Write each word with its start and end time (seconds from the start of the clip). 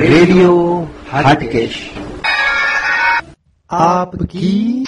Radio 0.00 0.86
Hatkesh. 1.12 1.90
આપકી 3.70 4.84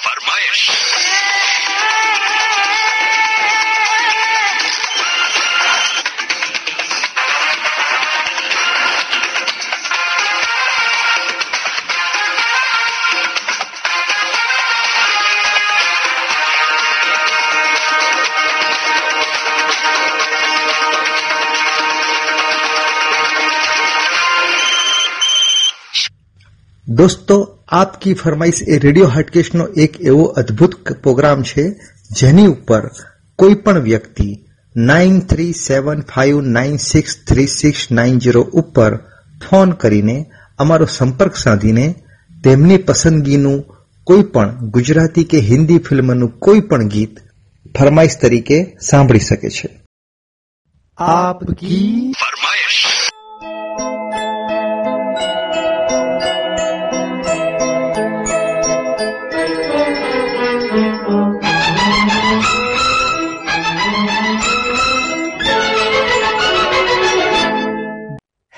દોસ્તો, 27.03 27.59
આપકી 27.69 28.15
ફરમાઈશ 28.15 28.63
એ 28.69 28.79
radio 28.79 29.07
હાટકેશનો 29.07 29.65
એક 29.67 30.01
એવો 30.01 30.23
અદ્ભુત 30.23 30.93
પ્રોગ્રામ 30.93 31.43
છે, 31.43 31.75
જેની 32.11 32.47
ઉપર 32.47 32.91
કોઈ 33.39 33.55
પણ 33.55 33.79
વ્યક્તિ 33.79 34.45
nine 34.77 35.21
three 35.21 35.53
seven 35.53 36.01
five 36.01 36.41
nine 36.41 36.77
six 36.77 37.25
three 37.29 37.47
six 37.47 37.91
nine 37.93 38.19
zero 38.19 38.43
ઉપર 38.43 38.97
ફોન 39.49 39.73
કરીને 39.73 40.31
અમારો 40.59 40.85
સંપર્ક 40.85 41.37
સાધીને 41.37 41.95
તેમની 42.45 42.79
પસંદગીનું 42.79 43.65
કોઈ 44.05 44.23
પણ 44.23 44.71
ગુજરાતી 44.71 45.25
કે 45.25 45.39
હિન્દી 45.39 45.79
ફિલ્મનું 45.79 46.39
કોઈ 46.39 46.61
પણ 46.61 46.89
ગીત 46.89 47.19
ફરમાઈશ 47.79 48.19
તરીકે 48.23 48.77
સાંભળી 48.81 49.19
શકે 49.19 49.51
છે. 49.51 49.69
આપકી 50.99 52.13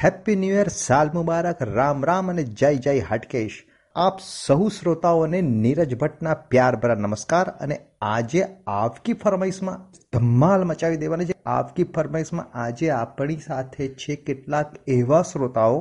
હેપી 0.04 0.34
ન્યૂ 0.36 0.54
યર 0.54 0.70
સાલ 0.70 1.10
મુબારક 1.12 1.60
રામ 1.68 2.02
રામ 2.04 2.30
અને 2.30 2.40
જય 2.54 2.70
જય 2.78 2.92
હાટકેશ 3.04 3.54
આપ 3.96 4.18
સહુ 4.22 4.66
શ્રોતાઓને 4.72 5.36
નીરજ 5.44 5.94
ભટ્ટના 5.94 6.34
પ્યાર 6.46 6.74
ભરા 6.76 6.96
નમસ્કાર 6.98 7.44
અને 7.58 7.78
આજે 8.08 8.42
આપકી 8.74 9.14
ફરમાઈશમાં 9.16 9.86
ધમાલ 10.12 10.64
મચાવી 10.64 11.00
દેવાની 11.00 11.28
છે 11.30 11.36
આપકી 11.52 11.86
ફરમાઈશમાં 11.94 12.58
આજે 12.58 12.90
આપણી 12.94 13.38
સાથે 13.42 13.88
છે 13.98 14.18
કેટલાક 14.22 14.76
એવા 14.94 15.22
શ્રોતાઓ 15.24 15.80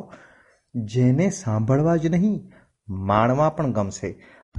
જેને 0.75 1.27
સાંભળવા 1.37 1.97
જ 1.97 2.13
નહીં 2.13 2.39
માણવા 3.05 3.51
પણ 3.51 3.75
ગમશે 3.75 4.13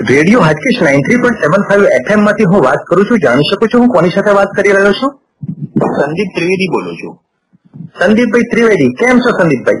radio 0.00 0.40
Hatkesh 0.40 0.82
nine 0.82 1.02
three 1.02 1.16
point 1.16 1.42
seven 1.42 1.62
five 1.68 1.84
એફએમમાંથી 1.84 2.44
હું 2.44 2.64
વાત 2.64 2.78
કરું 2.88 3.06
છું. 3.10 3.18
જાણી 3.18 3.42
શકું 3.42 3.68
છું 3.68 3.80
હું 3.80 3.88
કોની 3.88 4.10
સાથે 4.10 4.30
વાત 4.30 4.48
કરી 4.56 4.72
રહ્યો 4.72 4.92
છું? 4.92 5.20
સંદીપ 5.78 6.28
ત્રિવેદી 6.36 6.68
બોલું 6.68 6.96
છું. 6.96 7.20
સંદીપભાઈ 8.00 8.42
ત્રિવેદી. 8.42 8.90
કેમ 8.92 9.18
છો 9.18 9.38
સંદીપભાઈ? 9.38 9.76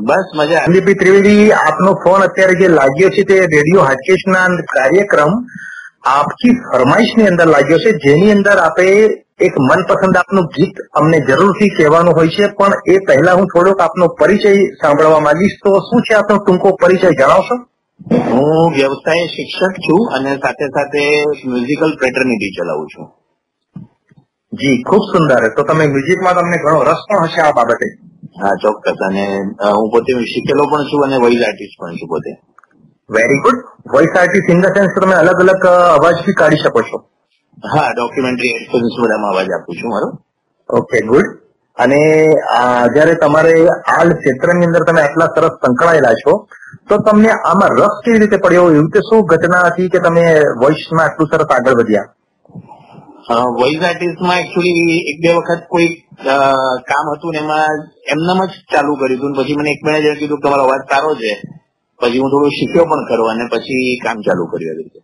બસ 0.00 0.24
મજા. 0.34 0.64
સંદીપભાઈ 0.64 0.94
ત્રિવેદી 0.94 1.50
આપનો 1.50 1.94
ફોન 1.94 2.22
અત્યારે 2.22 2.54
જે 2.54 2.68
લાગ્યો 2.68 3.08
છે 3.08 3.22
તે 3.22 3.40
રેડિયો 3.40 3.82
હાટકેશના 3.82 4.46
કાર્યક્રમ 4.46 5.32
આપકી 6.04 6.50
ફરમાઈશની 6.50 7.26
અંદર 7.26 7.46
લાગ્યો 7.46 7.78
છે. 7.78 7.92
જેની 7.92 8.30
અંદર 8.30 8.58
આપે 8.58 8.88
એક 9.40 9.54
મનપસંદ 9.58 10.16
આપનું 10.16 10.44
ગીત 10.46 10.76
અમને 10.94 11.20
જરૂરથી 11.20 11.68
કહેવાનું 11.68 12.14
હોય 12.14 12.28
છે. 12.28 12.46
પણ 12.46 12.72
એ 12.86 12.98
પહેલા 12.98 13.32
હું 13.32 13.46
થોડોક 13.46 13.80
આપનો 13.80 14.08
પરિચય 14.08 14.56
સાંભળવા 14.82 15.20
માંગીશ. 15.20 15.56
તો 15.64 15.80
શું 15.80 16.02
છે 16.02 16.14
આપનો 16.14 16.36
ટૂંકો 16.36 16.76
પરિચય 16.82 17.10
જણાવશો? 17.10 17.56
હું 18.00 18.72
વ્યવસાય 18.72 19.26
શિક્ષક 19.26 19.78
છું 19.86 20.02
અને 20.14 20.32
સાથે 20.36 20.66
સાથે 20.66 21.04
મ્યુઝિકલ 21.44 21.92
ફેટર્નિટી 22.02 22.52
ચલાવું 22.56 22.88
છું. 22.88 23.06
જી 24.52 24.82
ખૂબ 24.82 25.04
સુંદર. 25.12 25.42
તો 25.56 25.62
તમે 25.62 25.86
મ્યુઝિકમાં 25.86 26.34
તમને 26.34 26.58
ઘણો 26.58 26.82
રસ 26.82 27.02
પણ 27.08 27.24
હશે 27.24 27.40
આ 27.40 27.52
બાબતે? 27.52 27.88
હા 28.40 28.54
ચોક્કસ. 28.62 29.00
અને 29.08 29.24
હું 29.70 29.90
પોતે 29.90 30.12
શીખેલો 30.32 30.64
પણ 30.70 30.84
છું 30.84 31.06
અને 31.06 31.16
વોઇસ 31.16 31.42
આર્ટિસ્ટ 31.42 31.78
પણ 31.80 31.96
છું 31.96 32.08
પોતે. 32.08 32.32
Very 33.10 33.40
good 33.40 33.58
voice 33.94 34.12
artist 34.16 34.50
in 34.50 34.60
the 34.60 34.76
sense 34.76 34.94
તમે 34.94 35.16
અલગ 35.22 35.42
અલગ 35.44 35.66
અવાજ 35.96 36.16
બી 36.26 36.38
કાઢી 36.42 36.62
શકો 36.62 36.82
છો? 36.82 37.02
હા 37.72 37.88
ડોક્યુમેન્ટરી 37.92 38.54
એક્સપિરિયન્સ 38.58 39.00
બધામાં 39.02 39.30
અવાજ 39.32 39.48
આપું 39.50 39.74
છું 39.76 39.90
મારો. 39.90 40.08
ઓકે 40.68 40.98
ગુડ 41.06 41.28
અને 41.76 42.00
જયારે 42.94 43.14
તમારે 43.22 43.54
આ 43.94 44.02
ક્ષેત્રની 44.10 44.68
અંદર 44.68 44.84
તમે 44.88 45.00
આટલા 45.02 45.32
સરસ 45.34 45.54
સંકળાયેલા 45.62 46.16
છો, 46.22 46.34
તો 46.88 46.94
તમને 47.06 47.30
આમાં 47.50 47.76
રસ 47.80 47.96
કેવી 48.04 48.20
રીતે 48.22 48.38
પડ્યો? 48.44 48.66
એવું 48.76 48.90
કે 48.94 49.00
શું 49.08 49.26
ઘટના 49.32 49.64
હતી 49.68 49.88
કે 49.94 49.98
તમે 50.06 50.24
વોઇસમાં 50.62 51.04
આટલું 51.06 51.30
સરસ 51.32 51.50
આગળ 51.56 51.78
વધ્યા? 51.80 52.08
વોઇસ 53.58 53.80
આર્ટિસ્ટમાં 53.88 54.40
એકચુઅલી 54.42 54.98
એક 55.10 55.18
બે 55.22 55.30
વખત 55.38 55.62
કોઈ 55.72 55.88
કામ 56.90 57.06
હતું 57.14 57.32
ને 57.34 57.40
એમાં 57.44 57.84
એમનામ 58.14 58.40
જ 58.50 58.52
ચાલુ 58.72 58.92
કર્યું 59.00 59.18
હતું 59.20 59.36
પછી 59.38 59.58
મને 59.60 59.70
એક 59.76 59.82
મેનેજર 59.86 60.14
કીધું 60.20 60.40
કે 60.40 60.44
તમારો 60.46 60.64
અવાજ 60.66 60.82
સારો 60.92 61.10
છે. 61.20 61.32
પછી 62.00 62.20
હું 62.22 62.30
થોડું 62.32 62.56
શીખ્યો 62.58 62.86
પણ 62.90 63.04
ખરો 63.08 63.24
અને 63.32 63.44
પછી 63.52 63.98
કામ 64.04 64.16
ચાલુ 64.26 64.44
કર્યું 64.52 64.72
એવી 64.74 64.86
રીતે. 64.86 65.00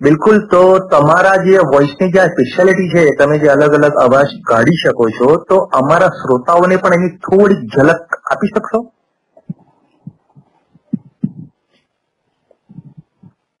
બિલકુલ, 0.00 0.46
તો 0.46 0.78
તમારા 0.78 1.36
જે 1.36 1.58
વોઇસની 1.58 2.12
જે 2.12 2.18
સ્પેશિયાલિટી 2.18 2.88
છે, 2.88 3.16
તમે 3.16 3.38
જે 3.38 3.46
અલગ 3.46 3.74
અલગ 3.74 3.92
અવાજ 3.94 4.26
કાઢી 4.46 4.76
શકો 4.76 5.08
છો, 5.10 5.36
તો 5.36 5.56
અમારા 5.56 6.06
શ્રોતાઓને 6.06 6.76
પણ 6.76 6.94
એની 6.94 7.16
થોડી 7.16 7.54
ઝલક 7.54 8.14
આપી 8.30 8.48
શકશો? 8.48 8.92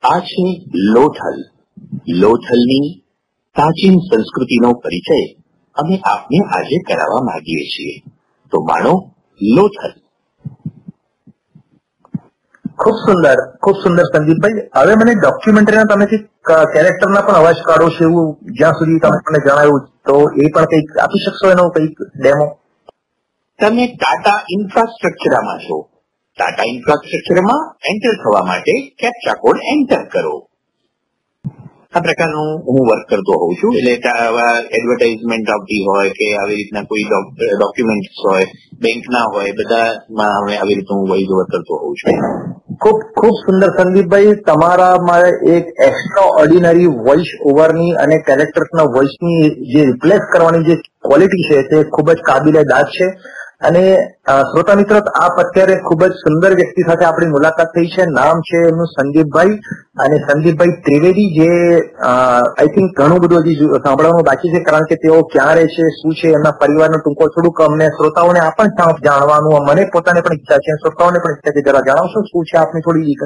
આ 0.02 0.20
છે 0.20 0.64
લોથલ. 0.74 1.44
લોથલની 2.08 3.04
પ્રાચીન 3.54 3.98
સંસ્કૃતિનો 3.98 4.72
પરિચય 4.72 5.40
અમે 5.74 5.98
આપને 5.98 6.38
આજે 6.38 6.78
કરાવવા 6.78 7.22
માંગીએ 7.22 7.64
છીએ. 7.64 8.10
તો 8.50 8.60
માણો 8.60 9.10
લોથલ. 9.42 10.07
ખૂબ 12.78 12.96
સુંદર 13.06 13.38
ખૂબ 13.62 13.76
સુંદર 13.84 14.04
સંદીપભાઈ 14.04 14.64
હવે 14.76 14.94
મને 15.00 15.12
ડોક્યુમેન્ટરીના 15.14 15.90
તમે 15.92 16.06
જે 16.12 16.18
કેરેક્ટરના 16.72 17.26
પણ 17.26 17.40
અવાજ 17.40 17.58
કાઢો 17.68 17.88
છો 17.96 18.02
એવું 18.08 18.28
જ્યાં 18.58 18.78
સુધી 18.78 19.02
તમે 19.04 19.18
મને 19.26 19.40
જણાવ્યું 19.44 19.82
તો 20.06 20.16
એ 20.42 20.48
પણ 20.54 20.70
કંઈક 20.70 20.96
આપી 21.04 21.22
શકશો 21.24 21.46
એનો 21.54 21.64
કંઈક 21.74 21.96
ડેમો 22.22 22.48
તમે 23.58 23.84
ટાટા 23.92 24.38
ઇન્ફ્રાસ્ટ્રક્ચરમાં 24.56 25.58
છો. 25.66 25.78
ટાટા 26.38 26.66
ઇન્ફ્રાસ્ટ્રક્ચરમાં 26.74 27.62
એન્ટર 27.90 28.14
થવા 28.22 28.44
માટે 28.50 28.74
કેપ્ચા 29.00 29.40
કોડ 29.44 29.58
એન્ટર 29.72 30.04
કરો. 30.12 30.36
આ 31.94 32.02
પ્રકારનું 32.04 32.50
હું 32.66 32.82
વર્ક 32.88 33.04
કરતો 33.10 33.34
હોઉં 33.42 33.54
છું. 33.60 33.72
એટલે 33.78 33.94
એડવર્ટાઇઝમેન્ટ 34.76 35.48
આવતી 35.54 35.82
હોય 35.88 36.10
કે 36.18 36.26
આવી 36.40 36.58
રીતના 36.60 36.88
કોઈ 36.90 37.06
ડોક્યુમેન્ટ્સ 37.58 38.18
હોય 38.24 38.46
બેંકના 38.82 39.26
હોય, 39.34 39.50
બધામાં 39.58 40.34
હવે 40.38 40.54
આવી 40.60 40.76
રીતનું 40.78 40.98
હું 41.00 41.08
ઓવર 41.34 41.46
કરતો 41.52 41.74
હોઉં 41.82 41.94
છું. 42.00 42.16
ખૂબ 42.80 42.98
ખૂબ 43.14 43.36
સુંદર 43.38 43.68
સંદીપભાઈ 43.76 44.34
તમારામાં 44.46 45.26
એક 45.54 45.66
એક્સ્ટ્રા 45.86 46.26
ઓર્ડિનરી 46.40 46.90
વોઇસ 47.06 47.30
ઓવરની 47.52 47.96
અને 47.96 48.16
કેરેક્ટર્સના 48.20 48.86
વોઇસની 48.96 49.40
જે 49.72 49.84
રિપ્લેસ 49.84 50.28
કરવાની 50.32 50.66
જે 50.68 50.76
ક્વોલિટી 51.02 51.48
છે 51.48 51.62
તે 51.70 51.82
ખૂબ 51.90 52.12
જ 52.12 52.20
કાબિલે 52.22 52.62
દાદ 52.64 52.88
છે. 52.88 53.08
અને 53.60 53.82
શ્રોતા 54.48 54.74
મિત્રો 54.78 54.98
આપ 55.20 55.38
અત્યારે 55.42 55.76
ખૂબ 55.86 56.02
જ 56.04 56.18
સુંદર 56.18 56.50
વ્યક્તિ 56.58 56.82
સાથે 56.88 57.04
આપણી 57.06 57.32
મુલાકાત 57.32 57.70
થઈ 57.76 57.88
છે. 57.94 58.04
નામ 58.10 58.42
છે 58.48 58.58
એમનું 58.68 58.90
સંદીપભાઈ 58.90 59.54
અને 60.04 60.16
સંદીપભાઈ 60.28 60.74
ત્રિવેદી, 60.86 61.28
જે 61.38 61.48
આઈ 62.10 62.70
થિંક 62.76 62.94
ઘણું 63.00 63.18
બધું 63.24 63.42
હજી 63.42 63.70
સાંભળવાનું 63.86 64.28
બાકી 64.30 64.52
છે, 64.54 64.60
કારણ 64.68 64.88
કે 64.90 65.00
તેઓ 65.04 65.18
ક્યાં 65.32 65.54
રહે 65.58 65.66
છે, 65.74 65.84
શું 65.98 66.14
છે, 66.20 66.28
એમના 66.38 66.54
પરિવારનો 66.62 67.00
ટૂંકો 67.02 67.28
થોડુંક 67.34 67.62
અમને 67.66 67.88
શ્રોતાઓને 67.96 68.40
આ 68.40 68.54
પણ 68.58 69.02
જાણવાનું 69.06 69.66
મને 69.68 69.88
પોતાને 69.94 70.20
પણ 70.26 70.38
ઈચ્છા 70.38 70.60
છે. 70.66 70.78
શ્રોતાઓને 70.82 71.18
પણ 71.24 71.36
ઈચ્છા 71.36 71.54
છે. 71.56 71.64
જરા 71.68 71.86
જણાવશો 71.88 72.26
શું 72.30 72.44
છે 72.50 72.58
આપની 72.58 72.84
થોડી 72.86 73.06
વિગત 73.08 73.22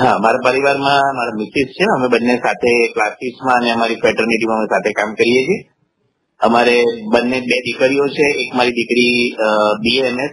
હા, 0.00 0.16
મારા 0.24 0.44
પરિવારમાં 0.44 1.16
મારા 1.16 1.38
મિસિસ 1.40 1.72
છે. 1.76 1.84
અમે 1.94 2.06
બંને 2.12 2.36
સાથે 2.44 2.72
ક્લાસીસમાં 2.94 3.56
અને 3.60 3.72
અમારી 3.76 3.98
ફેટર્નિટીમાં 4.04 4.60
અમે 4.60 4.68
સાથે 4.74 4.92
કામ 4.98 5.16
કરીએ 5.20 5.42
છીએ. 5.48 5.58
અમારે 6.40 6.76
બંને 7.12 7.38
બે 7.48 7.56
દીકરીઓ 7.66 8.06
છે. 8.16 8.26
એક 8.42 8.50
મારી 8.56 8.76
દીકરી 8.78 9.34
BMS 9.84 10.32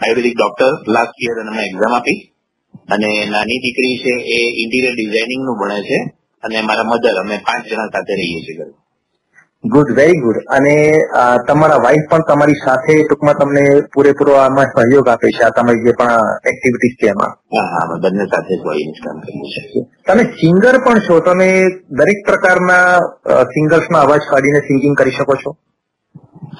ayurvedic 0.00 0.34
doctor 0.36 0.72
last 0.94 1.16
year 1.26 1.36
અને 1.42 1.50
અમે 1.52 1.62
એક્ઝામ 1.70 1.94
આપી. 1.98 2.18
અને 2.94 3.10
નાની 3.32 3.62
દીકરી 3.64 3.96
છે 4.02 4.12
એ 4.36 4.38
ઇન્ટિરિયર 4.62 4.94
ડિઝાઇનિંગનું 4.96 5.58
ભણે 5.60 5.78
છે. 5.88 5.98
અને 6.42 6.58
મારા 6.68 6.90
મધર 6.92 7.16
અમે 7.22 7.36
પાંચ 7.46 7.62
જણા 7.70 7.92
સાથે 7.94 8.14
રહીએ 8.20 8.40
છીએ 8.44 8.64
ગુડ 9.64 9.90
વેરી 9.92 10.20
ગુડ 10.20 10.38
અને 10.56 10.74
તમારા 11.48 11.80
વાઇફ 11.84 12.06
પણ 12.10 12.22
તમારી 12.28 12.60
સાથે 12.64 12.94
ટૂંકમાં 13.00 13.36
તમને 13.40 13.64
પૂરેપૂરો 13.94 14.36
આમાં 14.42 14.70
સહયોગ 14.74 15.08
આપે 15.08 15.28
છે 15.36 15.42
આ 15.44 15.50
તમારી 15.50 15.84
જે 15.84 15.92
પણ 15.98 16.14
એક્ટિવિટીઝ 16.50 16.96
છે 17.00 17.10
એમાં. 17.12 17.32
બંને 18.02 18.26
સાથે 18.32 18.54
કામ 18.64 19.18
તમે 20.06 20.24
સિંગર 20.40 20.74
પણ 20.84 21.00
છો 21.00 21.20
તમે 21.20 21.48
દરેક 21.98 22.20
પ્રકારના 22.26 22.86
સિંગર્સમાં 23.54 24.02
અવાજ 24.02 24.22
કાઢીને 24.30 24.60
સિંગિંગ 24.60 24.94
કરી 24.96 25.16
શકો 25.18 25.34
છો? 25.42 25.50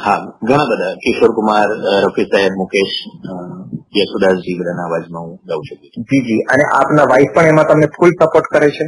હા 0.05 0.21
ઘણા 0.49 0.69
બધા. 0.71 0.95
કિશોર 1.05 1.33
કુમાર 1.39 1.69
રફી 2.05 2.29
સાહેબ 2.33 2.53
મુકેશ 2.63 2.97
યશુદાસજી 3.99 4.59
બધાના 4.61 4.89
અવાજમાં 4.91 5.23
હું 5.25 5.37
ગાઉં 5.49 5.63
છું. 5.67 5.79
જી 6.09 6.23
જી. 6.27 6.41
અને 6.53 6.65
આપના 6.79 7.11
વાઇફ 7.13 7.33
પણ 7.35 7.53
એમાં 7.53 7.67
તમને 7.67 7.89
ફૂલ 7.97 8.13
સપોર્ટ 8.21 8.47
કરે 8.55 8.69
છે. 8.77 8.85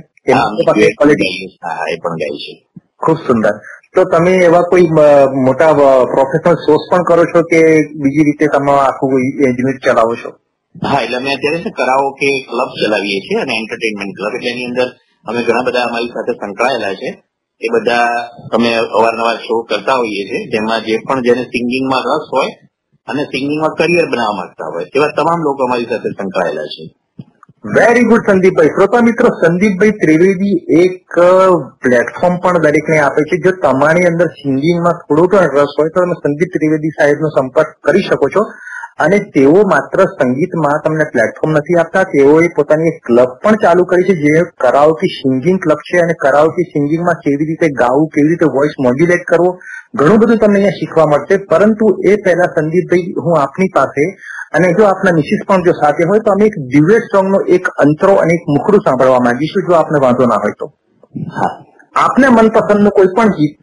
હા 1.64 1.84
એ 1.92 1.96
પણ 2.02 2.20
ગાય 2.22 2.42
છે 2.44 2.52
ખૂબ 3.04 3.18
સુંદર. 3.28 3.54
તો 3.94 4.02
તમે 4.12 4.32
એવા 4.48 4.68
કોઈ 4.70 4.86
મોટા 5.46 5.72
પ્રોફેશનલ 6.14 6.56
સોર્સ 6.66 6.84
પણ 6.90 7.02
કરો 7.08 7.24
છો 7.32 7.40
કે 7.50 7.60
બીજી 8.02 8.26
રીતે 8.28 8.46
તમે 8.54 8.72
આખું 8.72 9.10
યુનિટ 9.42 9.82
ચલાવો 9.84 10.14
છો? 10.20 10.30
હા, 10.74 11.00
એટલે 11.04 11.16
અમે 11.16 11.30
અત્યારે 11.36 11.58
છે 11.64 11.70
કે 12.20 12.28
ક્લબ 12.48 12.70
ચલાવીએ 12.80 13.18
છીએ 13.24 13.38
અને 13.44 13.54
એન્ટરટેનમેન્ટ 13.60 14.16
ક્લબ 14.18 14.34
એટલે 14.38 14.50
એની 14.54 14.68
અંદર 14.70 14.88
અમે 15.28 15.40
ઘણા 15.46 15.66
બધા 15.66 15.88
અમારી 15.88 16.14
સાથે 16.14 16.32
સંકળાયેલા 16.32 16.94
છે. 17.00 17.10
એ 17.60 17.68
બધા 17.74 18.06
અમે 18.56 18.70
અવારનવાર 18.98 19.36
શો 19.46 19.54
કરતા 19.70 19.98
હોઈએ 20.00 20.24
છીએ. 20.28 20.40
જેમાં 20.52 20.80
જે 20.86 20.94
પણ 21.08 21.20
જેને 21.22 21.42
સિંગિંગમાં 21.52 22.02
રસ 22.10 22.26
હોય 22.34 22.50
અને 23.08 23.22
સિંગિંગમાં 23.24 23.76
કરિયર 23.78 24.06
બનાવવા 24.12 24.38
માંગતા 24.40 24.68
હોય, 24.72 24.84
તેવા 24.92 25.14
તમામ 25.18 25.40
લોકો 25.46 25.60
અમારી 25.68 25.90
સાથે 25.92 26.10
સંકળાયેલા 26.18 26.68
છે. 26.74 26.84
વેરી 27.64 28.06
ગુડ 28.10 28.28
સંદીપભાઈ 28.28 28.70
શ્રોતા 28.76 29.00
મિત્રો 29.06 29.28
સંદીપભાઈ 29.40 29.92
ત્રિવેદી 29.98 30.54
એક 30.84 31.18
પ્લેટફોર્મ 31.84 32.38
પણ 32.42 32.64
દરેકને 32.64 32.96
આપે 32.98 33.20
છે. 33.22 33.36
જો 33.44 33.52
તમારી 33.64 34.08
અંદર 34.08 34.26
સિંગિંગમાં 34.40 34.98
થોડો 35.02 35.26
પણ 35.34 35.54
રસ 35.58 35.76
હોય, 35.78 35.92
તો 35.94 36.00
તમે 36.00 36.16
સંદીપ 36.24 36.50
ત્રિવેદી 36.56 36.90
સાહેબનો 36.96 37.30
સંપર્ક 37.36 37.70
કરી 37.88 38.02
શકો 38.08 38.28
છો. 38.36 38.42
અને 39.04 39.18
તેઓ 39.36 39.62
માત્ર 39.74 40.02
સંગીતમાં 40.16 40.82
તમને 40.84 41.06
પ્લેટફોર્મ 41.12 41.54
નથી 41.60 41.78
આપતા. 41.82 42.02
તેઓએ 42.16 42.48
પોતાની 42.58 42.92
એક 42.94 42.98
ક્લબ 43.06 43.38
પણ 43.44 43.62
ચાલુ 43.66 43.86
કરી 43.92 44.08
છે, 44.10 44.18
જે 44.24 44.42
કરાવતી 44.66 45.12
સિંગિંગ 45.20 45.62
ક્લબ 45.68 45.86
છે. 45.92 46.02
અને 46.06 46.14
કરાવતી 46.24 46.66
સિંગિંગમાં 46.74 47.22
કેવી 47.24 47.50
રીતે 47.52 47.68
ગાવું, 47.84 48.10
કેવી 48.16 48.34
રીતે 48.34 48.52
વોઇસ 48.58 48.74
મોડ્યુલેટ 48.88 49.24
કરવો, 49.30 49.50
ઘણું 50.00 50.18
બધું 50.18 50.42
તમને 50.42 50.58
અહીંયા 50.58 50.80
શીખવા 50.82 51.10
મળશે. 51.14 51.42
પરંતુ 51.54 51.94
એ 52.10 52.20
પહેલા 52.26 52.52
સંદીપભાઈ 52.58 53.24
હું 53.24 53.40
આપની 53.44 53.74
પાસે 53.78 54.04
અને 54.52 54.68
જો 54.78 54.84
આપના 54.86 55.12
મિસિસ 55.12 55.42
પણ 55.46 55.64
જો 55.64 55.72
સાથે 55.72 56.02
હોય 56.04 56.20
તો 56.20 56.30
અમે 56.32 56.44
એક 56.46 56.56
ડ્યુએટ 56.64 57.04
સોંગનો 57.14 57.38
એક 57.48 57.64
અંતરો 57.84 58.14
અને 58.16 58.32
એક 58.34 58.44
મુખડું 58.48 58.84
સાંભળવા 58.86 59.20
માંગીશું 59.20 59.66
જો 59.68 59.74
આપને 59.74 59.98
વાંધો 59.98 60.24
ના 60.26 60.40
હોય 60.42 60.56
તો. 60.58 60.66
આપને 61.94 62.26
મનપસંદનું 62.28 62.90
કોઈ 62.90 63.12
પણ 63.16 63.30
ગીત 63.30 63.56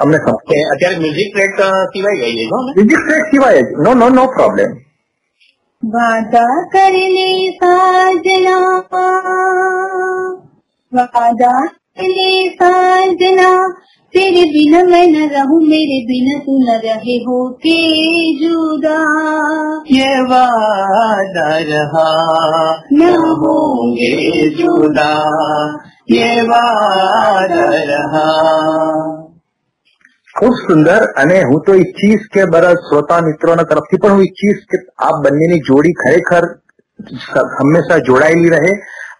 અમને 0.00 0.18
અત્યારે 0.18 0.96
મ્યુઝિક 0.98 1.28
ટ્રેક 1.32 1.52
સિવાય 1.92 2.16
ગઈ 2.32 2.48
મ્યુઝિક 2.50 3.00
ટ્રેક 3.02 3.24
સિવાય 3.30 3.62
જ. 3.62 3.68
નો 3.84 3.90
નો 3.94 4.06
નો 4.10 4.24
પ્રોબ્લેમ 4.28 4.70
વાદા 5.82 6.56
કરને 6.72 7.28
સાજના. 7.60 8.68
વાદા 10.92 11.62
કરને 11.96 12.30
સાજના. 12.58 13.62
तेरे 14.13 14.43
बिना 14.51 14.79
मैं 14.83 15.05
न 15.07 15.25
रहूं 15.31 15.57
मेरे 15.65 15.97
बिना 16.05 16.37
तू 16.39 16.53
न 16.61 16.77
रहे 16.83 17.17
हो 17.25 17.35
के 17.59 17.75
जुदा 18.37 18.95
ये 19.91 20.07
वादा 20.25 21.49
रहा 21.67 22.07
न 22.93 23.09
होंगे 23.41 24.13
जुदा 24.57 25.11
ये 26.11 26.31
वादा 26.49 27.65
रहा 27.85 28.25
ખૂબ 30.33 30.57
સુંદર 30.59 30.91
અને 31.15 31.37
હું 31.43 31.61
તો 31.61 31.73
ઈચ્છીશ 31.77 32.25
કે 32.33 32.43
બધા 32.49 32.73
શ્રોતા 32.83 33.15
મિત્રોના 33.23 33.63
તરફથી 33.65 33.97
પણ 33.97 34.11
હું 34.11 34.21
ઈચ્છીશ 34.23 34.61
કે 34.69 34.77
આ 35.03 35.13
બંનેની 35.23 35.63
જોડી 35.65 35.95
ખરેખર 35.99 36.43
સ- 37.17 37.47
હંમેશા 37.55 37.97
જોડાયેલી 38.03 38.53
રહે 38.53 38.71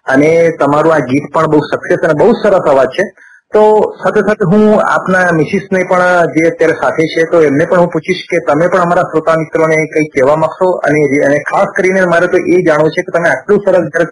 અને 0.07 0.29
તમારું 0.59 0.93
આ 0.93 1.07
ગીત 1.07 1.25
પણ 1.33 1.51
બહુ 1.51 1.59
સક્સેસ 1.67 2.05
અને 2.05 2.15
બહુ 2.21 2.29
સરસ 2.39 2.69
અવાજ 2.71 2.93
છે 2.93 3.05
તો 3.54 3.62
સાથે 4.02 4.20
સાથે 4.20 4.44
હું 4.52 4.64
આપના 4.94 5.32
મિસિસને 5.32 5.82
પણ 5.90 6.32
જે 6.34 6.48
અત્યારે 6.48 6.72
સાથે 6.72 7.04
છે, 7.06 7.24
તો 7.30 7.42
એમને 7.42 7.64
પણ 7.64 7.78
હું 7.78 7.88
પૂછીશ 7.88 8.22
કે 8.30 8.38
તમે 8.48 8.66
પણ 8.66 8.78
અમારા 8.78 9.02
શ્રોતા 9.02 9.36
મિત્રોને 9.36 9.76
કંઈ 9.76 10.10
કહેવા 10.14 10.36
માંગશો? 10.36 10.70
અને 10.70 11.38
ખાસ 11.50 11.68
કરીને 11.76 12.00
મારે 12.04 12.26
તો 12.26 12.36
એ 12.36 12.62
જાણવું 12.62 12.90
છે 12.90 13.02
કે 13.02 13.18
તમે 13.18 13.28
આટલું 13.28 13.62
સરસ 13.66 13.86
જયારે 13.86 14.06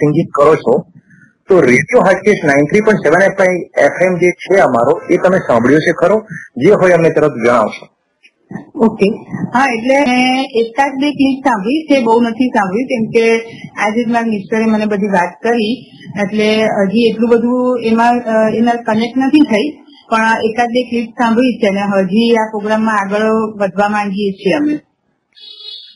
સિંગિંગ 0.00 0.30
કરો 0.34 0.56
છો. 0.56 0.74
તો 1.48 1.60
radio 1.60 2.00
Hatkesh 2.00 2.42
nine 2.44 2.64
three 2.64 2.80
point 2.80 3.06
seven 3.06 3.22
FM 3.86 4.18
જે 4.18 4.30
છે 4.42 4.60
અમારો, 4.60 5.00
એ 5.10 5.16
તમે 5.16 5.38
સાંભળ્યો 5.38 5.78
છે 5.78 5.92
ખરો? 5.92 6.20
જે 6.56 6.70
હોય 6.70 6.92
અમને 6.92 7.10
તરત 7.10 7.32
જણાવશો. 7.44 7.99
ઓકે 8.86 9.08
હા, 9.54 9.66
એટલે 9.74 9.98
એકાદ 10.62 10.92
બે 11.02 11.08
ક્લિપ 11.18 11.38
સાંભળી 11.46 11.86
તે 11.88 11.96
બહુ 12.06 12.14
નથી 12.22 12.50
સાંભળ્યું, 12.56 12.88
કેમ 12.92 13.04
કે 13.14 13.26
આજે 13.84 14.00
જ 14.00 14.08
મારા 14.14 14.32
મિસ્ટરે 14.32 14.66
મને 14.72 14.86
બધી 14.92 15.14
વાત 15.16 15.32
કરી, 15.44 15.70
એટલે 16.22 16.48
હજી 16.88 17.06
એટલું 17.10 17.32
બધું 17.34 17.86
એમાં 17.90 18.14
એના 18.58 18.82
કનેક્ટ 18.88 19.16
નથી 19.20 19.46
થઈ, 19.52 19.68
પણ 20.10 20.44
એકાદ 20.48 20.74
બે 20.76 20.82
ક્લિપ 20.90 21.08
સાંભળી 21.20 21.58
છે 21.60 21.70
અને 21.72 21.84
હજી 22.10 22.30
આ 22.40 22.50
પ્રોગ્રામમાં 22.52 23.00
આગળ 23.00 23.28
વધવા 23.62 23.94
માંગીએ 23.96 24.36
છીએ 24.40 24.58
અમે. 24.60 24.76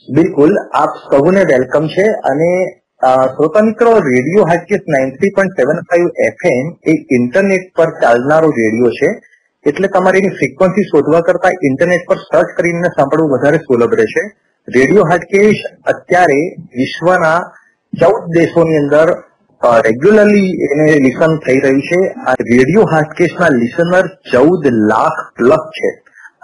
બિલકુલ, 0.09 0.53
આપ 0.83 0.93
સૌને 1.11 1.43
વેલકમ 1.53 1.85
છે 1.95 2.07
અને 2.31 2.51
શ્રોતા 3.35 3.67
મિત્રો, 3.69 3.93
radio 4.11 4.49
Hatkesh 4.51 4.87
nine 4.93 5.15
three 5.17 5.35
point 5.37 5.57
seven 5.59 5.79
five 5.89 6.09
FM 6.29 6.67
એ 6.91 6.93
ઇન્ટરનેટ 7.19 7.65
પર 7.77 7.91
ચાલનારો 8.03 8.49
રેડિયો 8.61 8.91
છે. 9.01 9.11
એટલે 9.67 9.89
તમારે 9.89 10.19
એની 10.19 10.37
ફ્રીક્વન્સી 10.39 10.83
શોધવા 10.83 11.21
કરતા 11.21 11.53
ઇન્ટરનેટ 11.65 12.09
પર 12.09 12.19
સર્ચ 12.23 12.57
કરીને 12.57 12.89
સાંભળવું 12.97 13.35
વધારે 13.35 13.59
સુલભ 13.59 13.95
રહેશે. 13.95 14.25
રેડિયો 14.69 15.05
હાટકેશ 15.11 15.63
અત્યારે 15.87 16.41
વિશ્વના 16.81 17.39
ચૌદ 17.93 18.23
દેશોની 18.35 18.77
અંદર 18.77 19.09
રેગ્યુલરલી 19.87 20.49
એને 20.69 20.87
લિસન 21.07 21.37
થઈ 21.45 21.59
રહ્યું 21.65 21.83
છે. 21.91 22.01
આ 22.29 22.35
રેડિયો 22.53 22.87
હાટકેશના 22.93 23.53
લિસનર 23.61 24.05
ચૌદ 24.33 24.67
લાખ 24.93 25.21
પ્લસ 25.37 25.65
છે. 25.79 25.91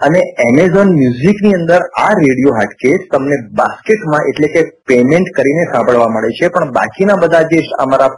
અને 0.05 0.21
એમેઝોન 0.47 0.89
મ્યુઝિકની 0.93 1.53
અંદર 1.53 1.79
આ 2.03 2.09
રેડિયો 2.19 2.53
હાટકેશ 2.59 3.03
તમને 3.11 3.37
બાસ્કેટમાં 3.59 4.29
એટલે 4.31 4.47
કે 4.55 4.61
પેમેન્ટ 4.87 5.29
કરીને 5.37 5.63
સાંભળવા 5.73 6.09
મળે 6.15 6.31
છે. 6.39 6.47
પણ 6.47 6.71
બાકીના 6.79 7.21
બધા 7.23 7.41
જે 7.53 7.59
અમારા 7.85 8.11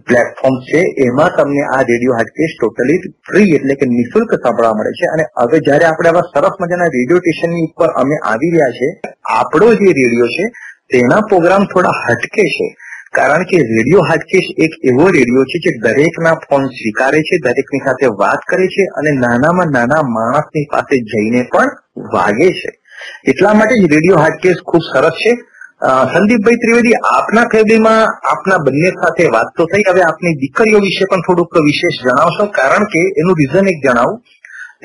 પ્લેટફોર્મ 0.00 0.60
છે, 0.60 0.78
એમાં 0.78 1.30
તમને 1.36 1.62
આ 1.62 1.80
રેડિયો 1.80 2.12
હાટકેસ 2.12 2.50
ટોટલી 2.60 2.98
ફ્રી 2.98 3.54
એટલે 3.54 3.74
કે 3.74 3.86
નિઃશુલ્ક 3.86 4.34
સાંભળવા 4.34 4.72
મળે 4.72 4.90
છે. 4.90 5.06
અને 5.06 5.22
હવે 5.22 5.58
જયારે 5.58 5.84
આપણે 5.84 6.08
આવા 6.08 6.20
સરસ 6.20 6.50
મજાના 6.60 6.84
રેડિયો 6.84 7.18
સ્ટેશનની 7.18 7.62
ઉપર 7.62 7.86
અમે 7.86 8.16
આવી 8.24 8.50
રહ્યા 8.50 8.70
છે 8.70 9.00
આપણો 9.24 9.74
જે 9.74 9.86
રેડિયો 9.86 10.26
છે, 10.26 10.48
તેના 10.90 11.20
પ્રોગ્રામ 11.20 11.64
થોડા 11.64 11.88
હટકે 11.88 12.42
છે. 12.42 12.76
કારણ 13.14 13.42
કે 13.42 13.56
રેડિયો 13.56 14.00
હાટકેશ 14.00 14.44
એક 14.58 14.70
એવો 14.84 15.08
રેડિયો 15.08 15.44
છે 15.44 15.58
જે 15.58 15.78
દરેકના 15.78 16.34
ફોન 16.34 16.66
સ્વીકારે 16.66 17.20
છે, 17.20 17.38
દરેકની 17.38 17.78
સાથે 17.78 18.06
વાત 18.06 18.38
કરે 18.50 18.66
છે 18.66 18.84
અને 18.84 19.10
નાનામાં 19.10 19.66
નાના 19.66 20.02
માણસની 20.02 20.64
પાસે 20.72 20.98
જઈને 20.98 21.42
પણ 21.42 21.66
વાગે 21.96 22.52
છે. 22.52 22.80
એટલા 23.28 23.54
માટે 23.54 23.86
જ 23.86 23.92
રેડિયો 23.92 24.16
હાટકેશ 24.16 24.56
ખૂબ 24.66 24.80
સરસ 24.94 25.10
છે. 25.10 25.53
સંદીપભાઈ 25.84 26.56
ત્રિવેદી, 26.56 26.94
આપના 27.14 27.44
કેબીમાં 27.44 28.02
આપના 28.32 28.58
બંને 28.58 28.90
સાથે 28.90 29.24
વાત 29.34 29.48
તો 29.56 29.64
થઈ. 29.72 29.82
હવે 29.90 30.02
આપની 30.02 30.34
દીકરીઓ 30.34 30.78
વિશે 30.78 31.04
પણ 31.04 31.24
થોડુંક 31.26 31.58
વિશેષ 31.66 31.98
જણાવશો, 32.04 32.46
કારણ 32.46 32.84
કે 32.84 33.02
એનું 33.20 33.36
રીઝન 33.40 33.68
એક 33.68 33.82
જણાવું. 33.84 34.16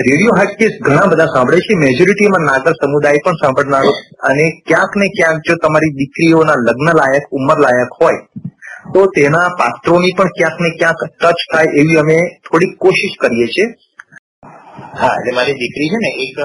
રેડિયો 0.08 0.36
હાટકેસ 0.38 0.75
ઘણા 0.82 1.06
બધા 1.06 1.25
સાંભળે 1.25 1.60
છે. 1.60 1.74
મેજોરિટીમાં 1.75 2.41
નાગર 2.41 2.74
સમુદાય 2.74 3.24
પણ 3.25 3.39
સાંભળનારો. 3.44 3.94
અને 4.24 4.46
ક્યાંક 4.68 4.96
ને 4.96 5.08
ક્યાંક 5.08 5.39
જો 5.48 5.56
તમારી 5.56 5.94
દીકરીઓના 6.01 6.60
લગ્ન 6.68 6.91
લાયક, 7.01 7.25
ઉંમર 7.32 7.58
લાયક 7.60 7.91
હોય, 8.01 8.20
તો 8.94 9.06
તેના 9.06 9.48
પાત્રોની 9.60 10.13
પણ 10.18 10.36
ક્યાંક 10.38 10.62
ને 10.62 10.70
ક્યાંક 10.79 11.00
ટચ 11.22 11.39
થાય 11.53 11.68
એવી 11.75 11.98
અમે 11.98 12.18
થોડીક 12.50 12.77
કોશિશ 12.77 13.18
કરીએ 13.20 13.48
છીએ. 13.48 13.68
હા, 15.00 15.15
એટલે 15.20 15.32
મારી 15.32 15.53
દીકરી 15.53 15.89
છે 15.91 15.98
ને, 16.03 16.12
એક 16.25 16.38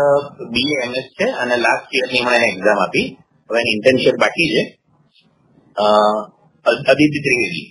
બીએ 0.55 0.81
એમએસ 0.87 1.07
છે 1.19 1.31
અને 1.43 1.57
લાસ્ટ 1.57 2.01
યરની 2.01 2.49
એક્ઝામ 2.53 2.79
આપી. 2.87 3.07
હવે 3.55 3.61
એની 3.63 3.75
ઇન્ટર્નશીપ 3.77 4.17
બાકી 4.23 4.49
છે. 4.53 4.63
અદિતિ 6.93 7.19
ત્રિવેદી. 7.25 7.67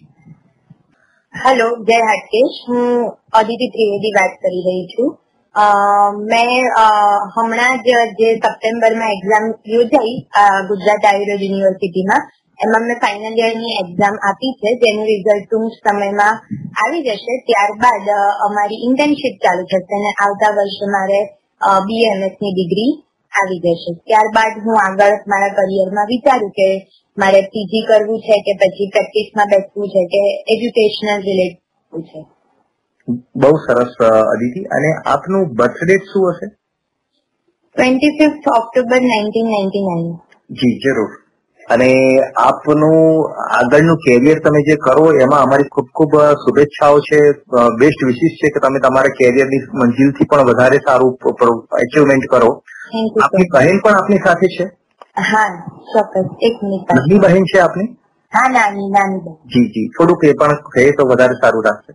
હેલો 1.34 1.68
જય 1.88 2.00
હાટકેશ 2.10 2.58
હું 2.68 2.88
અદિતિ 3.40 3.68
ત્રિવેદી 3.74 4.14
વાત 4.18 4.34
કરી 4.44 4.64
રહી 4.68 4.86
છું. 4.92 5.10
મેં 6.32 6.50
હમણાં 7.36 7.76
જ 7.86 7.90
જે 8.20 8.28
સપ્ટેમ્બરમાં 8.44 9.12
એક્ઝામ 9.16 9.46
યોજાઈ 9.74 10.18
ગુજરાત 10.70 11.04
આયુર્વેદ 11.06 11.44
યુનિવર્સિટીમાં, 11.46 12.22
એમાં 12.60 12.84
મેં 12.88 12.98
ફાઇનલ 13.04 13.36
યરની 13.44 13.78
એક્ઝામ 13.84 14.16
આપી 14.30 14.54
છે. 14.60 14.70
જેનું 14.82 15.06
રિઝલ્ટ 15.12 15.46
ટૂંક 15.46 15.74
સમયમાં 15.80 16.36
આવી 16.82 17.06
જશે. 17.08 17.34
ત્યારબાદ 17.48 18.06
અમારી 18.48 18.84
ઇન્ટર્નશીપ 18.88 19.36
ચાલુ 19.44 19.64
થશે 19.72 19.96
અને 19.98 20.12
આવતા 20.26 20.52
વર્ષે 20.58 20.86
મારે 20.96 21.20
બીએમએસની 21.88 22.54
ડિગ્રી 22.56 22.92
આવી 23.42 23.60
જશે. 23.60 23.94
ત્યારબાદ 24.08 24.54
હું 24.66 24.78
આગળ 24.82 25.14
મારા 25.28 25.54
કરિયરમાં 25.60 26.06
વિચારું 26.06 26.52
કે 26.60 26.68
મારે 27.18 27.42
પીજી 27.54 27.86
કરવું 27.86 28.20
છે 28.20 28.36
કે 28.42 28.54
પછી 28.54 28.90
પ્રેક્ટિસમાં 28.90 29.46
બેસવું 29.46 29.88
છે 29.88 30.04
કે 30.14 30.22
એજ્યુકેશનલ 30.54 31.20
રિલેટેડ 31.22 32.06
છે. 32.12 32.22
બહુ 33.36 33.52
સરસ 33.66 33.96
અદિતિ. 34.34 34.62
અને 34.76 34.90
આપનું 35.06 35.50
બર્થ 35.54 35.82
ડેટ 35.88 36.04
શું 36.14 36.30
હશે? 36.30 36.48
Twenty 37.76 38.14
fifth 38.20 38.48
October 38.60 39.02
nineteen 39.02 39.46
ninety 39.46 39.84
nine 39.90 40.08
જી 40.52 40.80
જરૂર. 40.80 41.12
અને 41.70 41.90
આપનું 42.38 42.96
આગળનું 43.58 43.98
કેરિયર 43.98 44.40
તમે 44.40 44.62
જે 44.62 44.76
કરો 44.76 45.06
એમાં 45.22 45.44
અમારી 45.46 45.64
ખૂબ 45.64 45.88
ખૂબ 45.96 46.14
શુભેચ્છાઓ 46.44 47.00
છે. 47.00 47.20
બેસ્ટ 47.80 48.06
વિશિષ્ટ 48.06 48.38
છે 48.42 48.50
કે 48.50 48.60
તમે 48.60 48.80
તમારા 48.80 49.16
કેરિયરની 49.20 49.60
મંજિલથી 49.82 50.26
પણ 50.26 50.48
વધારે 50.50 50.78
સારું 50.78 51.18
અચિવમેન્ટ 51.82 52.26
કરો. 52.30 52.52
આપની 52.94 53.48
બહેન 53.54 53.78
પણ 53.84 53.96
આપની 54.00 54.18
સાથે 54.26 54.48
છે? 54.56 54.66
હા 55.30 55.46
ચોક્કસ. 55.94 56.28
એક 56.48 56.64
મિનિટ 56.64 56.92
નાની 56.92 57.20
બહેન 57.26 57.44
છે 57.52 57.60
આપની? 57.60 57.88
હા 58.32 58.48
નાની 58.50 58.90
નાની 58.96 59.22
બહેન. 59.26 59.36
જી 59.54 59.68
જી. 59.74 59.88
થોડુંક 59.98 60.24
એ 60.24 60.34
પણ 60.42 60.54
કહે 60.74 60.84
તો 60.98 61.08
વધારે 61.12 61.36
સારું 61.42 61.64
લાગશે. 61.68 61.92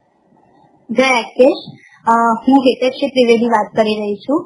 જય 0.90 1.08
રાકેશ 1.16 1.62
હું 2.44 2.58
હેતેશ્રી 2.66 3.10
ત્રિવેદી 3.16 3.50
વાત 3.54 3.68
કરી 3.76 3.96
રહી 4.00 4.18
છું. 4.24 4.40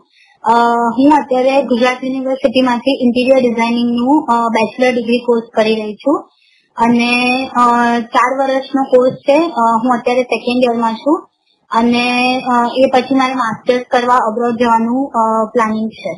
હું 0.99 1.11
અત્યારે 1.16 1.54
ગુજરાત 1.62 2.04
યુનિવર્સિટીમાંથી 2.04 2.99
ઇન્ટિરિયર 3.04 3.40
ડિઝાઇનિંગનું 3.42 4.23
બેચલર 4.56 4.92
ડિગ્રી 4.94 5.25
કોર્સ 5.28 5.50
કરી 5.56 5.76
રહી 5.82 5.97
છું. 6.04 6.18
અને 6.76 7.12
ચાર 8.14 8.30
વર્ષનો 8.40 8.82
કોર્સ 8.94 9.14
છે. 9.28 9.38
હું 9.82 9.90
અત્યારે 9.99 10.23
સેકન્ડ 10.32 10.68
યરમાં 10.68 10.94
છું. 11.04 11.18
અને 11.71 12.04
એ 12.80 12.85
પછી 12.94 13.14
મારે 13.14 13.35
માસ્ટર્સ 13.35 13.85
કરવા 13.90 14.21
અબ્રોડ 14.30 14.56
જવાનું 14.56 15.11
પ્લાનિંગ 15.54 15.88
છે. 16.00 16.12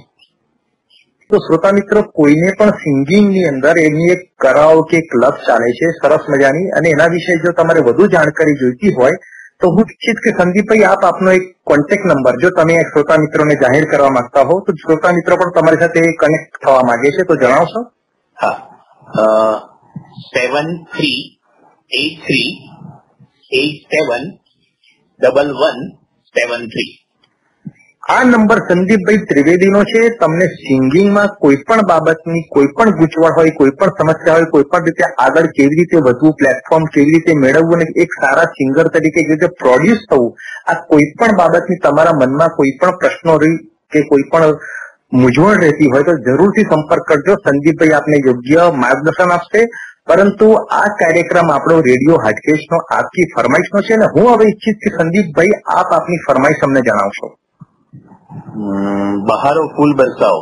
તો 1.30 1.36
શ્રોતા 1.36 1.72
મિત્રો, 1.72 2.02
કોઈને 2.02 2.50
પણ 2.58 2.70
સિંગિંગની 2.70 3.44
અંદર 3.44 3.78
એની 3.78 4.10
એક 4.10 4.24
કરાવ 4.38 4.82
કે 4.82 5.00
ક્લબ 5.00 5.36
ચાલે 5.46 5.70
છે, 5.72 5.90
સરસ 5.90 6.24
મજાની. 6.28 6.70
અને 6.70 6.88
એના 6.88 7.06
વિશે 7.06 7.36
જો 7.36 7.52
તમારે 7.52 7.80
વધુ 7.80 8.06
જાણકારી 8.06 8.54
જોઈતી 8.54 8.94
હોય, 8.94 9.16
તો 9.60 9.68
હું 9.68 9.84
ઈચ્છીશ 9.88 10.20
કે 10.24 10.30
સંદીપભાઈ, 10.30 10.84
આપ 10.84 11.04
આપનો 11.04 11.30
એક 11.30 11.44
કોન્ટેક્ટ 11.64 12.04
નંબર 12.04 12.40
જો 12.42 12.50
તમે 12.50 12.74
શ્રોતા 12.80 13.18
મિત્રોને 13.18 13.54
જાહેર 13.54 13.84
કરવા 13.84 14.10
માંગતા 14.10 14.42
હો, 14.42 14.60
તો 14.60 14.72
શ્રોતા 14.72 15.12
મિત્રો 15.12 15.36
પણ 15.36 15.50
તમારી 15.50 15.78
સાથે 15.78 16.00
કનેક્ટ 16.00 16.60
થવા 16.62 16.82
માંગે 16.82 17.10
છે, 17.10 17.22
તો 17.22 17.34
જણાવશો? 17.36 17.80
હા. 18.38 18.56
Seven 20.34 20.68
three 20.96 21.38
eight 21.90 22.20
three 22.26 22.50
eight 23.52 23.76
seven 23.92 24.24
double 25.20 25.50
one 25.52 25.78
seven 26.34 26.62
three 26.66 27.03
આ 28.12 28.24
નંબર 28.24 28.58
સંદીપભાઈ 28.58 29.16
ત્રિવેદીનો 29.16 29.82
છે. 29.82 30.08
તમને 30.20 30.46
સિંગિંગમાં 30.46 31.28
કોઈ 31.40 31.56
પણ 31.56 31.86
બાબતની, 31.88 32.42
કોઈ 32.50 32.66
પણ 32.66 32.90
ગૂંચવણ 32.90 33.32
હોય, 33.32 33.50
કોઈ 33.50 33.70
પણ 33.70 33.86
સમસ્યા 33.86 34.34
હોય, 34.34 34.44
કોઈ 34.44 34.62
પણ 34.62 34.84
રીતે 34.84 35.04
આગળ 35.18 35.46
કેવી 35.46 35.68
રીતે 35.68 35.96
વધવું 35.96 36.32
પ્લેટફોર્મ 36.32 36.84
કેવી 36.84 37.12
રીતે 37.12 37.34
મેળવવું 37.34 37.74
અને 37.74 37.86
એક 37.96 38.08
સારા 38.20 38.44
સિંગર 38.44 38.88
તરીકે 38.88 39.20
કેવી 39.20 39.30
રીતે 39.30 39.46
પ્રોડ્યુસ 39.46 39.98
થવું, 40.10 40.34
આ 40.66 40.74
કોઈ 40.74 41.06
પણ 41.20 41.36
બાબતની 41.36 41.76
તમારા 41.76 42.12
મનમાં 42.12 42.48
કોઈ 42.48 42.72
પણ 42.80 42.90
પ્રશ્નો 42.90 43.36
રહી 43.36 43.56
કે 43.92 44.02
કોઈ 44.02 44.22
પણ 44.32 44.58
મૂંઝવણ 45.12 45.60
રહેતી 45.60 45.86
હોય 45.86 46.02
તો 46.02 46.14
જરૂરથી 46.16 46.62
સંપર્ક 46.62 47.06
કરજો. 47.08 47.34
સંદીપભાઈ 47.34 47.90
આપને 47.90 48.16
યોગ્ય 48.26 48.66
માર્ગદર્શન 48.74 49.30
આપશે. 49.30 49.64
પરંતુ 50.06 50.50
આ 50.52 50.88
કાર્યક્રમ 51.00 51.50
આપણો 51.50 51.80
રેડિયો 51.80 52.20
હાટકેશનો 52.24 52.82
આપની 52.98 53.26
ફરમાઈશનો 53.36 53.80
છે 53.80 53.94
અને 53.94 54.04
હું 54.04 54.34
હવે 54.34 54.44
ઈચ્છીશ 54.44 54.78
કે 54.84 54.94
સંદીપભાઈ 54.98 55.56
આપ 55.76 55.96
આપની 56.00 56.20
ફરમાઈશ 56.28 56.62
અમને 56.62 56.80
જણાવશો. 56.80 57.32
બહારો 59.25 59.67
ફૂલ 59.75 59.93
બરસાવો 59.95 60.41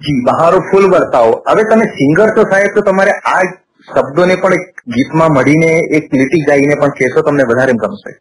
જી 0.00 0.18
બહારો 0.24 0.60
ફૂલ 0.70 0.90
વરસાવો 0.90 1.32
હવે 1.48 1.64
તમે 1.64 1.88
સિંગર 1.94 2.28
તો 2.34 2.46
સાહેબ 2.50 2.76
તો 2.76 2.82
તમારે 2.82 3.16
આ 3.30 3.40
શબ્દોને 3.88 4.36
પણ 4.36 4.56
એક 4.58 4.86
ગીતમાં 4.94 5.32
મળીને 5.32 5.72
એક 5.98 6.14
લીટી 6.14 6.46
ગાઈને 6.46 6.76
પણ 6.76 6.96
કહેશો 6.98 7.22
તમને 7.22 7.44
વધારે 7.44 7.76
ગમશે 7.76 8.16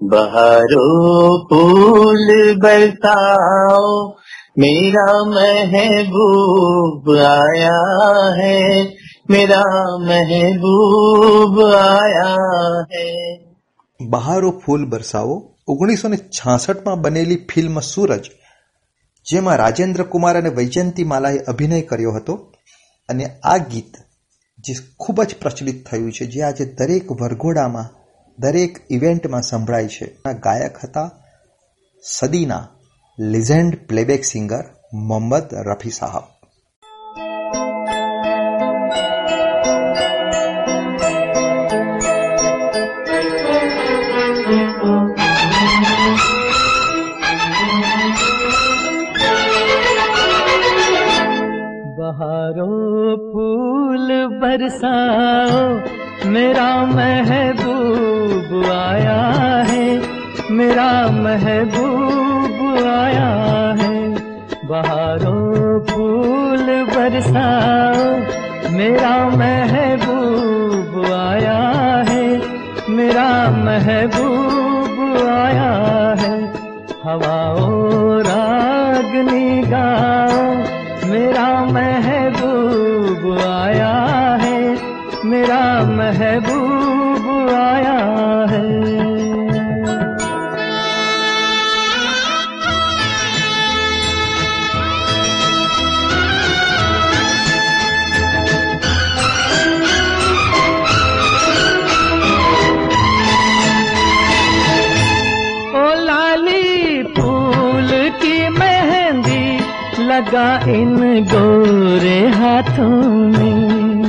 बहारो 0.00 0.82
फूल 1.44 2.28
बरसाओ 2.58 3.86
मेरा 4.58 5.06
महबूब 5.30 7.08
आया 7.22 7.72
है 8.36 8.60
मेरा 9.30 9.62
महबूब 10.04 11.58
आया 11.74 12.30
है 12.92 13.10
બહારો 14.00 14.52
ફૂલ 14.60 14.86
બરસાવો 14.86 15.36
ઓગણીસો 15.67 16.07
ને 16.07 16.17
છાસઠમાં 16.17 17.01
બનેલી 17.01 17.35
ફિલ્મ 17.35 17.79
સૂરજ, 17.79 18.31
જેમાં 19.25 19.55
રાજેન્દ્ર 19.55 20.03
કુમાર 20.03 20.37
અને 20.37 20.49
વૈજયંતી 20.49 21.03
માલાએ 21.03 21.37
અભિનય 21.37 21.81
કર્યો 21.81 22.11
હતો, 22.11 22.53
અને 23.09 23.25
આ 23.43 23.57
ગીત 23.57 23.97
જે 24.59 24.73
ખૂબ 24.99 25.23
જ 25.23 25.35
પ્રચલિત 25.41 25.87
થયું 25.87 26.11
છે, 26.11 26.25
જે 26.25 26.41
આજે 26.41 26.65
દરેક 26.65 27.11
વરઘોડામાં, 27.11 27.89
દરેક 28.39 28.79
ઇવેન્ટમાં 28.89 29.41
સંભળાય 29.41 29.87
છે. 29.87 30.17
ગાયક 30.33 30.77
હતા 30.83 31.11
સદીના 32.03 32.67
legend 33.19 33.87
playback 33.87 34.23
singer 34.23 34.63
Mohammad 34.93 35.53
Rafi 35.53 35.89
Sahab. 35.89 36.32
बहारो 52.12 52.64
फूल 53.32 54.08
बरसाओ 54.40 55.60
मेरा 56.32 56.66
महबूब 56.86 58.50
आया 58.72 59.16
है 59.68 59.84
मेरा 60.58 60.90
महबूब 61.16 62.60
आया 62.88 63.30
है 63.80 63.94
बहारो 64.68 65.34
फूल 65.90 66.66
बरसाओ 66.94 68.06
मेरा 68.76 69.14
महबूब 69.36 71.04
आया 71.12 71.58
है 72.10 72.24
मेरा 72.96 73.28
महबूब 73.64 75.00
आया 75.28 75.72
है 76.22 76.34
हवाओ 77.04 77.70
रागनी 78.28 79.62
गाओ 79.72 80.71
मेरा 81.12 81.48
महबूब 81.72 83.24
आया 83.42 83.94
है 84.42 84.58
मेरा 85.24 85.62
महबूब 85.92 86.71
लगा 110.23 110.71
इन 110.71 111.23
गोरे 111.23 112.19
हाथों 112.27 112.99
में। 113.29 114.03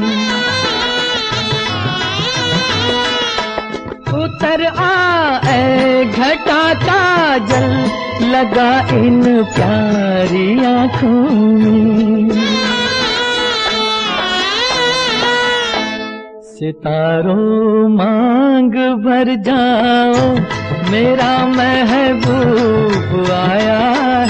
उतर 4.14 4.62
आए 4.78 6.04
घटा 6.04 6.62
का 6.74 7.38
जल 7.38 7.74
लगा 8.26 8.70
इन 8.96 9.22
प्यारी 9.44 10.46
आँखों 10.64 11.22
में। 11.54 12.30
सितारों 16.44 17.88
मांग 17.88 18.74
भर 19.04 19.34
जाओ, 19.48 20.28
मेरा 20.90 21.32
महबूब 21.46 23.30
आया 23.32 23.78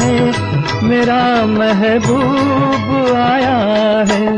है। 0.01 0.44
मेरा 0.85 1.47
महबूब 1.47 3.17
आया 3.17 3.57
है। 4.11 4.33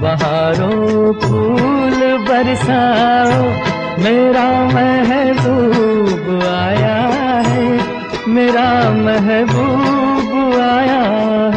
बहारों 0.00 1.12
फूल 1.12 2.18
बरसाओ। 2.28 3.42
मेरा 4.04 4.48
महबूब 4.74 6.42
आया 6.42 6.96
है। 7.46 7.80
मेरा 8.28 8.90
महबूब 8.90 10.60
आया 10.60 11.02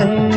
है। 0.03 0.32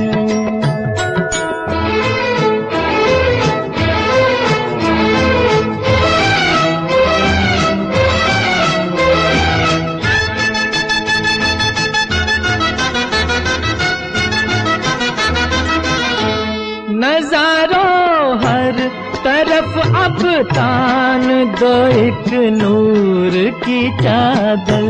तान 20.56 21.54
दो 21.60 21.74
एक 21.88 22.28
नूर 22.52 23.34
की 23.64 23.80
चादर। 24.02 24.86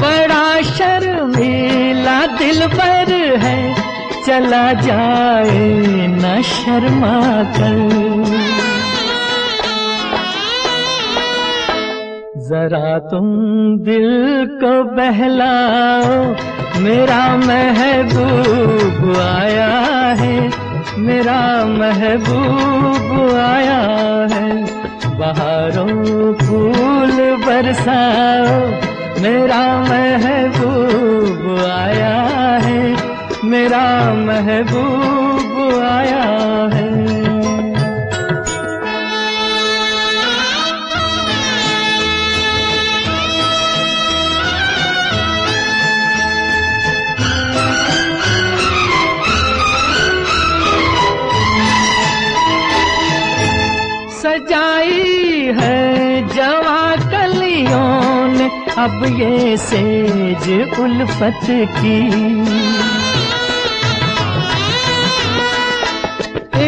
बड़ा 0.00 0.62
शर्मीला 0.62 2.26
दिल 2.26 2.66
पर 2.66 3.12
है, 3.38 3.74
चला 4.26 4.72
जाए 4.72 5.68
न 6.06 6.42
शर्मा 6.42 7.16
कर। 7.56 7.78
जरा 12.50 12.98
तुम 12.98 13.26
दिल 13.78 14.08
को 14.62 14.72
बहलाओ, 14.94 16.16
मेरा 16.80 17.22
महबूब 17.36 19.16
आया 19.18 19.70
है। 20.20 20.69
मेरा 20.98 21.64
महबूब 21.64 23.36
आया 23.36 23.80
है। 24.34 24.64
बहारों 25.18 26.34
फूल 26.34 27.36
बरसाओ। 27.46 28.90
मेरा 29.22 29.78
महबूब 29.78 31.58
आया 31.70 32.20
है। 32.62 32.96
मेरा 33.44 34.14
महबूब 34.14 35.82
आया 35.82 36.22
है। 36.76 36.89
अब 58.80 59.02
ये 59.04 59.56
सेज 59.56 60.78
उल्फत 60.80 61.40
की। 61.78 61.96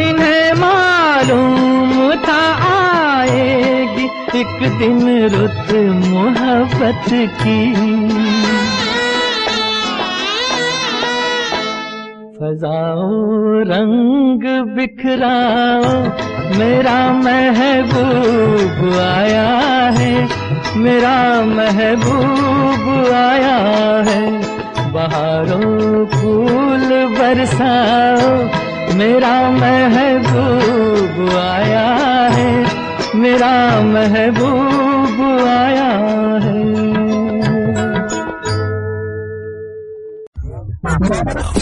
इन्हें 0.01 0.53
मालूम 0.53 2.13
था 2.25 2.43
आएगी 2.73 4.05
एक 4.41 4.59
दिन 4.79 5.01
रुत 5.29 5.73
मोहब्बत 6.05 7.09
की। 7.41 7.59
फजाओ 12.37 13.11
रंग 13.73 14.45
बिखराओ, 14.77 15.91
मेरा 16.59 17.01
महबूब 17.13 18.99
आया 19.01 19.51
है। 19.99 20.42
मेरा 20.77 21.43
महबूब 21.45 23.13
आया 23.13 23.57
है। 24.09 24.31
बहारों 24.93 26.07
फूल 26.07 26.89
बरसाओ, 27.19 28.29
मेरा 28.95 29.51
महबूब 29.51 31.31
आया 31.39 31.89
है। 32.31 32.67
मेरा 33.15 33.81
महबूब 33.81 35.47
आया 35.47 35.91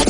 है। 0.00 0.09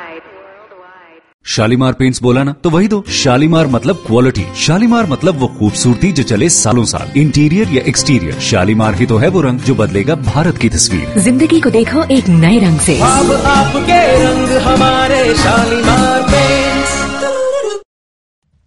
शालीमार 1.46 1.92
पेंट्स 1.94 2.22
बोला 2.22 2.42
ना 2.44 2.52
तो 2.64 2.70
वही 2.70 2.88
दो 2.88 3.02
शालीमार 3.14 3.66
मतलब 3.68 4.02
क्वालिटी 4.06 4.44
शालीमार 4.58 5.06
मतलब 5.06 5.36
वो 5.40 5.48
खूबसूरती 5.58 6.10
जो 6.12 6.22
चले 6.24 6.48
सालों 6.52 6.84
साल 6.86 7.12
इंटीरियर 7.18 7.72
या 7.72 7.82
एक्सटीरियर 7.88 8.38
शालीमार 8.42 8.94
ही 8.94 9.06
तो 9.06 9.16
है 9.18 9.28
वो 9.30 9.40
रंग 9.42 9.60
जो 9.62 9.74
बदलेगा 9.76 10.14
भारत 10.24 10.58
की 10.58 10.68
तस्वीर 10.70 11.20
जिंदगी 11.24 11.60
को 11.60 11.70
देखो 11.72 12.04
एक 12.12 12.28
नए 12.36 12.58
रंग 12.60 12.80
से 12.82 12.98
अब 13.10 13.30
आपके 13.50 14.00
रंग 14.22 14.56
हमारे 14.64 15.22
शालीमार 15.36 16.22
पेंट्स 16.30 16.96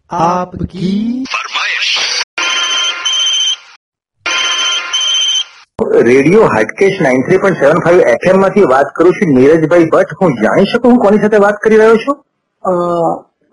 आपकी 0.09 0.93
radio 6.05 6.47
Hatkesh 6.47 6.97
nine 7.01 7.21
three 7.23 7.37
point 7.39 7.59
seven 7.59 7.79
five 7.83 8.01
FM 8.07 8.41
માંથી 8.41 8.65
વાત 8.71 8.89
કરું 8.95 9.13
છું 9.15 9.31
નીરજભાઈ 9.33 9.87
ભટ્ટ 9.91 10.19
હું 10.21 10.35
જાણી 10.39 10.67
શકું 10.67 10.91
હું 10.91 10.99
કોની 11.03 11.21
સાથે 11.21 11.39
વાત 11.43 11.61
કરી 11.63 11.79
રહ્યો 11.79 12.01
છું 12.03 12.17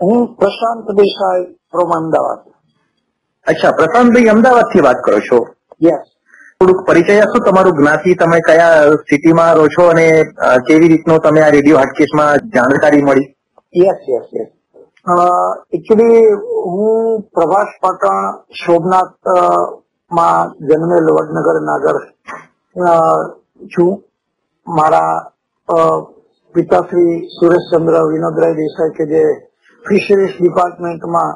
હું 0.03 0.35
પ્રશાંત 0.35 0.91
દેસાઈ 0.91 1.43
ફ્રોમ 1.43 1.91
અમદાવાદ. 1.91 2.51
અચ્છા 3.47 3.71
પ્રશાંતભાઈ 3.71 4.25
અમદાવાદથી 4.25 4.79
વાત 4.79 4.95
કરો 4.95 5.19
છો? 5.19 5.47
યસ 5.83 5.99
થોડુંક 6.59 6.87
પરિચય 6.87 7.21
આપશો? 7.21 7.43
તમારું 7.43 7.73
જ્ઞાતિ 7.73 8.15
તમે 8.15 8.39
કયા 8.39 8.91
સિટીમાં 8.91 9.55
રહો 9.55 9.67
છો 9.67 9.87
અને 9.87 10.23
કેવી 10.67 10.87
રીતનું 10.87 11.19
તમે 11.19 11.41
આ 11.41 11.49
રેડિયો 11.49 11.77
હાટકેશમાં 11.77 12.37
જાણકારી 12.37 13.01
મળી? 13.01 13.35
યસ 13.77 13.95
યસ 14.09 14.29
યસ 14.35 14.47
એકચુઅલી 15.73 16.25
હું 16.65 17.21
પ્રભાસ 17.21 17.67
પાટણ 17.81 18.43
શોભનાથમાં 18.51 20.67
જન્મેલ 20.67 21.11
વડનગર 21.11 21.61
નાગર 21.61 21.95
છું. 23.65 24.03
મારા 24.67 25.31
અ, 25.67 25.73
પિતાશ્રી 26.55 27.13
સુરેશચંદ્ર 27.35 27.95
વિનોદરાય 28.13 28.55
દેસાઈ 28.55 28.95
કે 28.97 29.05
જે 29.11 29.23
ફિશરીઝ 29.85 30.35
ડિપાર્ટમેન્ટમાં 30.37 31.31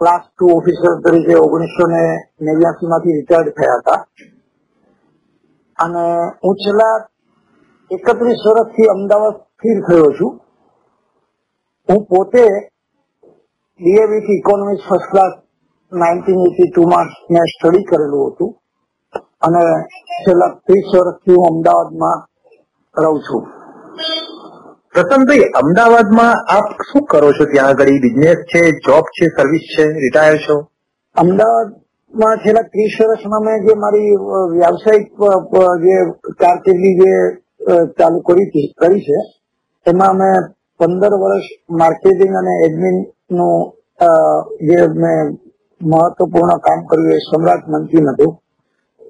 ક્લાસ 0.00 0.24
ટુ 0.28 0.44
ઓફિસર 0.56 0.92
તરીકે 1.04 1.34
ઓગણીસો 1.36 1.84
ને 1.86 2.02
નેવ્યાસી 2.40 2.90
માંથી 2.92 3.16
રિટાયર્ડ 3.18 3.56
થયા 3.58 3.80
હતા. 3.80 4.00
અને 5.78 6.04
હું 6.44 6.54
છેલ્લા 6.56 6.96
એકત્રીસ 7.90 8.44
વર્ષથી 8.46 8.92
અમદાવાદ 8.96 9.36
સ્થિર 9.36 9.78
થયો 9.88 10.10
છું. 10.18 10.32
હું 11.88 12.00
પોતે 12.06 12.44
DAV 13.80 14.38
economics 14.38 14.86
first 14.88 15.10
class 15.10 15.34
nineteen 15.92 16.46
eighty 16.48 16.70
two 16.70 16.86
માં 16.92 17.08
મેં 17.30 17.46
સ્ટડી 17.46 17.84
કરેલું 17.84 18.30
હતું. 18.30 18.52
અને 19.46 19.64
છેલ્લા 20.22 20.52
ત્રીસ 20.66 20.86
વર્ષથી 20.94 21.36
હું 21.36 21.46
અમદાવાદમાં 21.52 22.18
રહું 22.94 23.20
છું. 23.26 23.44
પ્રશાંતભાઈ 24.94 25.46
અમદાવાદમાં 25.60 26.42
આપ 26.56 26.66
શું 26.88 27.02
કરો 27.12 27.28
છો 27.36 27.44
ત્યાં 27.52 27.70
આગળ? 27.70 27.96
બિઝનેસ 28.04 28.38
છે 28.50 28.60
જોબ 28.86 29.04
છે 29.16 29.26
સર્વિસ 29.36 29.64
છે 29.72 29.84
રિટાયર 30.04 30.36
છો? 30.44 30.56
અમદાવાદમાં 31.16 32.36
છેલ્લા 32.44 32.70
ત્રીસ 32.72 32.94
વર્ષમાં 33.00 33.42
મેં 33.46 33.58
જે 33.66 33.74
મારી 33.84 34.12
વ્યાવસાયિક 34.54 35.06
જે 35.84 35.96
કારકિર્દી 36.42 36.94
જે 37.00 37.14
ચાલુ 37.98 38.18
કરી 38.28 38.46
કરી 38.80 39.02
છે, 39.06 39.18
એમાં 39.86 40.14
મેં 40.20 40.34
પંદર 40.80 41.12
વર્ષ 41.22 41.46
માર્કેટિંગ 41.80 42.34
અને 42.40 42.54
એડમિનનું 42.66 43.54
જે 44.68 44.80
મેં 45.02 45.20
મહત્વપૂર્ણ 45.80 46.64
કામ 46.66 46.80
કર્યું 46.88 47.14
એ 47.16 47.20
સમ્રાટ 47.28 47.64
નમકીન 47.72 48.06
હતું, 48.12 48.32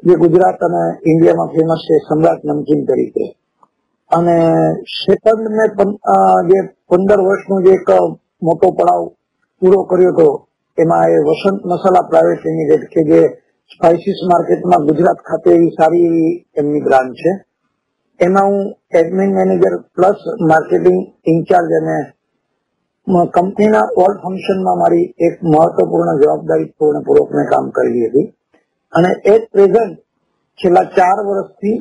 જે 0.06 0.14
ગુજરાત 0.24 0.58
અને 0.66 0.82
ઇન્ડિયામાં 1.10 1.50
ફેમસ 1.54 1.82
છે, 1.86 1.94
સમ્રાટ 2.08 2.40
નમકીન 2.48 2.82
તરીકે. 2.88 3.26
અને 4.16 4.38
સેકન્ડ 4.96 5.46
મેં 5.56 5.70
જે 6.48 6.58
પંદર 6.88 7.20
વર્ષનો 7.26 7.56
જે 7.66 7.72
એક 7.78 7.88
મોટો 8.42 8.68
પડાવ 8.78 9.02
પૂરો 9.62 9.78
કર્યો 9.90 10.12
હતો, 10.12 10.28
એમાં 10.78 11.04
એ 11.14 11.18
વસંત 11.28 11.60
મસાલા 11.70 12.08
પ્રાઇવેટ 12.10 12.44
લિમિટેડ 12.46 12.84
કે 12.92 13.00
જે 13.10 13.20
સ્પાઇસીસ 13.70 14.20
માર્કેટમાં 14.30 14.86
ગુજરાત 14.88 15.18
ખાતે 15.28 15.48
એવી 15.56 15.76
સારી 15.78 16.06
એવી 16.08 16.32
એમની 16.60 16.86
બ્રાન્ડ 16.86 17.14
છે. 17.20 17.32
એમાં 18.20 18.46
હું 18.48 18.64
admin 18.98 19.30
manager 19.38 19.74
plus 19.96 20.20
marketing 20.50 21.00
in-charge 21.32 21.72
અને 21.80 21.98
કંપનીના 23.34 23.92
ઓલ 24.02 24.12
ફંક્શનમાં 24.22 24.80
મારી 24.82 25.06
એક 25.26 25.34
મહત્વપૂર્ણ 25.52 26.20
જવાબદારી 26.22 26.72
પૂર્ણપૂર્વક 26.78 27.30
મેં 27.36 27.50
કામ 27.52 27.66
કરેલી 27.76 28.08
હતી. 28.08 28.26
અને 28.92 29.10
એટ 29.32 29.44
પ્રેઝન્ટ 29.52 29.98
છેલ્લા 30.58 30.92
ચાર 30.96 31.18
વર્ષથી 31.28 31.76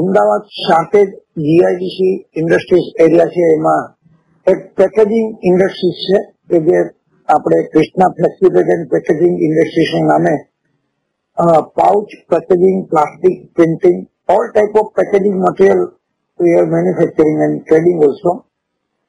અમદાવાદ 0.00 0.44
સાથે 0.66 1.02
જીઆઈડીસી 1.46 2.14
ઇન્ડસ્ટ્રીઝ 2.40 2.88
એરિયા 3.04 3.32
છે, 3.34 3.44
એમાં 3.58 3.82
એક 4.46 4.60
પેકેજિંગ 4.78 5.28
ઇન્ડસ્ટ્રીઝ 5.50 6.02
છે, 6.06 6.18
કે 6.50 6.58
જે 6.66 6.78
આપણે 7.28 7.58
કૃષ્ણા 7.72 8.14
ફ્લેક્સિબેટ 8.18 8.72
એન્ડ 8.74 8.86
પેકેજિંગ 8.94 9.34
ઇન્ડસ્ટ્રીઝના 9.46 10.06
નામે 10.10 10.34
pouch 11.78 12.08
packaging 12.30 12.78
plastic 12.92 13.36
printing 13.56 13.98
all 14.36 14.44
type 14.48 14.80
of 14.80 14.94
packaging 15.00 15.36
material 15.44 15.82
we 16.40 16.50
are 16.58 16.66
manufacturing 16.66 17.38
and 17.42 17.54
trading 17.68 17.98
also. 18.06 18.30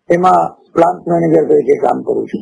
એમાં 0.09 0.39
પ્લાન્ટ 0.75 1.05
મેનેજર 1.11 1.43
તરીકે 1.49 1.75
કામ 1.83 1.97
કરું 2.07 2.25
છું. 2.29 2.41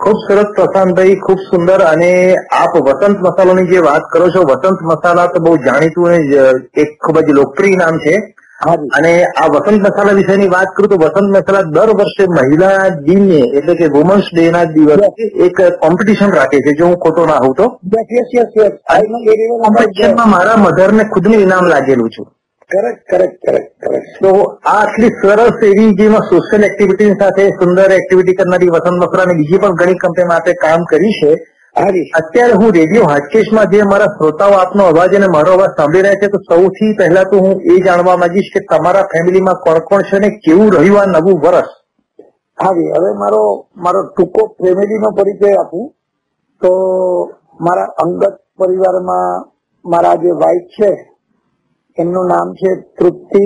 ખૂબ 0.00 0.18
સરસ 0.24 0.50
પ્રશાંતભાઈ 0.56 1.16
ખૂબ 1.18 1.40
સુંદર 1.44 1.78
અને 1.84 2.10
આપ 2.54 2.74
વસંત 2.80 3.18
મસાલાની 3.20 3.68
જે 3.68 3.78
વાત 3.80 4.04
કરો 4.12 4.26
છો 4.28 4.42
વસંત 4.44 4.80
મસાલા 4.84 5.28
તો 5.28 5.40
બહુ 5.40 5.56
જાણીતું 5.58 6.08
અને 6.08 6.18
એક 6.76 6.90
ખૂબ 7.00 7.16
જ 7.20 7.32
લોકપ્રિય 7.32 7.76
નામ 7.76 7.98
છે. 7.98 8.14
અને 8.90 9.10
આ 9.36 9.48
વસંત 9.48 9.80
મસાલા 9.82 10.12
વિશેની 10.12 10.48
વાત 10.48 10.70
કરું 10.76 10.88
તો 10.88 10.96
વસંત 10.96 11.28
મસાલા 11.30 11.62
દર 11.68 11.90
વર્ષે 11.94 12.24
મહિલા 12.30 12.78
દિને 13.02 13.40
એટલે 13.52 13.74
કે 13.74 13.86
વુમન્સ 13.88 14.30
ડે 14.32 14.50
ના 14.50 14.64
દિવસે 14.68 15.08
એક 15.46 15.56
કોમ્પિટિશન 15.80 16.30
રાખે 16.32 16.58
છે 16.60 16.72
જો 16.74 16.86
હું 16.86 16.96
ખોટો 16.98 17.26
ના 17.26 17.38
હોઉં 17.38 17.54
તો. 17.54 17.66
મારા 20.26 20.56
મધર 20.58 20.92
ને 20.92 21.04
ખુદનું 21.04 21.40
ઇનામ 21.40 21.66
લાગેલું 21.66 22.10
છું. 22.10 22.26
કરેક્ટ 22.70 23.04
કરેક્ટ 23.10 23.36
કરેક્ટ 23.44 23.70
કરેક્ટ 23.84 24.16
તો 24.22 24.30
આટલી 24.72 25.12
સરસ 25.20 25.62
એવી 25.68 25.92
જેમાં 26.00 26.26
સોશિયલ 26.32 26.66
એક્ટિવિટી 26.66 27.14
સાથે 27.20 27.44
સુંદર 27.60 27.94
એક્ટિવિટી 27.98 28.38
કરનારી 28.40 28.74
વસંત 28.74 28.98
મસરા 29.04 29.24
અને 29.26 29.38
બીજી 29.38 29.60
પણ 29.62 29.78
ઘણી 29.80 30.00
કંપની 30.02 30.28
માટે 30.32 30.52
કામ 30.64 30.84
કરી 30.90 31.14
છે. 31.20 31.32
અત્યારે 32.20 32.58
હું 32.60 32.74
રેડિયો 32.78 33.08
હાટકેશમાં 33.12 33.70
જે 33.72 33.88
મારા 33.92 34.10
શ્રોતાઓ 34.14 34.54
આપનો 34.58 34.90
અવાજ 34.92 35.16
અને 35.18 35.28
મારો 35.36 35.56
અવાજ 35.56 35.72
સાંભળી 35.76 36.04
રહ્યા 36.06 36.20
છે 36.22 36.28
તો 36.28 36.38
સૌથી 36.50 36.92
પહેલા 37.00 37.24
તો 37.32 37.42
હું 37.44 37.66
એ 37.72 37.80
જાણવા 37.88 38.16
માંગીશ 38.16 38.52
કે 38.54 38.64
તમારા 38.70 39.08
ફેમિલીમાં 39.12 39.60
કોણ 39.64 39.82
કોણ 39.90 40.08
છે 40.10 40.18
ને 40.18 40.30
કેવું 40.44 40.72
રહ્યું 40.72 41.00
આ 41.02 41.12
નવું 41.14 41.42
વર્ષ? 41.44 41.68
હાજી 42.58 42.90
હવે 42.96 43.10
મારો 43.22 43.42
મારો 43.84 44.00
ટૂંકો 44.08 44.42
ફેમિલીનો 44.60 45.16
પરિચય 45.18 45.50
આપું. 45.56 45.84
તો 46.62 46.70
મારા 47.60 47.92
અંગત 48.04 48.34
પરિવારમાં 48.58 49.46
મારા 49.84 50.16
જે 50.22 50.40
વાઇફ 50.42 50.66
છે 50.76 50.90
એમનું 51.98 52.26
નામ 52.26 52.48
છે 52.54 52.70
તૃપ્તિ 52.98 53.44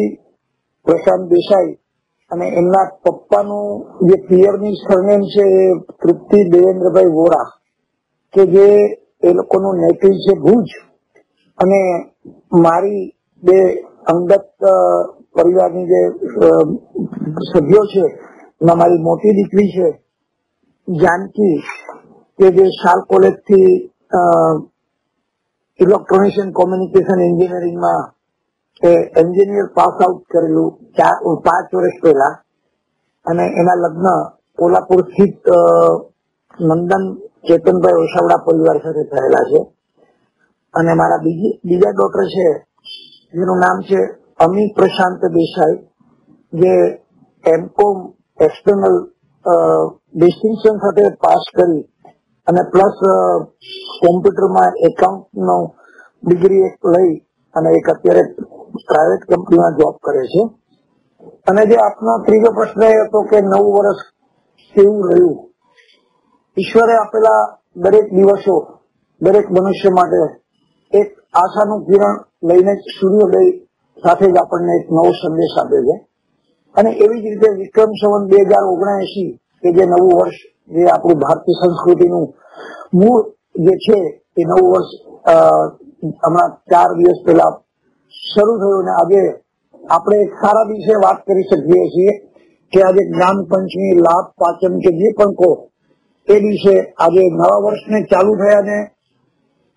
પ્રશાંત 0.87 1.25
દેસાઈ. 1.29 1.79
અને 2.31 2.47
એમના 2.61 2.93
પપ્પાનું 3.05 3.67
જે 4.09 4.17
પિયરની 4.29 4.81
સરનેમ 4.83 5.23
છે 5.33 5.45
એ 5.61 5.65
તૃપ્તિ 6.03 6.39
દેવેન્દ્રભાઈ 6.51 7.15
વોરા, 7.19 7.49
કે 8.35 8.43
જે 8.47 8.67
એ 9.23 9.33
લોકોનું 9.33 9.77
નેટિવ 9.77 10.15
છે 10.25 10.35
ભુજ. 10.41 10.69
અને 11.59 11.81
મારી 12.65 13.03
બે 13.43 13.59
અંગત 14.07 14.47
પરિવારની 15.35 15.87
જે 15.87 16.01
સભ્યો 17.51 17.85
છે, 17.93 18.05
એમાં 18.61 18.79
મારી 18.79 19.03
મોટી 19.03 19.37
દીકરી 19.39 19.71
છે, 19.71 19.89
જાનકી, 20.89 21.57
કે 22.39 22.47
જે 22.57 22.65
શાલ 22.81 23.01
કોલેજથી 23.11 23.71
ઇલેક્ટ્રોનિક્સ 25.81 26.37
એન્ડ 26.39 26.53
કોમ્યુનિકેશન 26.53 27.21
એન્જિનિયરિંગમાં 27.21 28.03
એન્જિનિયર 29.21 29.69
પાસ 29.77 29.95
આઉટ 30.05 30.23
કરેલું 30.33 30.71
ચાર 30.97 31.17
પાંચ 31.47 31.69
વર્ષ 31.75 31.99
પહેલા. 32.03 32.35
અને 33.27 33.45
એના 33.61 33.83
લગ્ન 33.83 34.07
કોલ્હાપુર 34.59 35.01
સ્થિત 35.09 35.39
નંદન 36.59 37.05
ચેતનભાઈ 37.47 38.03
ઓસાવડા 38.05 38.45
પરિવાર 38.47 38.79
સાથે 38.85 39.03
થયેલા 39.11 39.45
છે. 39.51 39.61
અને 40.75 40.93
મારા 40.95 41.25
બીજી, 41.25 41.59
બીજા 41.65 41.95
ડોટર 41.95 42.27
છે, 42.35 42.47
જેનું 43.35 43.59
નામ 43.65 43.79
છે 43.89 44.01
અમી 44.41 44.75
પ્રશાંત 44.77 45.23
દેસાઈ, 45.37 45.77
જે 46.53 46.75
એમકોમ 47.45 47.97
એક્સટર્નલ 48.39 48.97
ડિસ્ટિંક્શન 50.15 50.77
સાથે 50.83 51.05
પાસ 51.23 51.45
કરી 51.57 51.83
અને 52.47 52.63
પ્લસ 52.73 52.97
કોમ્પ્યુટરમાં 54.03 54.73
એકાઉન્ટ 54.89 55.27
નો 55.47 55.57
ડિગ્રી 56.23 56.65
એક 56.69 56.77
લઈ 56.95 57.13
અને 57.55 57.69
એક 57.79 57.89
અત્યારે 57.89 58.23
પ્રાઇવેટ 58.87 59.23
કંપનીમાં 59.29 59.77
જોબ 59.79 59.97
કરે 60.01 60.23
છે. 60.33 60.43
અને 61.47 61.63
જે 61.67 61.77
આપનો 61.77 62.13
ત્રીજો 62.25 62.51
પ્રશ્ન 62.53 62.83
એ 62.83 62.93
હતો 63.07 63.19
કે 63.23 63.39
નવ 63.41 63.65
વર્ષ 63.77 64.01
કેવું 64.75 65.03
રહ્યું? 65.09 65.39
ઈશ્વરે 66.57 66.95
આપેલા 66.99 67.43
દરેક 67.77 68.07
દિવસો, 68.11 68.57
દરેક 69.21 69.47
મનુષ્ય 69.51 69.91
માટે 69.91 70.23
એક 70.93 71.09
આશાનું 71.35 71.85
કિરણ 71.87 72.17
લઈને 72.43 72.75
સૂર્યોદય 72.99 73.43
સાથે 74.05 74.27
જ 74.33 74.37
આપણને 74.39 74.73
એક 74.81 74.87
નવો 74.91 75.13
સંદેશ 75.13 75.57
આપે 75.59 75.79
છે. 75.87 75.97
અને 76.75 76.91
એવી 77.05 77.23
જ 77.23 77.25
રીતે 77.25 77.49
વિક્રમ 77.51 77.91
સંવત 78.01 78.25
બે 78.31 78.37
હજાર 78.37 78.65
ઓગણએસી 78.65 79.39
કે 79.63 79.69
જે 79.77 79.85
નવું 79.87 80.15
વર્ષ, 80.19 80.39
જે 80.69 80.83
આપણું 80.91 81.19
ભારતીય 81.19 81.61
સંસ્કૃતિનું 81.61 82.27
મૂળ 82.93 83.23
જે 83.55 83.75
છે, 83.85 83.99
એ 84.37 84.43
નવું 84.45 84.71
વર્ષ 84.73 84.91
હમણાં 86.03 86.51
ચાર 86.51 86.95
દિવસ 86.95 87.27
પહેલા 87.27 87.63
શરૂ 88.35 88.59
થયું 88.59 88.85
ને 88.85 88.91
આજે 88.91 89.41
આપણે 89.91 90.25
સારા 90.25 90.65
દિવસે 90.65 90.95
વાત 90.95 91.17
કરી 91.27 91.43
શકીએ 91.43 91.89
છીએ 91.89 92.19
કે 92.73 92.83
આજે 92.83 93.09
જ્ઞાન 93.09 93.45
પંચમી 93.45 93.97
લાભ 93.97 94.31
પાચન 94.31 94.79
કે 94.79 94.91
જે 94.93 95.13
પણ 95.13 95.33
કહો, 95.33 95.69
એ 96.29 96.41
દિવસે 96.41 96.95
આજે 96.99 97.21
નવા 97.31 97.57
વર્ષને 97.57 98.03
ચાલુ 98.03 98.37
થયા 98.37 98.61
ને 98.61 98.91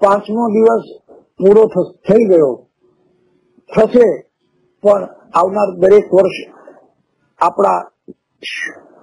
પાંચમો 0.02 0.48
દિવસ 0.50 0.84
પૂરો 1.40 1.68
થઈ 2.10 2.24
ગયો. 2.26 2.68
થશે 3.76 4.22
પણ 4.84 5.04
આવનાર 5.34 5.70
દરેક 5.76 6.14
વર્ષ 6.14 6.54
આપણા 7.40 7.92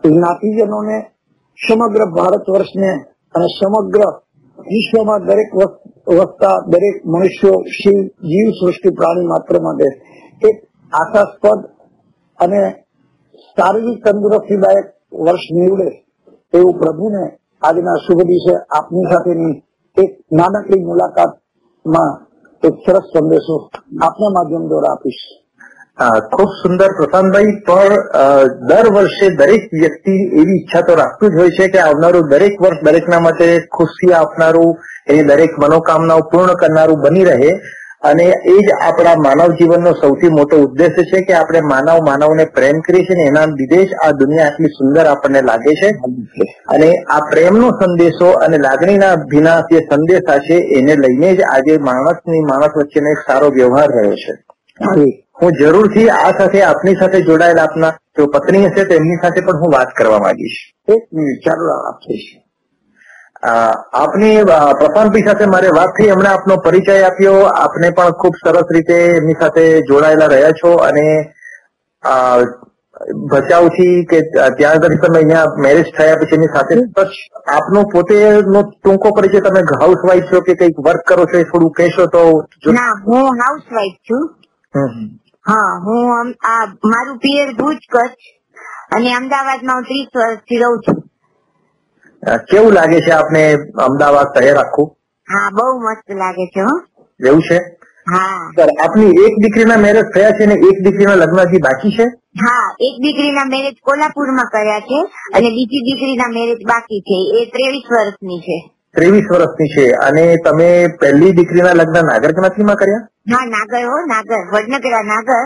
જ્ઞાતિજનોને 0.05 1.03
સમગ્ર 1.69 2.05
ભારત 2.05 2.51
વર્ષને 2.51 2.93
અને 3.35 3.47
સમગ્ર 3.47 4.01
વિશ્વમાં 4.59 5.21
દરેક 5.25 5.55
વસ- 5.55 5.92
વસતા 6.07 6.57
દરેક 6.67 6.97
મનુષ્યો 7.05 7.57
શિવ, 7.79 7.99
જીવ, 8.23 8.49
સૃષ્ટિ, 8.59 8.91
પ્રાણી 8.91 9.27
માત્ર 9.27 9.55
માટે. 9.61 9.89
એક 10.43 10.57
આશાસ્પદ 10.93 11.61
અને 12.39 12.63
શારીરિક 13.57 13.99
તંદુરસ્તીદાયક 14.05 14.89
વર્ષ 15.17 15.47
નીવડે 15.51 15.89
એવું 16.55 16.75
પ્રભુને 16.79 17.25
આજના 17.63 17.97
શુભ 17.97 18.23
દિવસે 18.23 18.55
આપની 18.57 19.11
સાથેની 19.11 19.55
એક 19.97 20.13
નાનકડી 20.33 20.83
મુલાકાતમાં 20.85 22.13
એક 22.63 22.75
સરસ 22.85 23.07
સંદેશો 23.13 23.57
આપના 24.03 24.31
માધ્યમ 24.31 24.65
દ્વારા 24.69 24.95
આપીશ. 24.95 25.42
ખૂબ 25.99 26.49
સુંદર 26.63 26.89
પ્રશાંતભાઈ, 26.93 27.53
પણ 27.67 27.93
દર 28.69 28.89
વર્ષે 28.91 29.29
દરેક 29.37 29.69
વ્યક્તિ 29.73 30.15
એવી 30.41 30.57
ઈચ્છા 30.61 30.81
તો 30.81 30.95
રાખતું 30.95 31.31
જ 31.31 31.35
હોય 31.35 31.51
છે 31.51 31.69
કે 31.69 31.79
આવનારું 31.79 32.29
દરેક 32.29 32.63
વર્ષ 32.63 32.83
દરેકના 32.83 33.21
માટે 33.21 33.61
ખુશી 33.77 34.13
આપનારું 34.13 34.73
એની 35.09 35.23
દરેક 35.25 35.59
મનોકામનાઓ 35.59 36.27
પૂર્ણ 36.33 36.55
કરનારું 36.55 37.01
બની 37.01 37.25
રહે. 37.25 37.53
અને 38.03 38.25
એ 38.25 38.55
જ 38.67 38.77
આપણા 38.83 39.15
માનવ 39.17 39.53
જીવનનો 39.59 39.91
સૌથી 39.93 40.29
મોટો 40.29 40.57
ઉદ્દેશ 40.57 40.97
છે 41.11 41.21
કે 41.27 41.33
આપણે 41.33 41.61
માનવ 41.61 42.01
માનવને 42.07 42.45
પ્રેમ 42.45 42.81
કરીએ 42.81 43.05
છીએ 43.05 43.27
એના 43.27 43.45
લીધે 43.47 43.83
જ 43.85 43.99
આ 44.07 44.13
દુનિયા 44.23 44.47
આટલી 44.47 44.73
સુંદર 44.79 45.05
આપણને 45.07 45.43
લાગે 45.43 45.75
છે. 45.75 45.91
અને 46.69 46.89
આ 47.17 47.21
પ્રેમનો 47.31 47.69
સંદેશો 47.81 48.31
અને 48.47 48.59
લાગણીના 48.59 49.17
ભીના 49.33 49.59
જે 49.73 49.85
સંદેશા 49.91 50.39
છે 50.39 50.57
એને 50.79 50.97
લઈને 50.97 51.37
જ 51.37 51.51
આજે 51.51 51.79
માણસની 51.91 52.47
માણસ 52.51 52.75
વચ્ચેનો 52.77 53.13
એક 53.17 53.23
સારો 53.29 53.51
વ્યવહાર 53.51 53.91
રહ્યો 53.91 54.17
છે. 54.25 54.33
હું 55.37 55.59
જરૂરથી 55.61 56.09
આ 56.11 56.31
સાથે 56.39 56.63
આપની 56.65 56.97
સાથે 57.01 57.21
જોડાયેલા 57.29 57.65
આપના 57.65 57.93
જો 58.19 58.27
પત્ની 58.35 58.65
હશે 58.67 58.85
તો 58.85 58.95
એમની 58.95 59.19
સાથે 59.23 59.41
પણ 59.41 59.61
હું 59.63 59.75
વાત 59.75 59.93
કરવા 59.99 60.23
માંગીશ. 60.27 60.59
એક 60.89 61.03
મિનિટ 61.13 61.45
ચાલો 61.47 61.77
આપીશ 61.91 62.29
આપની 63.43 64.35
પ્રશાંતભાઈ 64.49 65.27
સાથે 65.29 65.47
મારે 65.53 65.71
વાત 65.77 65.95
થઈ 65.97 66.11
હમણાં 66.11 66.35
આપનો 66.35 66.57
પરિચય 66.67 66.99
આપ્યો 67.05 67.39
આપને 67.53 67.95
પણ 67.97 68.19
ખૂબ 68.21 68.43
સરસ 68.43 68.75
રીતે 68.77 68.99
એમની 69.07 69.39
સાથે 69.41 69.65
જોડાયેલા 69.89 70.29
રહ્યા 70.35 70.59
છો 70.61 70.75
અને 70.89 71.07
ભચાઉથી 73.33 73.97
કે 74.05 74.21
ત્યાં 74.35 74.69
આગળ 74.69 74.95
તમે 75.05 75.19
અહીંયા 75.19 75.65
મેરેજ 75.67 75.91
થયા 75.97 76.21
પછી 76.21 76.39
એની 76.39 76.53
સાથે 76.57 76.79
આપનો 77.57 77.83
પોતે 77.95 78.21
નો 78.49 78.63
ટૂંકો 78.69 79.13
પરિચય 79.17 79.41
તમે 79.41 79.65
હાઉસ 79.81 80.07
વાઇફ 80.11 80.31
છો 80.31 80.45
કે 80.51 80.57
કંઈક 80.61 80.85
વર્ક 80.87 81.03
કરો 81.07 81.27
છો 81.33 81.43
એ 81.43 81.51
થોડું 81.51 81.75
કહેશો 81.81 82.07
તો 82.15 82.23
હું 83.09 83.43
હાઉસ 83.43 83.67
વાઇફ 83.73 83.99
છું. 84.09 84.31
હા 85.47 85.73
હું 85.85 86.35
આ 86.45 86.65
મારું 86.93 87.19
પિયર 87.19 87.49
ભુજ 87.55 87.79
કચ્છ 87.89 88.23
અને 88.91 89.11
અમદાવાદમાં 89.15 89.77
હું 89.77 89.85
ત્રીસ 89.85 90.11
વર્ષથી 90.15 90.61
રહું 90.63 90.81
છું. 90.85 90.99
કેવું 92.51 92.75
લાગે 92.75 92.99
છે 93.01 93.13
આપને 93.13 93.43
અમદાવાદ 93.87 94.29
શહેર 94.37 94.57
આખું? 94.57 94.89
હા 95.29 95.49
બહુ 95.51 95.67
મસ્ત 95.85 96.09
લાગે 96.23 96.45
છે 96.55 96.61
હો. 96.61 96.75
એવું 97.21 97.43
છે? 97.43 97.59
હા. 98.07 98.41
સર 98.57 98.71
આપની 98.85 99.13
એક 99.27 99.35
દીકરીના 99.43 99.77
મેરેજ 99.77 100.07
થયા 100.15 100.37
છે 100.37 100.45
અને 100.45 100.57
એક 100.69 100.77
દીકરીના 100.85 101.17
લગ્ન 101.17 101.41
હજી 101.49 101.65
બાકી 101.67 101.93
છે? 101.97 102.07
હા 102.45 102.67
એક 102.89 102.95
દીકરીના 103.05 103.49
મેરેજ 103.55 103.77
કોલ્હાપુરમાં 103.83 104.53
કર્યા 104.55 104.87
છે 104.89 104.99
અને 105.35 105.49
બીજી 105.57 105.87
દીકરીના 105.89 106.35
મેરેજ 106.39 106.61
બાકી 106.67 107.03
છે. 107.09 107.19
એ 107.39 107.41
ત્રેવીસ 107.55 107.87
વર્ષની 107.91 108.41
છે. 108.47 108.59
ત્રેવીસ 108.95 109.25
વર્ષની 109.31 109.69
છે. 109.69 109.91
અને 109.91 110.37
તમે 110.37 110.87
પહેલી 111.01 111.33
દીકરીના 111.33 111.73
લગ્ન 111.73 112.07
નાગર 112.07 112.31
જ્ઞાતિમાં 112.31 112.77
કર્યા? 112.77 113.09
હા 113.33 113.45
નાગર 113.47 113.85
હો 113.87 113.99
નાગર. 114.07 114.43
વડનગરા 114.55 115.03
નાગર. 115.03 115.43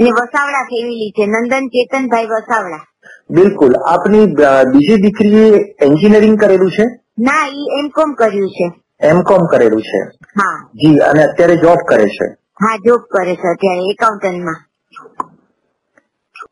અને 0.00 0.10
વસાવડા 0.10 0.64
ફેમિલી 0.64 1.10
છે. 1.10 1.26
નંદન 1.26 1.68
ચેતનભાઈ 1.68 2.26
વસાવડા. 2.26 2.82
બિલકુલ. 3.30 3.74
આપની 3.86 4.26
બીજી 4.72 4.96
દીકરીએ 4.96 5.74
એન્જિનિયરિંગ 5.82 6.40
કરેલું 6.40 6.70
છે? 6.70 6.84
ના 7.18 7.46
ઈ 7.46 7.68
એમ 7.78 7.88
કોમ 7.88 8.12
કર્યું 8.12 8.48
છે. 8.48 8.72
એમ 9.00 9.22
કોમ 9.22 9.46
કરેલું 9.46 9.82
છે? 9.82 10.00
હા. 10.40 10.70
જી 10.74 10.98
અને 10.98 11.22
અત્યારે 11.22 11.56
જોબ 11.56 11.78
કરે 11.88 12.04
છે? 12.04 12.26
હા 12.62 12.76
જોબ 12.76 13.00
કરે 13.00 13.34
છે 13.34 13.48
અત્યારે 13.48 13.80
એકાઉન્ટન્ટમાં 13.90 14.56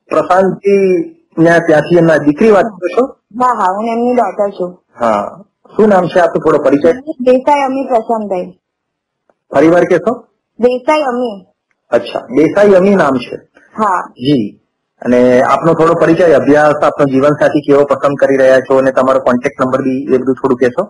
પ્રશાંતજી 0.08 0.84
ને 1.38 1.58
ત્યાંથી 1.58 1.96
એમના 1.96 2.16
દીકરી 2.16 2.50
વાત 2.50 2.64
કરો 2.64 2.88
છો? 2.88 3.06
હા 3.44 3.52
હા 3.52 3.72
હું 3.76 3.88
એમની 3.88 4.14
ડોટર 4.14 4.50
છું. 4.50 4.82
હા. 5.00 5.44
શું 5.78 5.88
નામ 5.88 6.06
છે 6.06 6.20
આપનું? 6.20 6.42
થોડો 6.44 6.58
પરિચય. 6.62 6.92
દેસાઈ 7.20 7.60
અમી 7.62 7.82
પ્રશાંતભાઈ. 7.88 8.46
ફરીવાર 9.54 9.84
કહેશો 9.84 10.12
દેસાઈ 10.60 11.02
અમી 11.02 11.34
અચ્છા. 11.90 12.20
દેસાઈ 12.36 12.72
અમી 12.74 12.94
નામ 12.94 13.14
છે. 13.16 13.36
હા. 13.78 13.98
જી. 14.10 14.40
અને 15.02 15.20
આપનો 15.42 15.74
થોડો 15.74 15.94
પરિચય 16.02 16.32
અભ્યાસ 16.32 16.82
આપનો 16.84 17.04
જીવનસાથી 17.04 17.60
કેવો 17.60 17.84
પસંદ 17.84 18.16
કરી 18.20 18.36
રહ્યા 18.36 18.60
છો 18.60 18.78
અને 18.78 18.90
તમારો 18.92 19.20
કોન્ટેક્ટ 19.20 19.60
નંબર 19.60 19.82
બી 19.82 20.14
એ 20.14 20.18
બધું 20.18 20.34
થોડું 20.34 20.58
કહેશો? 20.58 20.84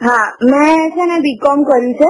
હા. 0.00 0.36
મેં 0.42 0.90
છે 0.90 1.04
ને 1.06 1.18
બીકોમ 1.18 1.62
કર્યું 1.62 1.94
છે 1.94 2.08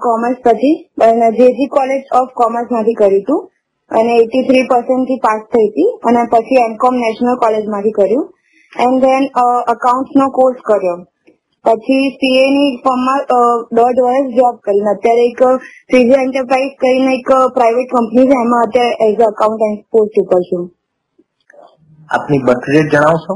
કોમર્સ 0.00 0.36
પછી. 0.44 0.72
અને 1.00 1.30
જેજી 1.30 1.66
કોલેજ 1.66 2.04
ઓફ 2.12 2.28
કોમર્સમાંથી 2.34 2.94
કર્યું 2.94 3.22
હતું 3.22 3.50
અને 3.90 4.12
એટી 4.16 4.42
થ્રી 4.48 4.62
પર્સન્ટથી 4.68 5.16
પાસ 5.16 5.40
થઈ 5.40 5.66
હતી. 5.68 5.88
અને 6.04 6.22
પછી 6.32 6.54
એમકોમ 6.64 6.94
નેશનલ 6.94 7.36
કોલેજમાંથી 7.36 7.90
કર્યું. 7.90 8.24
એન્ડ 8.72 9.02
ધેન 9.02 9.24
અકાઉન્ટ્સ 9.66 10.14
નો 10.14 10.26
કોર્સ 10.30 10.60
કર્યો. 10.62 10.98
પછી 11.64 12.06
સીએ 12.12 12.46
ની 12.50 12.70
ફોર્મમાં 12.84 13.20
દોઢ 13.70 14.00
વર્ષ 14.00 14.30
જોબ 14.34 14.56
કરીને 14.60 14.90
અત્યારે 14.90 15.24
એક 15.26 15.40
સીજી 15.90 16.20
એન્ટરપ્રાઇઝ 16.20 16.72
કરીને 16.78 17.12
એક 17.12 17.28
પ્રાઇવેટ 17.54 17.92
કંપની 17.92 18.28
છે 18.28 18.38
એમાં 18.38 18.64
અત્યારે 18.66 18.94
એઝ 19.06 19.20
અ 19.20 19.28
અકાઉન્ટન્ટ 19.28 19.84
પોસ્ટ 19.90 20.16
ઉપર 20.18 20.40
છું. 20.48 20.64
આપની 22.10 22.40
બર્થ 22.40 22.66
ડેટ 22.66 22.90
જણાવશો? 22.90 23.34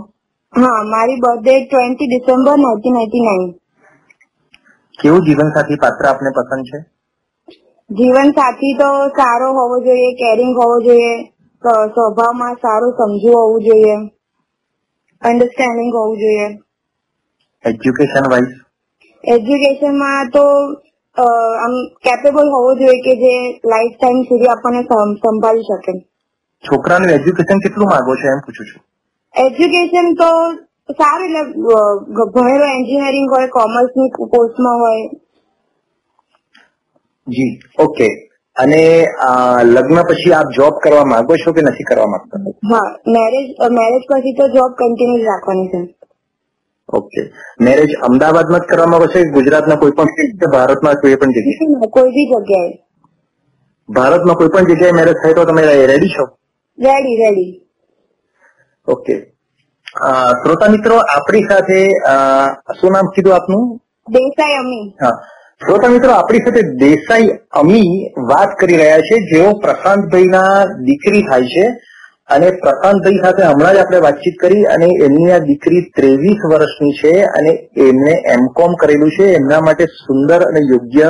હા 0.55 0.81
મારી 0.85 1.21
birthday 1.21 1.55
twenty 1.61 2.09
December 2.09 2.57
nineteen 2.57 2.95
ninety 2.95 3.25
nine 3.25 3.47
કેવું 4.99 5.25
જીવનસાથી 5.25 5.83
પાત્ર 5.83 6.05
આપને 6.07 6.31
પસંદ 6.37 6.67
છે? 6.71 6.79
જીવન 7.91 8.31
સાથી 8.33 8.75
તો 8.75 8.91
સારો 9.17 9.49
હોવો 9.53 9.77
જોઈએ 9.85 10.11
કેરિંગ 10.15 10.53
હોવો 10.57 10.77
જોઈએ 10.81 11.15
સ્વભાવમાં 11.95 12.57
સારું 12.63 12.95
સમજવું 12.99 13.37
હોવું 13.37 13.65
જોઈએ. 13.65 13.97
અન્ડરસ્ટેન્ડિંગ 15.23 15.93
હોવું 15.95 16.19
જોઈએ. 16.19 16.49
એજ્યુકેશન 17.65 18.27
વાઇઝ 18.33 18.51
એજ્યુકેશનમાં 19.25 20.29
તો 20.35 20.43
આમ 21.65 21.75
કેપેબલ 22.07 22.51
હોવો 22.57 22.75
જોઈએ 22.81 23.01
કે 23.07 23.15
જે 23.23 23.33
લાઈફ 23.73 23.97
ટાઈમ 23.97 24.23
સુધી 24.23 24.53
આપણને 24.55 24.83
સંભાળી 25.25 25.67
શકે. 25.71 25.93
છોકરાનું 26.65 27.11
એજ્યુકેશન 27.11 27.59
કેટલું 27.59 27.89
માંગો 27.91 28.13
છો 28.15 28.27
એમ 28.35 28.41
પૂછું 28.47 28.67
છું. 28.67 28.81
એજ્યુકેશન 29.35 30.07
તો 30.15 30.29
સારું 30.93 31.27
એટલે 31.27 31.43
ભણેલો 32.35 32.67
એન્જિનિયરિંગ 32.75 33.29
હોય 33.31 33.49
કોમર્સની 33.57 34.09
પોસ્ટમાં 34.37 34.77
હોય. 34.85 35.05
જી 37.27 37.53
ઓકે 37.79 38.09
અને 38.57 38.83
લગ્ન 39.69 39.99
પછી 40.09 40.33
આપ 40.33 40.49
જોબ 40.53 40.75
કરવા 40.81 41.07
માંગો 41.07 41.35
છો 41.37 41.53
કે 41.53 41.63
નથી 41.63 41.89
કરવા 41.89 42.09
માંગતા? 42.09 42.41
હા 42.67 42.87
મેરેજ 43.15 43.47
મેરેજ 43.73 44.05
પછી 44.09 44.37
તો 44.39 44.45
જોબ 44.51 44.71
કન્ટિન્યુ 44.79 45.27
રાખવાની 45.27 45.71
છે. 45.73 45.81
ઓકે 46.89 47.23
મેરેજ 47.61 47.91
અમદાવાદમાં 48.09 48.63
જ 48.63 48.69
કરવા 48.69 48.87
માંગો 48.87 49.09
છો 49.09 49.19
કે 49.21 49.33
ગુજરાતના 49.33 49.79
કોઈ 49.79 49.95
પણ 49.95 50.11
ભારતમાં 50.53 51.01
કોઈ 51.03 51.19
પણ 51.19 51.33
જગ્યાએ? 51.33 51.91
કોઈ 51.91 52.11
બી 52.13 52.27
જગ્યાએ. 52.33 52.73
ભારતમાં 53.89 54.39
કોઈ 54.39 54.51
પણ 54.51 54.69
જગ્યાએ 54.71 54.97
મેરેજ 54.99 55.17
થાય 55.21 55.37
તો 55.37 55.45
તમે 55.45 55.63
રેડી 55.85 56.13
છો? 56.17 56.25
રેડી 56.79 57.17
રેડી 57.19 57.53
ઓકે 58.89 59.15
શ્રોતા 60.41 60.69
મિત્રો 60.71 60.97
આપણી 61.07 61.47
સાથે 61.49 61.81
શું 62.79 62.93
નામ 62.93 63.11
કીધું 63.15 63.37
આપનું? 63.37 63.65
દેસાઈ 64.09 64.59
અમી. 64.59 64.85
હા. 65.01 65.17
શ્રોતા 65.61 65.89
મિત્રો, 65.93 66.11
આપણી 66.13 66.45
સાથે 66.47 66.63
દેસાઈ 66.81 67.29
અમી 67.61 67.91
વાત 68.31 68.51
કરી 68.61 68.79
રહ્યા 68.81 69.05
છે, 69.09 69.17
જેઓ 69.31 69.53
પ્રશાંતભાઈના 69.63 70.51
દીકરી 70.89 71.23
થાય 71.29 71.49
છે. 71.55 71.65
અને 72.35 72.51
પ્રશાંતભાઈ 72.65 73.23
સાથે 73.23 73.43
હમણાં 73.47 73.75
જ 73.77 73.81
આપણે 73.83 74.01
વાતચીત 74.07 74.37
કરી 74.43 74.67
અને 74.75 74.89
એમની 75.07 75.33
આ 75.37 75.41
દીકરી 75.49 75.81
ત્રેવીસ 75.97 76.45
વર્ષની 76.53 76.99
છે 77.01 77.15
અને 77.39 77.53
એમને 77.87 78.15
એમકોમ 78.35 78.77
કરેલું 78.83 79.11
છે. 79.17 79.31
એમના 79.39 79.63
માટે 79.69 79.87
સુંદર 80.03 80.41
અને 80.49 80.61
યોગ્ય 80.73 81.09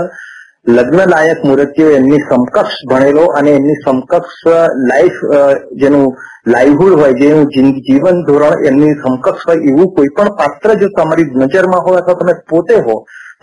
લગ્ન 0.76 1.02
લાયક 1.14 1.44
મૂર્તિઓ 1.48 1.90
એમની 1.98 2.22
સમકક્ષ 2.30 2.78
ભણેલો 2.92 3.26
અને 3.40 3.50
એમની 3.58 3.82
સમકક્ષ 3.82 4.40
લાઈફ 4.90 5.20
જેનું 5.82 6.06
લાઈવહુડ 6.54 6.98
હોય, 7.00 7.12
જેનું 7.20 7.46
જીવન 7.90 8.24
ધોરણ 8.30 8.66
એમની 8.70 8.94
સમકક્ષ 9.04 9.46
હોય 9.50 9.60
એવું 9.70 9.94
કોઈ 9.96 10.16
પણ 10.16 10.34
પાત્ર 10.40 10.78
જો 10.80 10.94
તમારી 10.96 11.30
નજરમાં 11.44 11.86
હોય 11.86 12.00
અથવા 12.02 12.20
તમે 12.20 12.40
પોતે 12.50 12.76
હો 12.88 12.96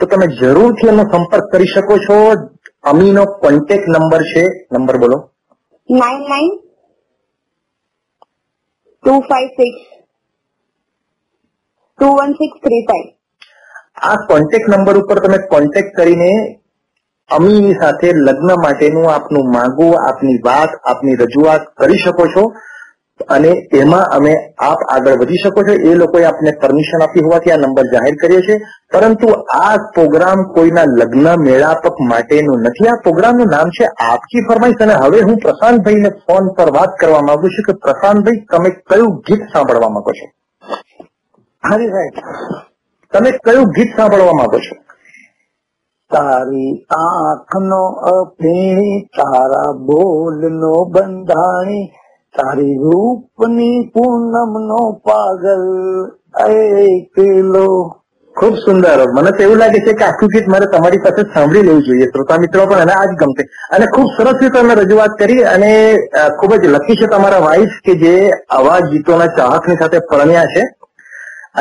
તો 0.04 0.10
તમે 0.12 0.28
જરૂરથી 0.40 0.90
એનો 0.92 1.04
સંપર્ક 1.12 1.46
કરી 1.52 1.72
શકો 1.74 1.98
છો. 2.06 2.18
અમીનો 2.92 3.24
કોન્ટેક્ટ 3.44 3.88
નંબર 3.94 4.24
છે. 4.32 4.44
નંબર 4.72 4.98
બોલો. 5.04 5.18
Nine 5.90 6.22
nine 6.32 6.52
two 9.04 9.14
five 9.30 9.50
six 9.60 9.82
two 12.00 12.08
one 12.18 12.36
six 12.42 12.62
three 12.66 12.84
five 12.90 13.08
આ 14.04 14.18
કોન્ટેક્ટ 14.30 14.70
નંબર 14.72 15.00
ઉપર 15.02 15.20
તમે 15.24 15.40
કોન્ટેક્ટ 15.54 15.96
કરીને 15.96 16.30
અમીની 17.30 17.80
સાથે 17.82 18.14
લગ્ન 18.18 18.54
માટેનું 18.66 19.10
આપનું 19.10 19.52
માંગવું 19.56 19.98
આપની 20.02 20.38
વાત 20.48 20.72
આપની 20.92 21.20
રજૂઆત 21.24 21.64
કરી 21.80 22.04
શકો 22.06 22.28
છો. 22.36 22.44
અને 23.30 23.70
એમાં 23.74 24.02
અમે 24.02 24.36
આપ 24.60 24.78
આગળ 24.90 25.12
વધી 25.12 25.36
શકો 25.36 25.62
છો. 25.62 25.74
એ 25.74 25.96
લોકોએ 25.96 26.24
આપને 26.24 26.52
પરમિશન 26.52 27.04
આપી 27.04 27.20
હોવાથી 27.20 27.52
આ 27.52 27.58
નંબર 27.58 27.84
જાહેર 27.84 28.16
કરીએ 28.22 28.42
છીએ. 28.42 28.60
પરંતુ 28.94 29.28
આ 29.54 29.78
પ્રોગ્રામ 29.78 30.44
કોઈના 30.44 30.84
લગ્ન 30.84 31.40
મેળાપક 31.40 31.96
માટેનો 32.02 32.54
નથી. 32.54 32.88
આ 32.88 32.96
પ્રોગ્રામનું 32.96 33.48
નામ 33.48 33.70
છે 33.70 33.86
આપકી 33.86 34.42
ફરમાઈશ. 34.48 34.76
અને 34.82 34.94
હવે 34.94 35.22
હું 35.22 35.38
પ્રશાંતભાઈને 35.38 36.10
ફોન 36.10 36.48
પર 36.48 36.72
વાત 36.72 36.90
કરવા 37.00 37.22
માંગુ 37.22 37.48
છું 37.48 37.64
કે 37.64 37.74
પ્રશાંતભાઈ 37.74 38.36
તમે 38.52 38.70
કયું 38.70 39.18
ગીત 39.18 39.42
સાંભળવા 39.42 39.90
માંગો 39.90 40.12
છો? 40.12 40.30
હાજી 41.70 41.88
સાહેબ. 41.88 42.14
તમે 43.14 43.32
કયું 43.32 43.66
ગીત 43.66 43.88
સાંભળવા 43.98 44.32
માંગો 44.34 44.58
છો? 44.58 44.84
તારી 46.12 46.86
આંખનો 46.90 47.86
અપીણી 47.86 49.02
તારા 49.02 49.72
બોલનો 49.72 50.86
બંધાણી 50.86 51.92
તારી 52.38 52.78
રૂપની 52.84 53.92
પૂનમનો 53.94 54.82
પાગલ 55.08 55.66
એકલો 56.46 57.66
ખૂબ 58.36 58.56
સુંદર. 58.56 59.00
મને 59.16 59.32
તો 59.32 59.44
એવું 59.44 59.58
લાગે 59.58 59.80
છે 59.80 59.94
કે 59.94 60.06
આખું 60.06 60.28
ગીત 60.28 60.48
મારે 60.48 60.66
તમારી 60.66 60.98
પાસે 60.98 61.22
સાંભળી 61.34 61.62
લેવું 61.62 61.84
જોઈએ. 61.84 62.08
શ્રોતા 62.08 62.38
મિત્રો 62.38 62.66
પણ 62.66 62.82
અને 62.86 62.94
આ 62.94 63.06
જ 63.06 63.18
ગમશે. 63.20 63.44
અને 63.72 63.86
ખૂબ 63.86 64.08
સરસ 64.18 64.40
રીતે 64.42 64.60
તમે 64.60 64.76
રજૂઆત 64.76 65.14
કરી 65.20 65.44
અને 65.44 65.72
ખૂબ 66.40 66.56
જ 66.56 66.72
લખી 66.76 66.96
છે 66.96 67.08
તમારા 67.08 67.44
વાઇફ 67.48 67.78
કે 67.86 67.96
જે 67.96 68.16
આવા 68.50 68.80
ગીતોના 68.90 69.36
ચાહકની 69.38 69.78
સાથે 69.84 70.00
પરણ્યા 70.12 70.50
છે. 70.56 70.64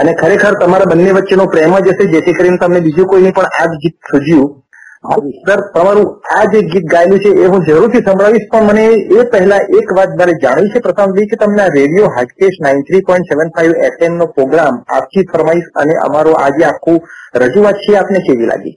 અને 0.01 0.13
ખરેખર 0.15 0.55
તમારા 0.65 0.91
બંને 0.95 1.13
વચ્ચેનો 1.13 1.47
પ્રેમ 1.47 1.79
જ 1.79 1.89
હશે, 1.89 2.11
જેથી 2.17 2.33
કરીને 2.33 2.59
તમને 2.59 2.81
બીજું 2.81 3.07
કોઈને 3.07 3.31
પણ 3.31 3.45
આ 3.61 3.67
ગીત 3.67 3.97
સૂજ્યું. 4.11 4.62
સર, 5.05 5.61
તમારું 5.75 6.21
આ 6.31 6.45
જે 6.53 6.61
ગીત 6.63 6.85
ગાયેલું 6.91 7.19
છે, 7.19 7.31
એ 7.45 7.47
હું 7.47 7.65
જરૂરથી 7.67 8.03
સંભળાવીશ, 8.03 8.47
પણ 8.53 8.69
મને 8.69 8.85
એ 9.19 9.25
પહેલા 9.25 9.63
એક 9.79 9.89
વાત 9.97 10.13
મારે 10.19 10.35
જાણવી 10.43 10.71
છે 10.71 10.81
પ્રશાંતભાઈ 10.81 11.27
કે 11.27 11.37
તમને 11.37 11.65
radio 11.69 12.11
Hatkesh 12.17 12.59
nine 12.61 12.83
three 12.83 13.01
point 13.01 13.27
seven 13.27 13.51
five 13.57 13.73
FM 13.89 14.17
નો 14.17 14.27
પ્રોગ્રામ 14.27 14.75
આપથી 14.89 15.25
ફરમાઈશ 15.33 15.69
અને 15.75 15.95
અમારો 16.07 16.33
આજે 16.35 16.65
આખું 16.65 17.01
રજૂઆત 17.35 17.75
છે, 17.75 17.97
આપને 17.97 18.19
કેવી 18.19 18.47
લાગી? 18.47 18.75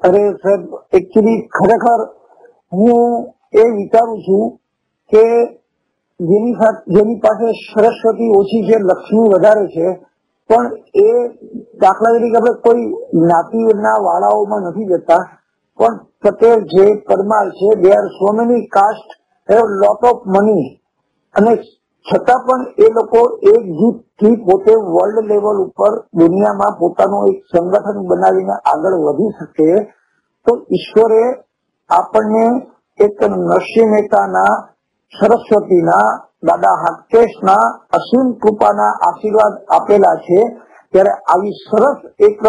અરે, 0.00 0.22
સર 0.42 0.60
એકચુઅલી 0.92 1.38
ખરેખર 1.48 2.00
હું 2.72 3.26
એ 3.54 3.64
વિચારું 3.78 4.20
છું 4.20 4.44
કે 5.12 5.24
જેની 6.20 6.54
જેની 6.88 7.20
પાસે 7.20 7.46
સરસ્વતી 7.64 8.34
ઓછી 8.40 8.66
છે, 8.68 8.76
લક્ષ્મી 8.80 9.32
વધારે 9.34 9.66
છે 9.66 9.86
પણ 10.50 10.66
એ 11.00 11.08
દાખલા 11.80 12.14
તરીકે 12.14 12.38
આપણે 12.38 12.62
કોઈ 12.64 12.84
જ્ઞાતિના 13.14 13.98
વાળાઓમાં 14.06 14.66
નથી 14.68 14.90
જતા. 14.92 15.22
પણ 15.78 15.96
પટેલ 16.22 16.60
છે 16.64 16.84
પરમાર 17.06 17.46
છે 17.58 17.68
they 17.82 17.90
are 17.92 18.06
so 18.16 18.28
many 18.32 18.68
caste 18.68 19.08
lot 19.80 20.02
of 20.02 20.22
money 20.26 20.66
અને 21.34 21.52
છતાં 22.06 22.40
પણ 22.46 22.62
એ 22.76 22.86
લોકો 22.96 23.20
એક 23.52 23.62
જૂથથી 23.78 24.36
પોતે 24.46 24.72
વર્લ્ડ 24.86 25.26
લેવલ 25.30 25.58
ઉપર 25.64 25.92
દુનિયામાં 26.14 26.78
પોતાનું 26.78 27.26
એક 27.30 27.38
સંગઠન 27.50 27.98
બનાવીને 28.08 28.54
આગળ 28.64 28.96
વધી 29.04 29.36
શકે. 29.38 29.70
તો 30.46 30.52
ઈશ્વરે 30.68 31.24
આપણને 31.90 32.46
એક 32.98 33.18
નરસિંહ 33.32 33.90
મહેતાના, 33.90 34.52
સરસ્વતીના 35.14 36.08
દાદા 36.46 36.76
હાટકેશના 36.82 37.64
અસીમ 37.92 38.28
કૃપાના 38.42 38.92
આશીર્વાદ 38.98 39.54
આપેલા 39.68 40.16
છે, 40.26 40.38
ત્યારે 40.92 41.12
આવી 41.32 41.56
સરસ 41.60 41.98
એક 42.18 42.40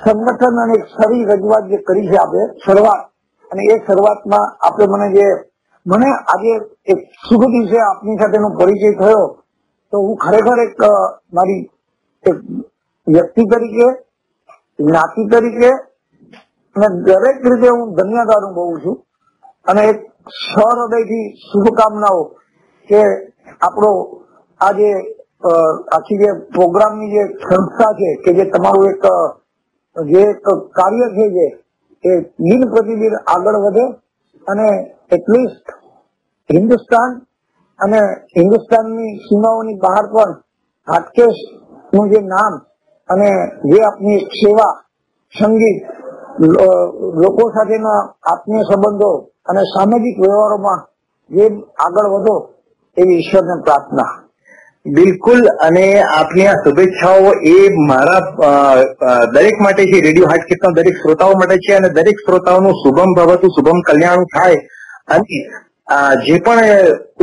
સંગઠન 0.00 0.58
અને 0.62 0.74
એક 0.78 0.86
સારી 0.96 1.28
રજૂઆત 1.30 1.64
જે 1.70 1.78
કરી 1.78 2.08
છે 2.10 2.16
આપણે, 2.18 2.44
શરૂઆત, 2.64 3.02
અને 3.50 3.62
એ 3.72 3.76
શરૂઆતમાં 3.86 4.46
આપણે 4.60 4.86
મને 4.86 5.08
જે, 5.16 5.26
મને 5.86 6.10
આજે 6.32 6.52
એક 6.86 7.00
શુભ 7.26 7.44
દિવસે 7.46 7.78
આપની 7.80 8.18
સાથેનો 8.18 8.48
પરિચય 8.50 8.90
થયો, 9.00 9.24
તો 9.92 9.96
હું 9.98 10.16
ખરેખર 10.16 10.58
એક 10.58 10.76
મારી 11.32 11.62
એક 12.24 12.38
વ્યક્તિ 13.06 13.42
તરીકે, 13.52 13.88
જ્ઞાતિ 14.78 15.22
તરીકે, 15.32 15.72
અને 16.76 16.88
દરેક 17.06 17.38
રીતે 17.44 17.68
હું 17.68 17.88
ધન્યતા 17.94 18.38
અનુભવું 18.40 18.78
છું, 18.82 18.96
અને 19.66 19.82
એક 19.90 19.98
સહૃદયથી 20.42 21.26
શુભકામનાઓ 21.48 22.20
કે 22.88 23.00
આપણો 23.60 23.90
આ 24.60 24.72
જે 24.72 24.90
આખી 25.88 26.18
જે 26.18 26.30
પ્રોગ્રામની 26.50 27.10
જે 27.10 27.22
સંસ્થા 27.40 27.92
છે, 27.94 28.10
કે 28.16 28.30
જે 28.32 28.44
તમારું 28.46 28.88
એક 28.88 29.04
જે 29.96 30.22
કાર્ય 30.72 31.06
છે 31.10 31.26
જે, 31.30 31.46
એ 32.04 32.10
દિન 32.38 32.62
પ્રતિદિન 32.70 33.14
આગળ 33.26 33.58
વધે 33.64 33.86
અને 34.46 34.68
એટલીસ્ટ 35.10 35.66
હિન્દુસ્તાન 36.50 37.10
અને 37.78 38.00
હિન્દુસ્તાનની 38.36 39.12
સીમાઓની 39.20 39.78
બહાર 39.78 40.04
પણ 40.06 40.32
હાટકેશનું 40.88 42.06
જે 42.08 42.20
નામ 42.24 42.54
અને 43.08 43.30
જે 43.64 43.78
આપની 43.82 44.20
સેવા 44.32 44.74
સંગીત 45.34 45.78
લોકો 47.16 47.42
સાથેના 47.50 48.00
આત્મીય 48.24 48.64
સંબંધો 48.64 49.10
અને 49.46 49.62
સામાજિક 49.66 50.16
વ્યવહારોમાં 50.18 50.80
જે 51.30 51.44
આગળ 51.78 52.08
વધો 52.14 52.36
એવી 53.02 53.18
ઈશ્વરને 53.18 53.56
પ્રાર્થના. 53.66 54.10
બિલકુલ, 54.96 55.40
અને 55.66 55.84
આપની 56.00 56.46
આ 56.46 56.58
શુભેચ્છાઓ 56.64 57.30
એ 57.50 57.56
મારા 57.88 59.24
દરેક 59.34 59.56
માટે 59.64 59.84
છે. 59.84 60.04
રેડિયો 60.06 60.28
હાટકેટના 60.32 60.76
દરેક 60.78 61.00
શ્રોતાઓ 61.02 61.38
માટે 61.40 61.56
છે 61.64 61.78
અને 61.78 61.88
દરેક 61.96 62.26
શ્રોતાઓનું 62.26 62.78
શુભમ 62.82 63.16
ભવતું, 63.16 63.54
શુભમ 63.56 63.80
કલ્યાણ 63.88 64.28
થાય. 64.34 64.60
અને 65.08 65.40
જે 66.26 66.36
પણ 66.46 66.62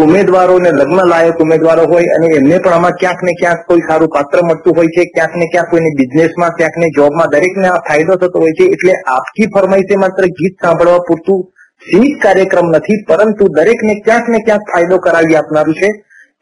ઉમેદવારો 0.03 0.53
ને 0.59 0.69
લગ્ન 0.71 1.01
લાયક 1.09 1.41
ઉમેદવારો 1.43 1.83
હોય 1.91 2.13
અને 2.15 2.27
એમને 2.37 2.57
પણ 2.59 2.77
આમાં 2.77 2.95
ક્યાંક 3.01 3.19
ને 3.23 3.33
ક્યાંક 3.41 3.59
કોઈ 3.67 3.83
સારું 3.89 4.09
પાત્ર 4.15 4.39
મળતું 4.43 4.77
હોય 4.77 4.93
છે, 4.95 5.03
ક્યાંક 5.15 5.35
ને 5.35 5.47
ક્યાંક 5.51 5.69
કોઈને 5.71 5.91
બિઝનેસમાં, 5.99 6.55
ક્યાંક 6.59 6.79
ને 6.83 6.87
જોબમાં 6.97 7.33
દરેકને 7.33 7.67
આ 7.67 7.83
ફાયદો 7.89 8.15
થતો 8.21 8.37
હોય 8.43 8.55
છે. 8.59 8.65
એટલે 8.75 8.93
આપકી 9.15 9.51
ફરમાઈશે 9.55 10.01
માત્ર 10.03 10.23
ગીત 10.39 10.55
સાંભળવા 10.65 11.05
પૂરતું 11.09 11.39
સીમિત 11.85 12.15
કાર્યક્રમ 12.23 12.67
નથી, 12.71 13.03
પરંતુ 13.07 13.47
દરેકને 13.49 13.95
ક્યાંક 13.99 14.29
ને 14.29 14.39
ક્યાંક 14.39 14.67
ફાયદો 14.71 14.97
કરાવી 14.97 15.35
આપનારું 15.35 15.75
છે. 15.75 15.89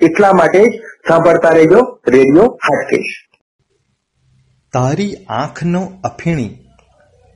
એટલા 0.02 0.34
માટે 0.34 0.60
જ 0.62 0.82
સાંભળતા 1.08 1.54
રહેજો 1.58 1.80
રેડિયો 2.08 2.46
હાટકેશ. 2.66 3.14
તારી 4.74 5.14
આંખનો 5.30 5.82
અફીણી, 6.04 6.52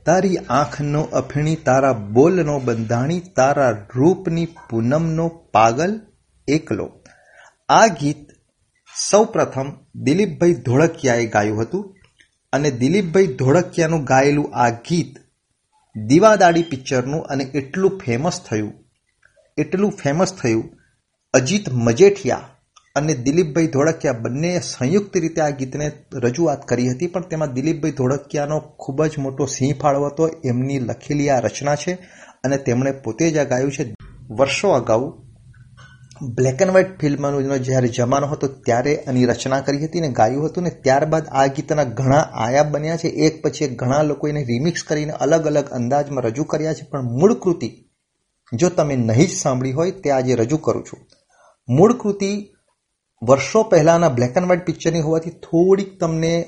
તારી 0.06 0.38
આંખનો 0.50 1.02
અફીણી, 1.20 1.58
તારા 1.66 1.92
બોલનો 1.92 2.56
બંધાણી, 2.60 3.20
તારા 3.36 3.70
રૂપની 3.96 4.48
પૂનમનો 4.70 5.28
પાગલ 5.54 5.94
એકલો. 6.48 6.88
આ 7.68 7.86
ગીત 8.00 8.26
સૌપ્રથમ 8.94 9.68
દિલીપભાઈ 10.04 10.54
ધોળકિયાએ 10.66 11.26
ગાયું 11.26 11.62
હતું 11.62 11.84
અને 12.52 12.70
દિલીપભાઈ 12.82 13.34
ધોળકિયાનું 13.40 14.04
ગાયેલું 14.04 14.54
આ 14.54 14.70
ગીત 14.88 15.12
દીવાદાડી 15.96 16.62
પિક્ચરનું 16.62 17.26
અને 17.26 17.44
એટલું 17.54 17.98
ફેમસ 17.98 18.40
થયું, 18.40 18.72
એટલું 19.58 19.92
ફેમસ 19.92 20.34
થયું, 20.34 20.70
અજીત 21.34 21.68
મજેઠિયા 21.72 22.48
અને 22.96 23.14
દિલીપભાઈ 23.14 23.66
ધોળકિયા 23.66 24.12
બંને 24.12 24.50
સંયુક્ત 24.60 25.16
રીતે 25.16 25.40
આ 25.40 25.50
ગીતને 25.50 25.92
રજૂઆત 26.14 26.66
કરી 26.66 26.88
હતી, 26.88 27.06
પણ 27.06 27.28
તેમાં 27.28 27.54
દિલીપભાઈ 27.54 27.92
ધોળકિયાનો 27.92 28.60
ખૂબ 28.60 29.04
જ 29.06 29.18
મોટો 29.18 29.46
સિંહ 29.46 29.74
ફાળો 29.80 30.06
હતો, 30.06 30.30
એમની 30.44 30.78
લખેલી 30.78 31.30
આ 31.30 31.40
રચના 31.40 31.76
છે 31.76 31.98
અને 32.44 32.58
તેમણે 32.58 32.92
પોતે 32.92 33.30
જ 33.30 33.38
આ 33.38 33.44
ગાયું 33.44 33.72
છે. 33.72 33.94
વર્ષો 34.30 34.68
અગાઉ 34.70 35.27
બ્લેક 36.22 36.62
એન્ડ 36.62 36.72
વ્હાઇટ 36.72 37.00
ફિલ્મનો 37.00 37.58
જ્યારે 37.58 37.88
જમાનો 37.88 38.26
હતો 38.26 38.48
ત્યારે 38.48 38.92
એની 38.92 39.26
રચના 39.26 39.60
કરી 39.60 39.84
હતી 39.84 40.00
ને 40.00 40.08
ગાયું 40.08 40.46
હતું 40.46 40.64
ને 40.64 40.70
ત્યારબાદ 40.70 41.26
આ 41.32 41.46
ગીતના 41.46 41.84
ઘણા 41.84 42.16
આયામ 42.16 42.70
બન્યા 42.70 42.96
છે. 42.96 43.08
એક 43.08 43.42
પછી 43.42 43.64
એક 43.64 43.78
ઘણા 43.78 44.02
લોકો 44.02 44.28
એને 44.28 44.44
રિમિક્સ 44.44 44.82
કરીને 44.82 45.12
અલગ 45.12 45.46
અલગ 45.46 45.70
અંદાજમાં 45.70 46.24
રજૂ 46.24 46.44
કર્યા 46.44 46.74
છે. 46.74 46.88
પણ 46.90 47.02
મૂળ 47.02 47.34
કૃતિ, 47.34 47.84
જો 48.52 48.68
તમે 48.68 48.96
નહીં 48.96 49.26
જ 49.26 49.30
સાંભળી 49.30 49.72
હોય, 49.72 49.90
તે 49.90 50.10
આજે 50.10 50.34
રજૂ 50.34 50.56
કરું 50.56 50.84
છું. 50.84 51.06
મૂળ 51.68 51.92
કૃતિ 51.92 52.50
વર્ષો 53.22 53.62
પહેલાના 53.62 54.08
બ્લેક 54.08 54.36
એન્ડ 54.36 54.46
વ્હાઇટ 54.46 54.64
પિક્ચરની 54.64 55.00
હોવાથી 55.00 55.30
થોડીક 55.30 56.00
તમને 56.00 56.44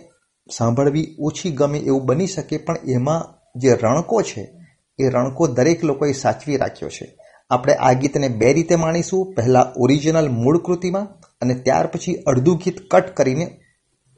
સાંભળવી 0.50 1.16
ઓછી 1.18 1.50
ગમે 1.50 1.78
એવું 1.78 2.04
બની 2.04 2.26
શકે, 2.26 2.58
પણ 2.58 2.76
એમાં 2.88 3.24
જે 3.56 3.74
રણકો 3.74 4.22
છે, 4.22 4.52
એ 4.98 5.08
રણકો 5.08 5.46
દરેક 5.46 5.84
લોકોએ 5.84 6.12
સાચવી 6.12 6.56
રાખ્યો 6.56 6.88
છે. 6.88 7.19
આપણે 7.50 7.74
આ 7.74 7.92
ગીતને 7.92 8.28
બે 8.28 8.52
રીતે 8.52 8.74
માણીશું. 8.74 9.34
પહેલાં 9.34 9.72
ઓરિજિનલ 9.76 10.28
મૂળ 10.28 10.58
કૃતિમાં 10.58 11.08
અને 11.40 11.54
ત્યાર 11.54 11.86
પછી 11.86 12.14
અડધું 12.26 12.56
ગીત 12.56 12.78
કટ 12.90 13.10
કરીને 13.16 13.46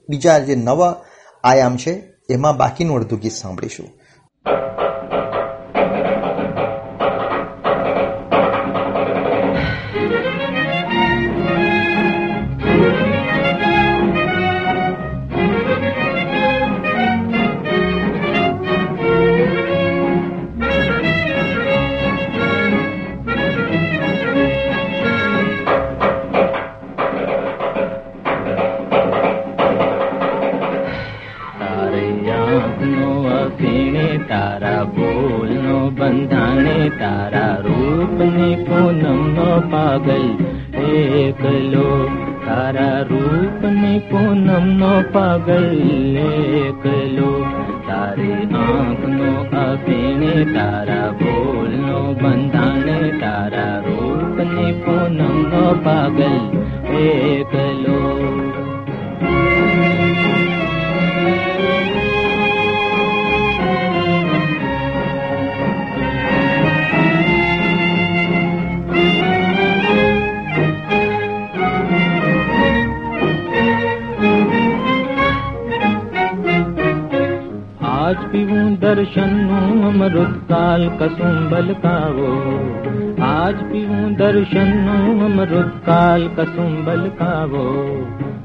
બીજા 0.09 0.39
જે 0.39 0.55
નવા 0.55 0.95
આયામ 1.45 1.77
છે, 1.77 1.93
એમાં 2.31 2.57
બાકીનું 2.57 2.97
અડધું 2.97 3.19
ગીત 3.19 3.33
સાંભળીશું. 3.33 3.89
બંધાણે 36.03 36.89
તારા 36.89 37.57
રૂપને 37.65 38.65
પૂનમનો 38.65 39.63
પાગલ. 39.71 40.25
એકલો 40.85 42.11
તારા 42.47 43.01
રૂપને 43.01 43.99
પૂનમનો 44.11 45.05
પાગલ. 45.13 45.77
એકલો 46.63 47.45
તારે 47.89 48.33
આંખનો 48.35 49.31
અફીણે 49.59 50.45
તારા 50.45 51.11
બોલનો 51.11 52.15
બંધાણે, 52.23 53.13
તારા 53.21 53.79
રૂપને 53.87 54.73
પૂનમનો 54.73 55.81
પાગલ. 55.85 56.37
એકલો 56.97 57.72
दर्शन 78.83 79.33
अमृतकाल 79.87 80.89
कसुम्बल 81.03 81.75
का 81.87 81.99
वो 82.09 82.31
आज 83.25 83.55
पीऊं 83.55 84.15
दर्शन 84.15 84.73
अमृतकाल 85.25 86.29
कसुम्बल 86.29 87.09
का 87.09 87.45
वो 87.45 87.65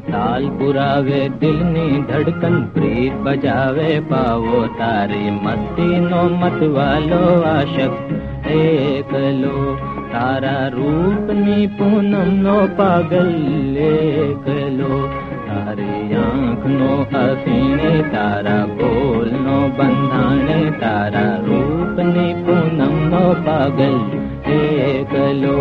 ताल 0.09 0.49
पुरावे 0.49 1.29
दिल 1.29 1.55
ने 1.55 1.87
धड़कन 2.03 2.61
प्रीत 2.75 3.13
बजावे 3.13 3.99
पावो। 3.99 4.67
तारे 4.67 5.31
मी 5.31 5.99
नो 5.99 6.23
मत 6.23 6.59
वालो 6.63 7.23
वा 7.41 7.61
शक्लो 7.73 9.55
तारा 10.13 10.67
रूपी 10.67 11.67
पूनमो 11.67 12.67
पागले 12.67 13.93
गलो 14.47 15.26
તારી 15.56 16.02
આંખનો 16.18 16.90
હસીને 17.12 17.92
તારા 18.12 18.64
બોલનો 18.74 19.58
બંધાણે 19.76 20.58
તારા 20.80 21.32
રૂપની 21.42 22.34
પૂનમનો 22.42 23.24
પાગલ 23.44 23.96
એકલો 24.52 25.56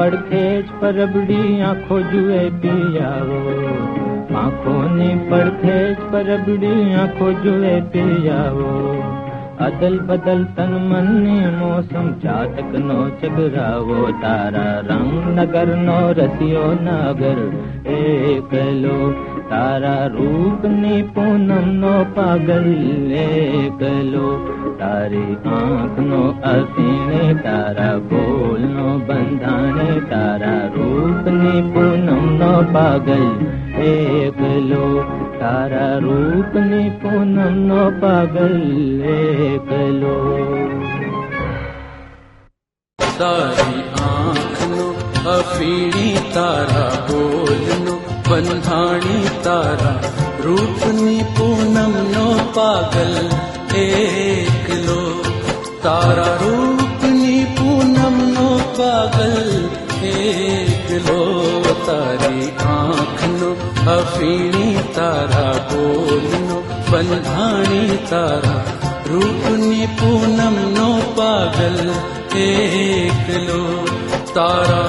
પડખે 0.00 0.42
જ 0.58 0.68
પરબડી 0.80 1.60
આંખો 1.62 1.96
જુએ 2.10 2.40
પિયાવો 2.60 3.40
આંખોની 4.34 5.16
પડખે 5.28 5.76
જ 5.90 6.06
પરબડી 6.10 6.84
આંખો 6.94 7.28
જુએ 7.42 7.74
પિયાવો 7.92 8.70
અદલ 9.58 9.96
બદલ 10.00 10.42
તન 10.56 10.72
મન 10.80 11.10
ને 11.18 11.36
મોસમ 11.52 12.08
ચાતક 12.22 12.72
નો 12.80 12.98
ચગરાવો 13.20 14.00
તારા 14.22 14.74
રંગ 14.88 15.12
નગર 15.34 15.68
નો 15.80 15.98
રસિયો 16.18 16.72
નગર 16.78 17.38
એકલો 17.96 18.96
તારા 19.51 20.03
રૂપ 20.15 20.65
ને 20.81 20.95
પૂનમ 21.15 21.69
નો 21.79 21.93
પાગલ 22.17 22.67
એકલો 23.21 24.27
તારી 24.81 25.33
આંખ 25.55 25.97
નો 26.09 26.21
અસીણે, 26.51 27.23
તારા 27.45 27.97
બોલ 28.11 28.61
નો 28.75 28.91
બંધાણે, 29.07 29.89
તારા 30.11 30.61
રૂપ 30.75 31.25
ને 31.39 31.55
પૂનમ 31.73 32.23
નો 32.41 32.53
પાગલ 32.75 33.25
એકલો 33.89 34.85
તારા 35.41 35.91
રૂપ 36.05 36.53
ને 36.69 36.83
પૂનમ 37.01 37.59
નો 37.67 37.83
પાગલ 38.05 38.55
એકલો 39.17 40.15
તારી 43.19 43.83
આંખનો 44.05 44.87
અફીણી 45.35 46.15
તારા 46.37 46.95
બોલનો 47.09 47.95
बन्धा 48.31 48.83
तारा 49.45 49.89
रूपनी 50.43 51.15
पूनम 51.37 51.95
नो 52.11 52.27
पागल 52.57 53.15
एक 53.79 54.69
लो 54.83 55.01
तारा 55.85 56.27
पूनम 57.57 58.15
नो 58.35 58.47
पागल 58.77 59.35
एक 60.11 60.87
तारी 61.89 62.47
आँख 62.75 63.27
नो 63.33 63.51
अफीणी 63.95 64.73
तारा 64.99 65.45
बोल 65.73 66.25
नो 66.47 66.61
बन्धाणी 66.91 67.83
तारा 68.13 68.55
रूपनी 69.11 69.85
पूनम 69.99 70.57
नो 70.79 70.89
पागल 71.19 71.79
एक 72.47 73.29
लो 73.49 73.63
तारा 74.35 74.83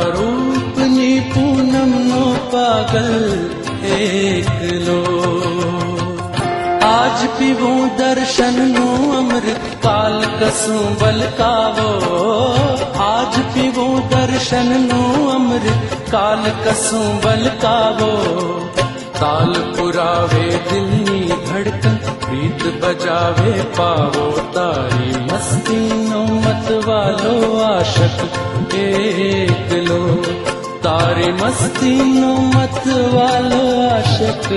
पागल 2.63 3.15
एक 3.93 4.59
लो 4.83 4.99
आज 6.89 7.25
पिबो 7.39 7.71
दर्शन 7.99 8.61
नो 8.69 8.85
अमृत 9.19 9.65
काल 9.85 10.19
कसु 10.43 10.77
बल 11.01 11.19
कावो। 11.41 11.89
आज 13.05 13.39
पिवो 13.55 13.87
दर्शन 14.13 14.71
नो 14.85 15.01
अमृत 15.31 15.97
काल 16.13 16.47
कसु 16.67 17.01
बल 17.25 17.45
कावो। 17.65 18.13
काल 19.19 19.53
पुरावे 19.79 20.47
दिल्ली 20.71 21.21
धड़कन 21.51 21.99
प्रीत 22.27 22.65
बजावे 22.85 23.57
पावो। 23.81 24.31
तारी 24.57 25.11
मस्ती 25.27 25.81
नो 26.05 26.25
मत 26.39 26.73
वालो 26.87 27.37
आशक 27.67 28.75
एक 28.77 29.79
लो 29.89 30.03
તારી 30.82 31.32
મસ્તીનો 31.34 32.32
મતવાલો 32.48 33.62
આશક 33.88 34.48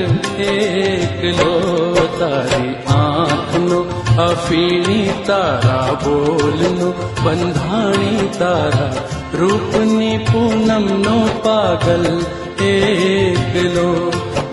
એકલો 0.46 1.52
તારી 2.18 2.74
આંખનો 2.96 3.78
અફીણી 4.24 5.14
તારા 5.26 5.96
બોલનો 6.04 6.90
બંધાણી 7.22 8.28
તારા 8.38 8.92
રૂપની 9.34 10.18
પૂનમનો 10.30 11.16
પાગલ 11.44 12.06
એકલો 12.66 13.88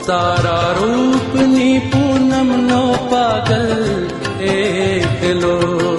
તારા 0.07 0.73
રૂપની 0.73 1.75
પૂનમનો 1.91 2.81
પાગલ 3.09 3.69
એકલો 4.51 5.90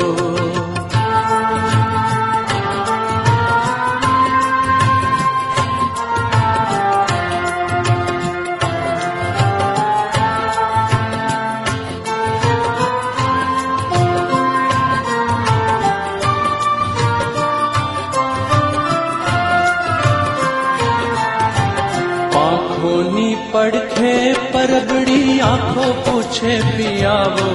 આંખો 25.53 25.87
પૂછે 26.05 26.53
પિયાવો, 26.69 27.49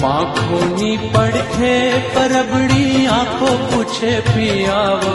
પાંખોની 0.00 0.96
પડખે 1.12 1.74
પરબડી 2.14 3.04
આંખો 3.16 3.50
પૂછે 3.68 4.12
પિયાવો. 4.30 5.14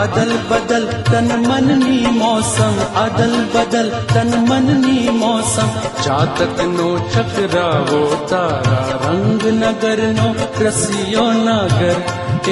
અદલ 0.00 0.32
બદલ 0.48 0.84
તન 1.08 1.30
મનની 1.46 2.12
મોસમ, 2.18 2.76
અદલ 3.04 3.34
બદલ 3.54 3.88
તન 4.12 4.30
મનની 4.48 5.14
મોસમ. 5.16 5.72
ચાતકનો 6.04 6.88
ચકરાવો 7.14 8.00
તારા 8.30 9.00
રંગ 9.08 9.42
નગરનો 9.56 10.28
રસિયો 10.62 11.28
નગર 11.40 11.98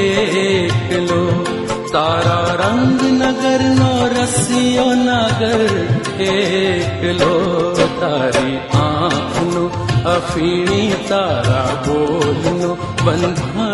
એકલો 0.05 1.23
तारा 1.93 2.39
रंग 2.61 3.01
नगर 3.21 3.63
नो 3.79 3.93
रसियो 4.13 4.87
नगर 5.03 5.63
एको 6.25 7.37
तारि 8.01 8.53
अफीणी 10.15 10.83
तारा 11.09 11.63
बोलनु 11.87 12.69
नो 13.55 13.69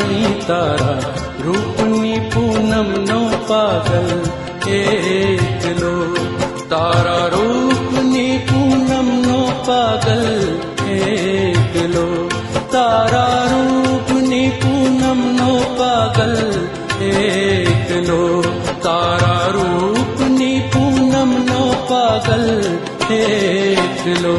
तारा 0.49 0.93
रूपनी 1.47 2.15
पूनम 2.35 2.89
नो 3.09 3.21
पागल 3.51 4.09
एक 4.77 5.67
लो 5.81 5.95
तारा 6.73 7.19
रूपनी 7.35 8.27
पूनम 8.51 9.11
नो 9.27 9.41
पागल 9.69 10.25
एकलो 10.95 12.07
तारा 12.75 13.27
रूपनी 13.53 14.43
पूनम 14.63 15.21
नो 15.39 15.53
पागल 15.81 16.35
एक 17.11 17.64
लो 18.09 18.23
तारा 18.87 19.35
रूपनी 19.57 20.53
पूनम 20.75 21.31
ना 21.51 21.61
पागल 21.91 22.47
देख 23.09 24.07
लो 24.25 24.37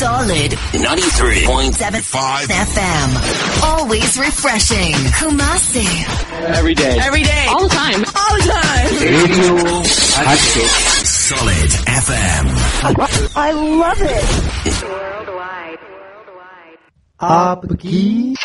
Solid 0.00 0.52
93.75 0.72 2.48
FM. 2.48 3.08
Always 3.64 4.16
refreshing. 4.18 4.92
Kumasi. 5.18 5.84
Every 6.56 6.74
day. 6.74 6.98
Every 7.00 7.22
day. 7.22 7.46
All 7.50 7.62
the 7.68 7.74
time. 7.74 8.00
All 8.16 8.36
the 8.36 8.44
time. 8.48 8.86
Radio 9.02 9.56
Hatchet. 10.24 10.70
Solid 11.06 11.70
FM. 11.86 12.46
I 13.36 13.50
love 13.52 14.00
it. 14.00 14.82
Worldwide. 14.82 15.78
आपकी 17.19 18.35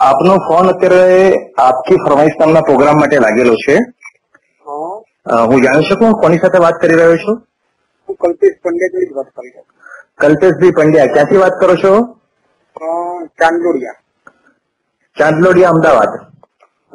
આપનો 0.00 0.34
ફોન 0.46 0.66
અત્યારે 0.70 1.16
આપકી 1.58 1.98
ફરમાઈશ 1.98 2.36
નામના 2.40 2.62
પ્રોગ્રામ 2.62 2.96
માટે 2.98 3.18
લાગેલો 3.18 3.54
છે 3.58 3.76
અ, 5.26 5.34
હું 5.44 5.62
જાણી 5.62 5.88
શકું 5.88 6.12
કોની 6.16 6.40
સાથે 6.42 6.58
વાત 6.60 6.76
કરી 6.80 6.98
રહ્યો 6.98 7.16
છું 7.18 7.36
હું 8.08 8.16
કલ્પેશ 8.18 8.56
પંડ્યાથી 8.62 9.06
જ 9.06 9.16
વાત 9.16 9.28
કરી 9.32 9.50
રહ્યો 9.50 9.64
કલ્પેશભાઈ 10.20 10.76
પંડ્યા 10.78 11.12
ક્યાંથી 11.14 11.42
વાત 11.42 11.54
કરો 11.60 11.74
છો 11.76 11.90
છું. 11.90 12.04
અ, 12.76 12.86
ચાંદલોડિયા 13.38 13.98
ચાંદલોડિયા 15.16 15.72
અમદાવાદ 15.72 16.12
હા, 16.12 16.26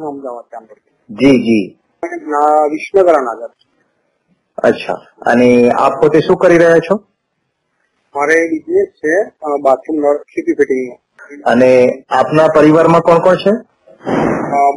અમદાવાદ 0.07 0.47
ચાંદલોડિયા 0.49 1.19
જી 1.19 1.38
જી 1.45 1.65
ના, 2.27 2.61
વિસનગર 2.71 3.17
નગર 3.19 3.51
અચ્છા. 4.66 4.94
અને 5.26 5.48
આપ 5.70 5.92
પોતે 6.00 6.20
શું 6.20 6.36
કરી 6.36 6.58
રહ્યા 6.58 6.78
છો? 6.78 6.94
મારે 8.16 8.36
બિઝનેસ 8.50 8.88
છે 9.00 9.14
બાથરૂમ 9.62 10.16
સીપી 10.16 10.52
ફિટિંગ 10.52 10.96
અને 11.44 11.70
આપના 12.08 12.46
પરિવારમાં 12.54 13.00
કોણ 13.00 13.18
કોણ 13.18 13.34
છે? 13.34 13.52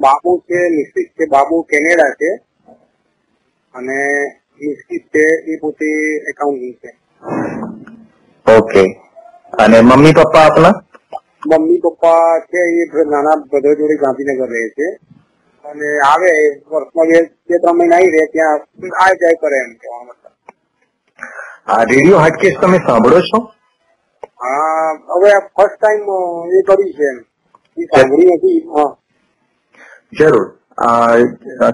બાબુ 0.02 0.38
છે 0.40 0.60
મિસિસ 0.70 1.08
છે 1.08 1.26
બાબુ 1.26 1.62
કેનેડા 1.62 2.10
છે. 2.10 2.32
અને 3.74 4.00
મિસિસ 4.62 5.02
છે 5.16 5.26
એ 5.52 5.58
પોતે 5.58 5.90
એકાઉન્ટિંગ 6.30 6.76
છે. 6.76 6.92
ઓકે. 8.58 8.84
અને 9.60 9.82
મમ્મી 9.82 10.12
પપ્પા 10.12 10.42
આપના? 10.42 10.72
મમ્મી 11.48 11.78
પપ્પા 11.78 12.40
છે 12.40 12.62
એ 12.82 12.86
નાના 13.10 13.36
બ્રધર 13.52 13.74
જોડે 13.74 13.96
ગાંધીનગર 13.96 14.48
રહે 14.50 14.70
છે. 14.70 15.09
અને 15.66 15.90
આવે 16.08 16.32
વર્ષમાં 16.72 17.08
બે 17.12 17.20
બે 17.48 17.56
ત્રણ 17.58 17.78
મહિના 17.80 18.00
આવી 18.00 18.14
રહે 18.16 18.26
ત્યાં 18.34 18.60
આ 19.04 19.10
જાય 19.22 19.40
કરે 19.42 19.58
એમ 19.64 19.72
કેવા 19.82 20.04
મતલબ. 20.04 20.34
આ 21.68 21.84
રેડિયો 21.92 22.20
હાટકેસ 22.20 22.56
તમે 22.62 22.80
સાંભળો 22.88 23.20
છો? 23.30 23.40
હા 24.44 24.90
હવે 25.16 25.32
ફર્સ્ટ 25.56 25.78
ટાઈમ 25.78 26.06
એ 26.58 26.64
કર્યું 26.64 26.94
છે 26.98 27.06
એમ. 27.12 27.20
એ 27.78 27.90
સાંભળ્યું 27.94 28.38
નથી 28.38 28.60
હા. 28.76 28.90
જરૂર. 30.14 30.46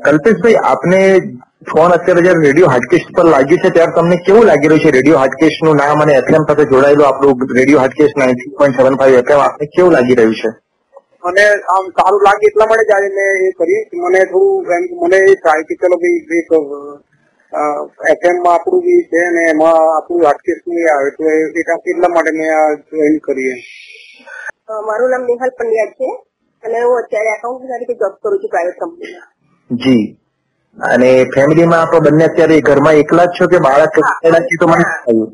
કલ્પેશભાઈ 0.05 0.59
આપને 0.65 1.01
ફોન 1.71 1.91
અત્યારે 1.91 2.25
જયારે 2.25 2.45
રેડિયો 2.47 2.73
હાટકેશ 2.73 3.07
પર 3.17 3.25
લાગ્યું 3.29 3.63
છે 3.63 3.69
ત્યારે 3.69 3.95
તમને 3.97 4.17
કેવું 4.25 4.45
લાગી 4.51 4.67
રહ્યું 4.67 4.85
છે? 4.85 4.95
રેડિયો 4.97 5.23
હાટકેશનું 5.23 5.81
નામ 5.83 6.01
અને 6.05 6.13
એફએમ 6.19 6.43
સાથે 6.49 6.65
જોડાયેલું 6.73 7.07
આપણું 7.07 7.57
radio 7.61 7.79
Hatkesh 7.79 8.13
ninety 8.17 8.53
point 8.59 8.81
seven 8.81 8.97
five 9.01 9.19
FM 9.23 9.39
આપને 9.39 9.73
કેવું 9.75 9.93
લાગી 9.93 10.17
રહ્યું 10.21 10.37
છે? 10.41 10.51
મને 11.25 11.43
આમ 11.73 11.85
સારું 11.91 12.21
લાગે 12.23 12.45
એટલા 12.47 12.65
માટે 12.65 12.85
જ 12.85 12.91
આજે 12.91 13.09
મેં 13.09 13.45
એ 13.45 13.51
કર્યું 13.51 14.03
મને 14.03 14.21
થોડું 14.25 14.75
એમ 14.77 14.83
મને 15.01 15.17
એ 15.25 15.35
થાય 15.35 15.63
કે 15.63 15.75
ચલો 15.75 15.95
ભાઈ 15.95 16.21
એક 16.37 16.51
એફએમમાં 18.11 18.53
આપણું 18.53 18.81
જે 18.81 18.95
છે 19.03 19.21
ને 19.29 19.43
એમાં 19.49 19.79
આપણું 19.97 20.25
હાટકેસ 20.25 20.59
નહીં 20.67 20.89
આવે 20.93 21.09
તો 21.09 21.23
એ- 21.29 21.51
એ- 21.55 21.91
એટલા 21.91 22.09
માટે 22.09 22.31
મેં 22.31 22.51
આ 22.57 22.67
જોઈન 22.91 23.17
કરી 23.19 23.55
મારું 24.87 25.09
નામ 25.09 25.23
નેહલ 25.23 25.51
પંડ્યા 25.59 25.91
છે. 25.91 26.09
અને 26.63 26.77
હું 26.83 26.97
અત્યારે 26.97 27.31
એકાઉન્ટ 27.31 27.65
તરીકે 27.71 27.93
જોબ 27.93 28.13
કરું 28.21 28.39
છું 28.39 28.49
પ્રાઇવેટ 28.49 28.77
કંપનીમાં 28.79 29.27
જી. 29.69 30.05
અને 30.77 31.09
ફેમિલીમાં 31.35 31.81
આપણે 31.81 31.99
બંને 31.99 32.25
અત્યારે 32.25 32.61
ઘરમાં 32.61 32.93
એકલા 32.93 33.25
જ 33.25 33.35
છો 33.37 33.47
કે 33.47 33.57
બાળક 33.57 33.95
છે 33.95 34.55
તો 34.61 34.67
મને 34.67 34.85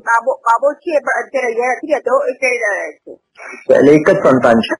બાબો 0.08 0.32
બાબો 0.48 0.68
છે 0.74 1.00
પણ 1.00 1.20
અત્યારે 1.22 1.48
અહીંયા 1.48 1.76
નથી 1.76 1.94
રહેતો. 1.94 2.16
એ 2.28 3.76
એટલે 3.76 3.92
એક 3.92 4.10
જ 4.10 4.20
સંતાન 4.24 4.58
છે. 4.60 4.76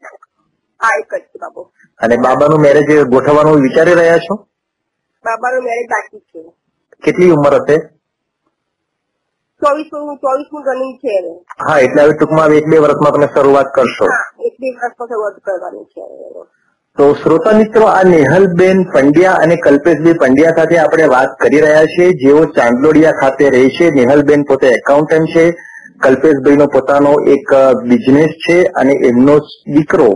હા 0.82 0.96
એક 1.00 1.16
જ 1.16 1.20
છે 1.20 1.40
બાબો. 1.40 1.72
અને 2.00 2.16
બાબાનું 2.18 2.60
મેરેજ 2.60 3.04
ગોઠવવાનું 3.04 3.62
વિચારી 3.62 3.94
રહ્યા 3.94 4.18
છો? 4.18 4.36
બાબાનું 5.26 5.64
મેરેજ 5.64 5.88
બાકી 5.88 6.20
છે. 6.20 6.42
કેટલી 7.04 7.32
ઉંમર 7.32 7.54
હશે? 7.54 7.78
રનિંગ 10.68 10.98
છે 10.98 11.16
હા 11.68 11.80
એટલે 11.80 12.02
હવે 12.02 12.14
ટૂંકમાં 12.14 12.50
એક 12.52 12.66
બે 12.68 12.78
વર્ષમાં 12.78 13.14
તમે 13.14 13.28
શરૂઆત 13.36 13.66
કરશો. 13.76 14.06
એક 14.40 14.56
બે 14.60 14.68
વર્ષમાં 14.70 15.08
શરૂઆત 15.08 15.38
કરવાની 15.44 15.84
છે 15.84 16.02
તો 16.98 17.14
શ્રોતા 17.14 17.58
મિત્રો 17.58 17.86
આ 17.86 18.04
નેહલબેન 18.04 18.84
પંડ્યા 18.94 19.32
અને 19.34 19.56
કલ્પેશભાઈ 19.56 20.14
પંડ્યા 20.14 20.56
સાથે 20.56 20.78
આપણે 20.78 21.06
વાત 21.08 21.38
કરી 21.40 21.62
રહ્યા 21.62 21.86
છીએ. 21.86 22.10
જેઓ 22.14 22.46
ચાંદલોડિયા 22.46 23.12
ખાતે 23.12 23.50
રહે 23.50 23.70
છે. 23.70 23.92
નેહલબેન 23.92 24.44
પોતે 24.44 24.68
એકાઉન્ટન્ટ 24.68 25.30
છે. 25.36 25.46
કલ્પેશભાઈનો 26.02 26.68
પોતાનો 26.68 27.14
એક 27.28 27.48
બિઝનેસ 27.84 28.32
છે 28.46 28.64
અને 28.64 28.94
એમનો 28.94 29.38
દીકરો 29.76 30.10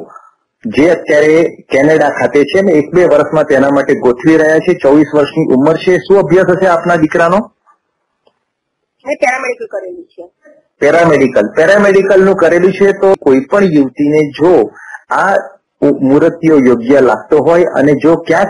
જે 0.66 0.90
અત્યારે 0.90 1.66
કેનેડા 1.72 2.10
ખાતે 2.10 2.44
છે 2.44 2.60
અને 2.60 2.72
એક 2.72 2.94
બે 2.96 3.04
વર્ષમાં 3.06 3.46
તેના 3.46 3.70
માટે 3.70 3.94
ગોઠવી 3.96 4.38
રહ્યા 4.38 4.60
છે. 4.60 4.74
ચોવીસ 4.74 5.08
વર્ષની 5.16 5.46
ઉંમર 5.56 5.78
છે. 5.78 5.98
શું 5.98 6.20
અભ્યાસ 6.20 6.50
હશે 6.50 6.68
આપના 6.68 6.96
દીકરાનો? 6.96 7.40
પેરામેડિકલ 9.06 9.68
કરેલું 9.68 10.06
છે. 10.06 10.24
પેરામેડિકલ. 10.80 11.48
પેરામેડિકલનું 11.56 12.36
કરેલું 12.36 12.72
છે 12.72 12.92
તો 12.92 13.14
કોઈ 13.22 13.40
પણ 13.40 13.64
યુવતીને 13.64 14.22
જો 14.32 14.72
આ 15.12 15.36
મુહૂર્તિઓ 15.82 16.58
યોગ્ય 16.58 17.02
લાગતો 17.02 17.38
હોય 17.38 17.64
અને 17.64 17.94
જો 17.94 18.16
ક્યાંક 18.18 18.50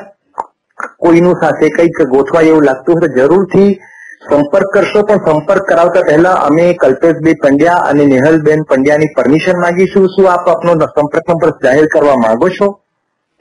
કોઈનું 0.99 1.35
સાથે 1.41 1.69
કંઈક 1.69 2.01
ગોઠવાય 2.07 2.45
એવું 2.45 2.63
લાગતું 2.63 2.95
હોય 2.95 3.07
તો 3.07 3.13
જરૂરથી 3.15 3.79
સંપર્ક 4.27 4.69
કરશો 4.73 5.01
પણ 5.07 5.23
સંપર્ક 5.25 5.63
કરાવતા 5.69 6.03
પહેલા 6.09 6.35
અમે 6.47 6.65
કલ્પેશભાઈ 6.83 7.39
પંડ્યા 7.43 7.87
અને 7.89 8.05
નેહલબેન 8.11 8.63
પંડ્યાની 8.69 9.13
પરમિશન 9.17 9.57
માંગીશું. 9.63 10.07
શું 10.13 10.29
આપ 10.31 10.47
આપનો 10.53 10.75
સંપર્ક 10.95 11.33
નંબર 11.33 11.51
જાહેર 11.65 11.87
કરવા 11.95 12.17
માંગો 12.23 12.49
છો? 12.57 12.67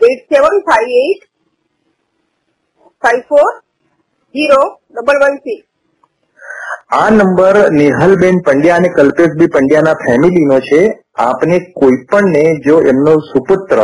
Eight 0.00 0.24
seven 0.32 0.56
five 0.68 0.96
eight 1.04 1.22
five 3.02 3.22
four 3.30 3.46
zero 4.34 4.62
double 4.94 5.22
one 5.24 5.36
six 5.44 5.64
આ 7.00 7.10
નંબર 7.10 7.56
નેહલબેન 7.80 8.42
પંડ્યા 8.46 8.80
અને 8.82 8.94
કલ્પેશભાઈ 8.98 9.54
પંડ્યાના 9.56 10.00
ફેમિલીનો 10.04 10.58
છે. 10.70 10.82
આપને 11.24 11.58
કોઈ 11.80 11.98
પણને 12.10 12.44
જો 12.66 12.76
એમનો 12.92 13.12
સુપુત્ર 13.32 13.80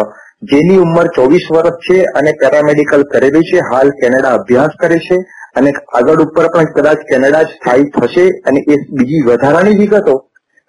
જેની 0.50 0.78
ઉંમર 0.84 1.06
ચોવીસ 1.16 1.46
વર્ષ 1.52 1.82
છે 1.86 1.98
અને 2.18 2.32
પેરામેડિકલ 2.40 3.02
કરેલું 3.12 3.44
છે 3.50 3.58
હાલ 3.68 3.90
કેનેડા 4.00 4.32
અભ્યાસ 4.38 4.72
કરે 4.80 4.98
છે 5.06 5.18
અને 5.56 5.70
આગળ 5.98 6.24
ઉપર 6.24 6.46
પણ 6.54 6.72
કદાચ 6.76 7.06
કેનેડા 7.10 7.44
સ્થાયી 7.52 7.92
થશે 7.96 8.24
અને 8.48 8.60
એ 8.72 8.80
બીજી 8.98 9.22
વધારાની 9.28 9.78
વિગતો 9.78 10.16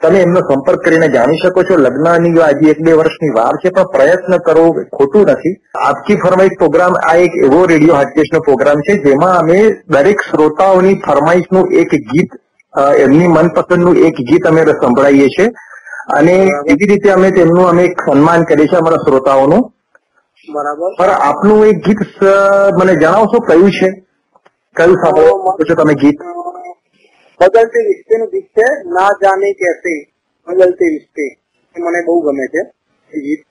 તમે 0.01 0.19
એમનો 0.25 0.41
સંપર્ક 0.41 0.79
કરીને 0.85 1.07
જાણી 1.15 1.41
શકો 1.41 1.63
છો. 1.63 1.75
લગ્નની 1.77 2.39
આજે 2.41 2.69
એક 2.69 2.79
બે 2.85 2.93
વર્ષની 2.99 3.33
વાર 3.35 3.55
છે 3.63 3.69
પણ 3.75 3.91
પ્રયત્ન 3.95 4.37
કરવો 4.45 4.69
ખોટું 4.97 5.27
નથી. 5.31 5.55
આપકી 5.89 6.17
ફરમાઈશ 6.23 6.55
પ્રોગ્રામ 6.61 6.95
આ 7.09 7.17
એક 7.25 7.35
એવો 7.47 7.59
રેડિયો 7.73 7.95
હાટકેશનો 7.95 8.39
પ્રોગ્રામ 8.47 8.79
છે 8.87 8.95
જેમાં 9.03 9.35
અમે 9.41 9.59
દરેક 9.95 10.23
શ્રોતાઓની 10.29 10.95
ફરમાઈશનું 11.07 11.75
એક 11.81 11.93
ગીત 12.13 12.39
એમની 13.03 13.27
મનપસંદનું 13.27 14.01
એક 14.07 14.23
ગીત 14.31 14.47
અમે 14.51 14.65
સંભળાઈએ 14.71 15.27
છીએ. 15.35 15.47
અને 16.17 16.35
એવી 16.71 16.87
રીતે 16.91 17.09
અમે 17.17 17.29
તેમનું 17.31 17.67
અમે 17.69 17.83
એક 17.89 18.01
સન્માન 18.05 18.43
કરીએ 18.43 18.67
છીએ 18.67 18.79
અમારા 18.79 19.03
શ્રોતાઓનું. 19.07 19.61
બરાબર. 20.47 20.89
પણ 20.99 21.11
આપનું 21.27 21.65
એક 21.65 21.77
ગીત 21.87 21.99
મને 22.79 22.95
જણાવશો 22.95 23.39
કયું 23.49 23.71
છે? 23.71 23.89
કયું 24.75 24.97
સાંભળો 24.97 25.53
છો 25.59 25.75
તમે 25.75 25.93
ગીત 25.95 26.21
બદલતી 27.39 27.83
રિશ્તે 27.87 28.13
નું 28.15 28.29
ગીત 28.29 28.47
છે 28.51 28.67
ના 28.89 29.09
જાને 29.21 29.49
કેસે 29.55 29.93
બદલતી 30.47 30.91
રિશ્તે 30.91 31.25
મને 31.75 31.99
બહુ 32.05 32.15
ગમે 32.21 32.45
છે 32.53 32.61
ગીત 33.11 33.41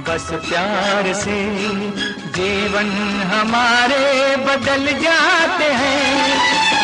बस 0.08 0.28
प्यार 0.48 1.12
से 1.14 1.36
जीवन 2.36 2.90
हमारे 3.30 4.36
बदल 4.46 4.86
जाते 5.02 5.64
हैं। 5.80 6.28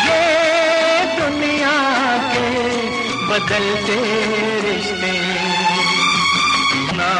ये 0.06 0.24
दुनिया 1.18 1.76
के 2.32 2.48
बदलते 3.30 3.96
रिश्ते। 4.64 5.12
ना 6.98 7.12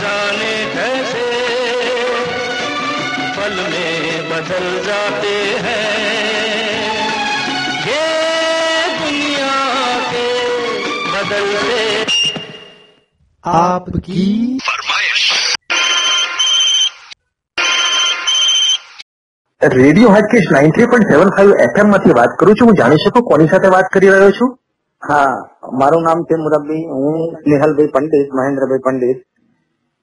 जाने 0.00 0.54
कैसे 0.74 1.26
पल 3.36 3.60
में 3.72 4.30
बदल 4.30 4.66
जाते 4.86 5.36
हैं। 5.66 5.88
ये 7.88 8.08
दुनिया 8.98 9.52
के 10.12 10.28
बदलते 11.12 11.78
आपकी 13.44 14.26
radio 19.68 20.08
Hatkesh 20.08 20.52
nine 20.52 20.70
three 20.70 20.86
point 20.86 21.08
seven 21.10 21.28
five 21.28 21.50
એફએમમાંથી 21.50 22.10
વાત 22.10 22.28
કરું 22.38 22.54
છું, 22.54 22.68
હું 22.68 22.76
જાણી 22.76 22.96
શકું 22.96 23.22
કોની 23.22 23.46
સાથે 23.46 23.68
વાત 23.68 23.84
કરી 23.92 24.08
રહ્યો 24.08 24.30
છું? 24.30 24.58
હા, 25.08 25.50
મારું 25.72 26.02
નામ 26.02 26.22
છે 26.22 26.34
મુરબ્બી, 26.34 26.86
હું 26.86 27.32
સ્નેહલભાઈ 27.32 27.86
પંડિત, 27.86 28.28
મહેન્દ્રભાઈ 28.34 28.78
પંડિત. 28.78 29.16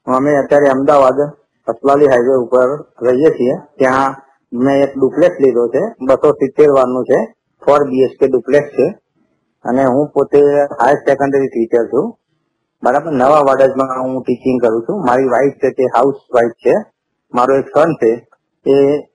અમે 0.08 0.36
અત્યારે 0.36 0.68
અમદાવાદ 0.68 1.22
અસલાલી 1.68 2.06
હાઈવે 2.06 2.36
ઉપર 2.36 2.68
રહીએ 3.02 3.30
છીએ. 3.30 3.56
ત્યાં 3.78 4.16
મેં 4.54 4.84
એક 4.84 4.98
ડુપ્લેક્સ 4.98 5.36
લીધો 5.42 5.68
છે, 5.68 5.80
બસો 6.02 6.32
સિત્તેર 6.32 6.70
વારનું 6.70 7.04
છે, 7.04 7.34
ફોર 7.66 7.90
બીએચકે 7.90 8.28
ડુપ્લેક્સ 8.28 8.68
છે. 8.68 8.96
અને 9.66 9.86
હું 9.86 10.10
પોતે 10.10 10.40
હાયર 10.82 10.96
સેકન્ડરી 10.96 11.48
ટીચર 11.48 11.86
છું. 11.86 12.18
બરાબર, 12.84 13.12
નવા 13.12 13.40
વાડજમાં 13.40 14.04
હું 14.04 14.22
ટીચિંગ 14.22 14.62
કરું 14.62 14.82
છું. 14.82 15.06
મારી 15.06 15.26
વાઈફ 15.26 15.54
છે 15.54 15.70
તે 15.70 15.84
હાઉસ 15.84 16.16
વાઈફ 16.34 16.52
છે. 16.52 16.76
મારો 17.34 17.58
એક 17.58 17.66
સન 17.78 17.94
છે, 17.94 18.28
એ 18.66 19.07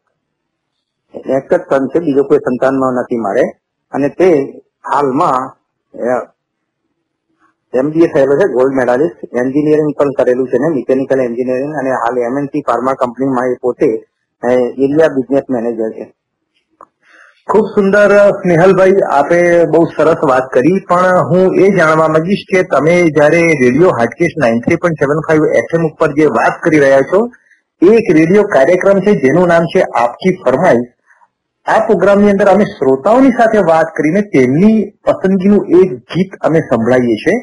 એક 1.14 1.50
જ 1.50 1.60
સન 1.68 1.84
છે, 1.92 1.98
બીજો 2.00 2.22
કોઈ 2.28 2.44
સંતાનમાં 2.46 2.94
નથી 3.00 3.24
મારે. 3.24 3.44
અને 3.92 4.08
તે 4.18 4.28
હાલમાં 4.90 5.40
એમબીએ 7.74 8.08
થયેલો 8.12 8.34
છે, 8.40 8.46
ગોલ્ડ 8.56 8.74
મેડાલિસ્ટ. 8.78 9.18
એન્જિનિયરિંગ 9.42 9.92
પણ 9.98 10.16
કરેલું 10.18 10.48
છે 10.48 10.58
ને, 10.58 10.68
મિકેનિકલ 10.78 11.20
એન્જિનિયરિંગ. 11.28 11.74
અને 11.80 11.90
હાલ 12.02 12.16
એમએનસી 12.28 12.66
ફાર્મા 12.68 12.98
કંપનીમાં 13.02 13.52
એ 13.52 13.60
પોતે 13.62 13.88
એરિયા 14.42 15.14
બિઝનેસ 15.16 15.46
મેનેજર 15.48 15.90
છે. 15.96 16.04
ખૂબ 17.48 17.66
સુંદર, 17.74 18.10
સ્નેહલભાઈ, 18.40 19.04
આપે 19.18 19.38
બહુ 19.72 19.80
સરસ 19.96 20.20
વાત 20.30 20.46
કરી. 20.54 20.80
પણ 20.88 21.16
હું 21.30 21.44
એ 21.62 21.68
જાણવા 21.78 22.08
માંગીશ 22.14 22.44
કે 22.50 22.62
તમે 22.72 22.96
જયારે 23.16 23.40
radio 23.62 23.92
Hatkesh 23.98 24.34
nine 24.42 24.60
three 24.64 24.80
point 24.82 25.00
seven 25.02 25.22
five 25.28 25.44
FM 25.60 25.82
ઉપર 25.90 26.10
જે 26.18 26.26
વાત 26.38 26.54
કરી 26.64 26.82
રહ્યા 26.84 27.08
છો 27.12 27.20
એ 27.82 27.88
એક 27.98 28.06
રેડિયો 28.18 28.44
કાર્યક્રમ 28.54 28.98
છે, 29.04 29.12
જેનું 29.22 29.46
નામ 29.52 29.64
છે 29.72 29.80
આપકી 30.02 30.34
ફરમાઈશ 30.44 30.90
આ 31.66 31.80
પ્રોગ્રામની 31.86 32.30
અંદર 32.30 32.48
અમે 32.48 32.64
શ્રોતાઓની 32.64 33.30
સાથે 33.30 33.58
વાત 33.58 33.86
કરીને 33.96 34.20
તેમની 34.20 34.90
પસંદગીનું 35.04 35.66
એક 35.66 35.90
ગીત 35.92 36.32
અમે 36.40 36.60
સંભળાવીએ 36.60 37.16
છીએ. 37.16 37.36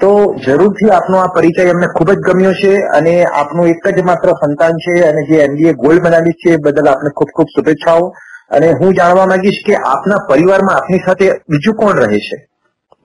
તો 0.00 0.34
જરૂરથી 0.46 0.90
આપનો 0.90 1.16
આ 1.16 1.26
પરિચય 1.26 1.70
અમને 1.70 1.86
ખૂબ 1.86 2.10
જ 2.10 2.14
ગમ્યો 2.14 2.52
છે 2.52 2.82
અને 2.82 3.24
આપનું 3.24 3.66
એક 3.66 3.88
જ 3.88 4.02
માત્ર 4.02 4.28
સંતાન 4.28 4.72
છે 4.72 5.04
અને 5.04 5.26
જે 5.26 5.42
એનડીએ 5.42 5.72
ગોલ્ડ 5.72 6.02
બનાવી 6.02 6.32
છે 6.32 6.52
એ 6.52 6.56
બદલ 6.56 6.88
આપને 6.88 7.10
ખૂબ 7.10 7.28
ખૂબ 7.34 7.46
શુભેચ્છાઓ. 7.46 8.12
અને 8.50 8.72
હું 8.72 8.94
જાણવા 8.94 9.26
માંગીશ 9.26 9.62
કે 9.66 9.76
આપના 9.76 10.16
પરિવારમાં 10.28 10.76
આપની 10.76 10.98
સાથે 10.98 11.30
બીજું 11.48 11.74
કોણ 11.74 11.96
રહે 11.96 12.18
છે? 12.18 12.48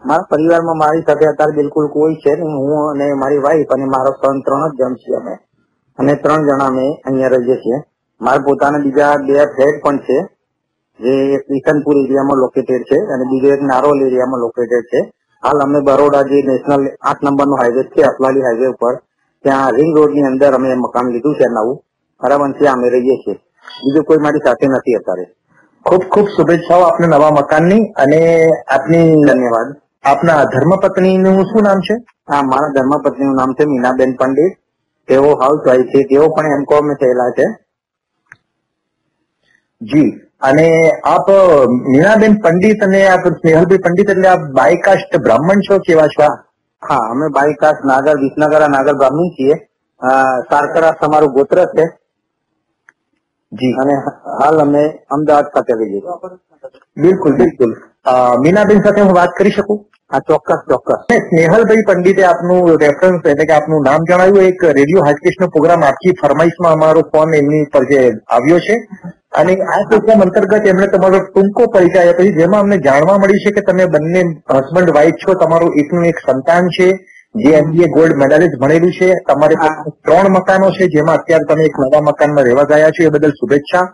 મારા 0.05 0.21
પરિવારમાં 0.21 0.77
મારી 0.77 1.01
સાથે 1.01 1.25
અત્યારે 1.25 1.51
બિલકુલ 1.51 1.87
કોઈ 1.87 2.15
છે 2.15 2.35
નહીં. 2.35 2.47
હું 2.47 2.91
અને 2.91 3.13
મારી 3.13 3.37
વાઈફ 3.37 3.67
અને 3.67 3.85
મારો 3.85 4.11
સન 4.11 4.41
ત્રણ 4.41 4.69
જ 4.69 4.77
જણ 4.79 4.95
છીએ 4.95 5.15
અમે. 5.15 5.37
અને 5.97 6.15
ત્રણ 6.15 6.41
જણા 6.43 6.65
અમે 6.65 6.87
અહીંયા 7.05 7.27
રહીએ 7.27 7.55
છીએ. 7.55 7.83
મારા 8.21 8.39
પોતાના 8.39 8.77
બીજા 8.77 9.15
બે 9.17 9.33
ફ્લેટ 9.33 9.83
પણ 9.83 9.97
છે. 9.97 10.36
જે 10.99 11.13
એક 11.35 11.43
ઈસનપુર 11.49 11.95
એરિયામાં 12.03 12.37
લોકેટેડ 12.37 12.83
છે 12.89 12.97
અને 13.13 13.23
બીજો 13.31 13.47
એક 13.53 13.61
નારોલ 13.61 13.99
એરિયામાં 14.01 14.41
લોકેટેડ 14.41 14.85
છે. 14.91 14.99
હાલ 15.43 15.57
અમે 15.61 15.79
બરોડા 15.81 16.23
જે 16.23 16.37
નેશનલ 16.43 16.83
આઠ 17.01 17.23
નંબરનો 17.23 17.55
હાઈવે 17.55 17.83
છે 17.83 18.01
અસલાલી 18.03 18.41
હાઈવે 18.41 18.67
ઉપર 18.67 18.93
ત્યાં 19.45 19.75
રિંગ 19.77 19.91
રોડની 19.97 20.23
અંદર 20.23 20.53
અમે 20.53 20.75
મકાન 20.75 21.11
લીધું 21.13 21.35
છે 21.35 21.47
નવું. 21.47 21.77
બરાબર 22.21 22.51
ત્યાં 22.59 22.77
અમે 22.77 22.89
રહીએ 22.89 23.17
છીએ. 23.23 23.35
બીજું 23.83 24.03
કોઈ 24.03 24.17
મારી 24.17 24.45
સાથે 24.45 24.67
નથી 24.67 24.95
અત્યારે. 24.95 25.25
ખૂબ 25.85 26.03
ખૂબ 26.03 26.27
શુભેચ્છાઓ 26.27 26.81
આપને 26.81 27.07
નવા 27.07 27.31
મકાનની 27.31 27.83
અને 27.95 28.19
આપની 28.67 29.23
ધન્યવાદ. 29.27 29.69
આપના 30.03 30.45
ધર્મપત્નીનું 30.45 31.45
શું 31.45 31.63
નામ 31.63 31.79
છે? 31.79 31.95
હા 32.29 32.41
મારા 32.41 32.73
ધર્મપત્નીનું 32.75 33.35
નામ 33.35 33.53
છે 33.53 33.65
મીનાબેન 33.65 34.15
પંડિત. 34.15 34.53
તેઓ 35.07 35.35
હાઉસ 35.35 35.61
વાઈફ 35.65 35.89
છે. 35.91 36.03
તેઓ 36.03 36.29
પણ 36.29 36.45
એમકોમ 36.45 36.93
થયેલા 36.95 37.31
છે. 37.37 37.45
જી. 39.81 40.09
અને 40.41 40.67
આપ 41.05 41.27
મીણાબેન 41.85 42.35
પંડિત 42.41 42.83
અને 42.83 43.01
આપ 43.07 43.27
સ્નેહલભાઈ 43.29 43.83
પંડિત 43.85 44.09
એટલે 44.09 44.27
આપ 44.27 44.43
બાયકાસ્ટ 44.59 45.17
બ્રાહ્મણ 45.27 45.63
છો 45.69 45.79
કેવા 45.87 46.07
છો? 46.15 46.27
હા 46.83 47.03
અમે 47.11 47.29
બાયકાસ્ટ 47.37 47.85
નાગર 47.85 48.15
વિસનગર 48.23 48.61
નાગર 48.75 48.95
બ્રાહ્મણ 48.95 49.33
છીએ. 49.37 49.55
સારકરા 50.49 50.93
અમારું 51.01 51.33
ગોત્ર 51.33 51.63
છે. 51.75 51.85
જી. 53.51 53.73
અને 53.81 53.93
હાલ 54.39 54.61
અમે 54.61 54.83
અમદાવાદ 55.09 55.51
ખાતે 55.53 55.73
રહીએ 55.73 56.01
બિલકુલ 56.97 57.37
બિલકુલ. 57.41 57.71
મીનાબેન 58.45 58.83
સાથે 58.83 59.01
હું 59.01 59.15
વાત 59.15 59.31
કરી 59.37 59.51
શકું? 59.51 59.79
હા 60.11 60.19
ચોક્કસ 60.27 60.61
ચોક્કસ. 60.69 60.99
સ્નેહલભાઈ 61.23 61.85
પંડિતે 61.89 62.23
આપનું 62.23 62.69
રેફરન્સ 62.83 63.25
એટલે 63.31 63.45
કે 63.45 63.53
આપનું 63.53 63.83
નામ 63.89 64.01
જણાવ્યું 64.09 64.49
એક 64.51 64.63
રેડિયો 64.79 65.05
હાટકેશ 65.07 65.39
નો 65.41 65.47
પ્રોગ્રામ 65.55 65.83
આપી 65.83 66.13
ફરમાઈશમાં 66.21 66.77
અમારો 66.79 67.01
ફોન 67.13 67.33
એમની 67.39 67.65
પર 67.73 67.83
જે 67.91 68.01
આવ્યો 68.37 68.59
છે. 68.67 68.75
અને 69.39 69.53
આ 69.73 69.81
પ્રોગ્રામ 69.89 70.23
અંતર્ગત 70.25 70.65
એમણે 70.71 70.87
તમારો 70.93 71.19
ટૂંકો 71.25 71.67
પરિચય 71.73 71.99
આપ્યો 72.01 72.27
છે 72.27 72.37
જેમાં 72.39 72.63
અમને 72.65 72.77
જાણવા 72.79 73.17
મળી 73.17 73.43
છે 73.43 73.51
કે 73.51 73.61
તમે 73.67 73.85
બંને 73.95 74.23
હસબન્ડ 74.51 74.95
વાઇફ 74.97 75.19
છો 75.23 75.35
તમારું 75.41 75.77
એકનું 75.81 76.09
એક 76.11 76.19
સંતાન 76.25 76.69
છે 76.69 76.87
જે 77.35 77.51
એમબીએ 77.53 77.87
ગોલ્ડ 77.89 78.19
મેડાલિસ્ટ 78.21 78.59
ભણેલું 78.59 78.93
છે 78.97 79.09
તમારે 79.27 79.55
ત્રણ 80.03 80.31
મકાનો 80.31 80.69
છે 80.71 80.89
જેમાં 80.95 81.19
અત્યારે 81.19 81.49
તમે 81.49 81.67
એક 81.69 81.79
નવા 81.83 82.01
મકાનમાં 82.01 82.47
રહેવા 82.47 82.69
ગયા 82.71 82.91
છો 82.91 83.03
એ 83.03 83.09
બદલ 83.09 83.33
શુભેચ્છા. 83.39 83.85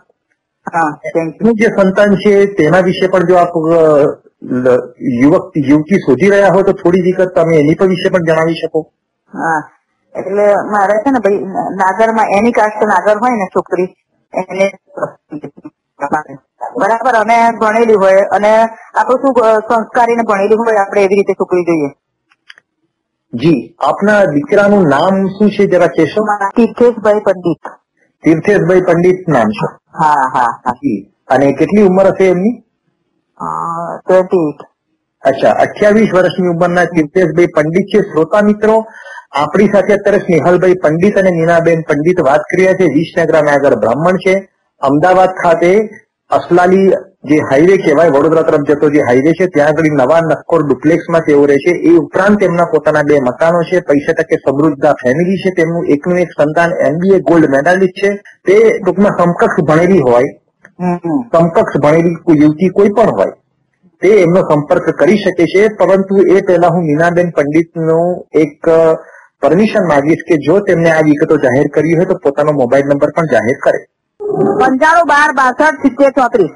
નું 1.40 1.54
જે 1.54 1.68
સંતાન 1.70 2.16
છે 2.16 2.32
તેના 2.54 2.82
વિશે 2.82 3.08
પણ 3.08 3.28
જો 3.28 3.36
આપ 3.38 3.54
યુવક 5.20 5.44
યુવતી 5.62 6.02
શોધી 6.06 6.30
રહ્યા 6.30 6.54
હો 6.54 6.62
તો 6.62 6.72
થોડી 6.74 7.02
વિગત 7.02 7.34
તમે 7.34 7.58
એની 7.58 7.76
પર 7.76 7.88
વિશે 7.88 8.10
પણ 8.10 8.26
જણાવી 8.28 8.60
શકો. 8.62 8.80
હા 9.32 9.60
એટલે 10.14 10.46
મારે 10.72 10.96
છે 11.02 11.10
ને 11.10 11.20
ભાઈ 11.20 11.42
નાગરમાં 11.76 12.32
એની 12.38 12.52
કાસ્ટ 12.52 12.82
નાગર 12.86 13.16
હોય 13.18 13.36
ને 13.36 13.48
છોકરી. 13.54 13.88
એને 14.42 14.66
બરાબર 16.78 17.14
અને 17.14 17.36
ભણેલી 17.60 17.94
હોય 17.94 18.22
અને 18.36 18.52
આપણું 18.94 19.20
શું 19.20 19.60
સંસ્કારી 19.68 20.16
ને 20.16 20.22
ભણેલી 20.22 20.54
હોય 20.54 20.76
આપણે 20.76 21.02
એવી 21.02 21.14
રીતે 21.14 21.32
છોકરી 21.32 21.64
જોઈએ. 21.64 21.90
જી 23.32 23.76
આપના 23.80 24.24
દીકરાનું 24.24 24.84
નામ 24.88 25.26
શું 25.28 25.50
છે 25.50 25.66
જરા 25.66 25.86
કહેશો? 25.86 26.26
તીર્થેશભાઈ 26.56 27.20
પંડિત. 27.20 27.62
તીર્થેશભાઈ 28.22 28.80
પંડિત 28.80 29.28
નામ 29.28 29.48
છે. 29.48 29.66
હા 29.98 30.28
હા 30.34 30.50
હા. 30.66 30.72
જી. 30.72 31.00
અને 31.28 31.52
કેટલી 31.52 31.82
ઉંમર 31.82 32.06
હશે 32.06 32.28
એમની? 32.28 32.54
ટ્વેન્ટી 34.06 34.58
અચ્છા 35.22 35.50
અઠ્યાવીસ 35.50 36.14
વર્ષની 36.14 36.48
ઉંમરના 36.48 36.84
તીર્થેશભાઈ 36.84 37.46
પંડિત 37.46 37.86
છે. 37.86 38.00
શ્રોતા 38.00 38.42
મિત્રો 38.42 38.76
આપણી 39.34 39.68
સાથે 39.72 39.92
અત્યારે 39.92 40.18
સ્નેહલભાઈ 40.18 40.74
પંડિત 40.74 41.18
અને 41.18 41.30
નીનાબેન 41.30 41.80
પંડિત 41.80 42.20
વાત 42.20 42.40
કરી 42.40 42.62
રહ્યા 42.62 42.72
છે. 42.72 42.84
વિસનગર 42.84 43.34
આગળ 43.34 43.74
બ્રાહ્મણ 43.74 44.16
છે. 44.16 44.48
અમદાવાદ 44.80 45.28
ખાતે 45.28 45.88
અસલાલી 46.30 46.88
જે 47.24 47.36
હાઈવે 47.38 47.76
કહેવાય, 47.76 48.08
વડોદરા 48.08 48.42
તરફ 48.42 48.60
જતો 48.68 48.90
જે 48.90 49.00
હાઈવે 49.00 49.32
છે, 49.32 49.46
ત્યાં 49.46 49.68
આગળ 49.68 49.84
નવા 49.84 50.20
નક્કોર 50.20 50.62
ડુપ્લેક્સમાં 50.66 51.20
તેઓ 51.20 51.46
રહે 51.46 51.56
છે. 51.56 51.70
એ 51.70 51.90
ઉપરાંત 51.96 52.40
તેમના 52.40 52.64
પોતાના 52.64 53.02
બે 53.02 53.20
મકાનો 53.20 53.62
છે. 53.62 53.80
પૈસા 53.80 54.12
ટકે 54.12 54.36
સમૃદ્ધ 54.36 54.86
ફેમિલી 54.86 55.36
છે. 55.36 55.50
તેમનું 55.50 55.86
એકનું 55.86 56.18
એક 56.18 56.28
સંતાન 56.28 56.72
એમબીએ 56.86 57.18
ગોલ્ડ 57.18 57.50
મેડાલિસ્ટ 57.50 58.04
છે. 58.04 58.10
તે 58.16 58.78
ટૂંકમાં 58.78 59.18
સમકક્ષ 59.18 59.62
ભણેલી 59.62 60.00
હોય. 60.00 60.22
સમકક્ષ 61.32 61.80
ભણેલી 61.80 62.42
યુવતી 62.42 62.68
કોઈ 62.68 62.88
પણ 62.88 63.10
હોય. 63.10 63.32
તે 64.02 64.08
એમનો 64.08 64.40
સંપર્ક 64.40 64.90
કરી 64.90 65.16
શકે 65.16 65.44
છે. 65.44 65.68
પરંતુ 65.68 66.16
એ 66.16 66.40
પહેલા 66.40 66.68
હું 66.68 66.82
મીનાબેન 66.82 67.30
પંડિતનું 67.30 68.26
એક 68.32 68.68
પરમિશન 69.44 69.90
માંગીશ 69.92 70.24
કે 70.30 70.40
જો 70.46 70.56
તેમને 70.70 70.90
આ 70.94 71.02
વિગતો 71.10 71.38
જાહેર 71.44 71.66
કરી 71.76 71.96
હોય 72.00 72.10
તો 72.12 72.16
પોતાનો 72.26 72.56
મોબાઈલ 72.62 72.90
નંબર 72.90 73.14
પણ 73.16 73.30
જાહેર 73.34 73.58
કરે. 73.66 73.80
પંચાણું 74.60 75.06
બાર 75.12 75.30
બાસઠ 75.38 75.80
સિત્તેર 75.84 76.10
ચોત્રીસ. 76.18 76.52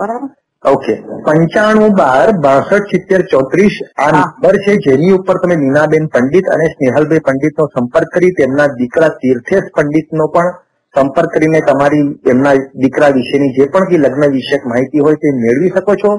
બરાબર? 0.00 0.30
ઓકે 0.64 0.94
પંચાણું 1.28 1.94
બાર 2.00 2.26
બાસઠ 2.44 2.90
સિત્તેર 2.92 3.20
ચોત્રીસ 3.30 3.78
આ 3.98 4.10
નંબર 4.10 4.58
છે 4.66 4.74
જેની 4.86 5.14
ઉપર 5.18 5.36
તમે 5.42 5.56
નીનાબેન 5.62 6.10
પંડિત 6.16 6.50
અને 6.56 6.66
સ્નેહલભાઈ 6.74 7.24
પંડિતનો 7.28 7.66
સંપર્ક 7.72 8.12
કરી 8.16 8.34
તેમના 8.40 8.68
દીકરા 8.80 9.10
તીર્થેશ 9.22 9.72
પંડિત 9.76 10.14
નો 10.20 10.28
પણ 10.34 10.52
સંપર્ક 10.94 11.34
કરીને 11.34 11.60
તમારી 11.68 12.06
એમના 12.32 12.54
દીકરા 12.82 13.10
વિશેની 13.18 13.52
જે 13.58 13.68
પણ 13.74 13.90
કઈ 13.90 14.02
લગ્ન 14.04 14.32
વિષયક 14.36 14.70
માહિતી 14.72 15.04
હોય 15.06 15.20
તે 15.22 15.36
મેળવી 15.42 15.72
શકો 15.76 15.94
છો. 16.02 16.12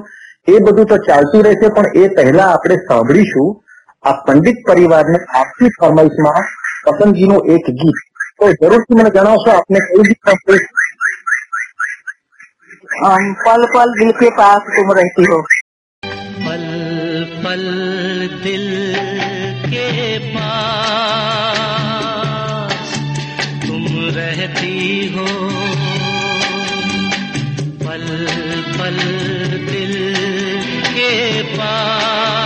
એ 0.48 0.54
બધું 0.60 0.86
તો 0.86 0.96
ચાલતું 1.08 1.44
રહેશે 1.46 1.68
પણ 1.76 2.00
એ 2.00 2.08
પહેલા 2.16 2.48
આપણે 2.54 2.76
સાંભળીશું 2.88 3.52
આ 4.03 4.13
પંડિત 4.25 4.57
પરિવારને 4.65 5.19
આપતી 5.35 5.69
ફરમાઈશમાં 5.77 6.43
પસંદગીનું 6.83 7.41
એક 7.55 7.65
ગીત 7.79 7.97
તો 8.37 8.45
જરૂરથી 8.59 8.95
મને 8.95 9.09
જણાવશો 9.15 9.49
આપને 9.53 9.79
કયું 9.87 10.05
ગીત 10.09 10.19
સાંભળવું 10.25 10.59
છે? 10.59 10.67
अम, 13.07 13.25
पल 13.41 13.61
पल 13.73 13.89
दिल 13.97 14.09
के 14.13 14.29
पास 14.37 14.61
तुम 14.75 14.87
रहती 14.93 15.25
हो 15.25 15.35
पल 16.45 16.63
पल 17.43 17.61
दिल 18.43 18.65
के 19.65 19.85
पास 20.33 21.53
तुम 23.65 23.83
रहती 24.17 24.75
हो 25.15 25.27
पल 27.83 28.05
पल 28.77 28.97
दिल 29.69 29.93
के 30.89 31.11
पास 31.53 32.42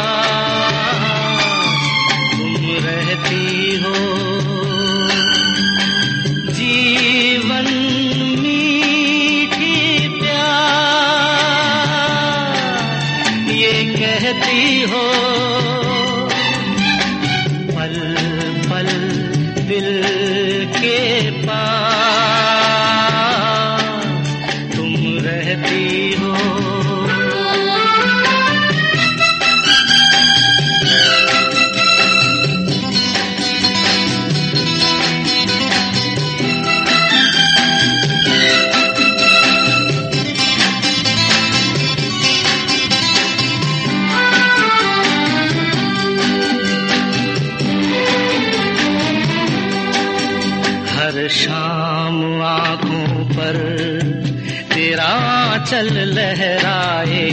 चल 55.78 55.94
लहराए। 55.94 57.26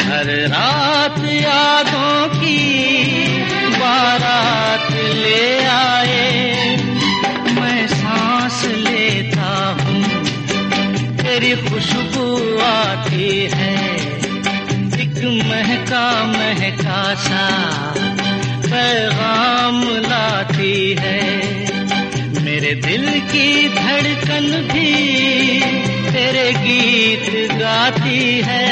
हर 0.00 0.26
रात 0.48 1.18
यादों 1.24 2.28
की 2.28 2.58
बारात 3.70 4.92
ले 4.92 5.64
आए। 5.64 6.76
मैं 7.52 7.86
सांस 7.86 8.64
लेता 8.64 9.78
हूँ, 9.80 10.04
तेरी 11.16 11.56
खुशबू 11.56 12.58
आती 12.58 13.50
है। 13.54 13.76
एक 15.00 15.24
महका 15.48 16.24
महका 16.26 17.14
सा 17.14 17.48
पैगाम 18.66 19.82
लाती 19.82 20.96
है। 21.00 21.61
मेरे 22.62 22.74
दिल 22.74 23.06
की 23.20 23.68
धड़कन 23.68 24.44
भी 24.72 24.90
तेरे 26.10 26.44
गीत 26.58 27.50
गाती 27.52 28.20
है। 28.46 28.68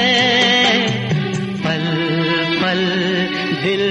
पल 1.65 1.83
पल 2.61 2.83
दिल 3.63 3.83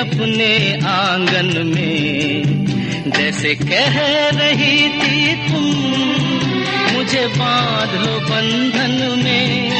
अपने 0.00 0.80
आँगन 0.86 1.66
में। 1.66 2.42
जैसे 3.10 3.54
कह 3.54 3.98
रही 4.38 4.88
थी 4.88 5.34
तुम, 5.48 5.90
मुझे 6.94 7.26
बाँध 7.26 8.06
लो 8.06 8.20
बंधन 8.20 9.22
में। 9.24 9.70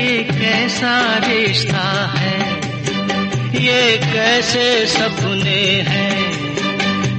ये 0.00 0.22
कैसा 0.22 1.18
रिश्ता 1.18 2.14
है? 2.18 2.52
ये 3.64 3.98
कैसे 3.98 4.86
सपने 4.86 5.84
हैं? 5.88 6.32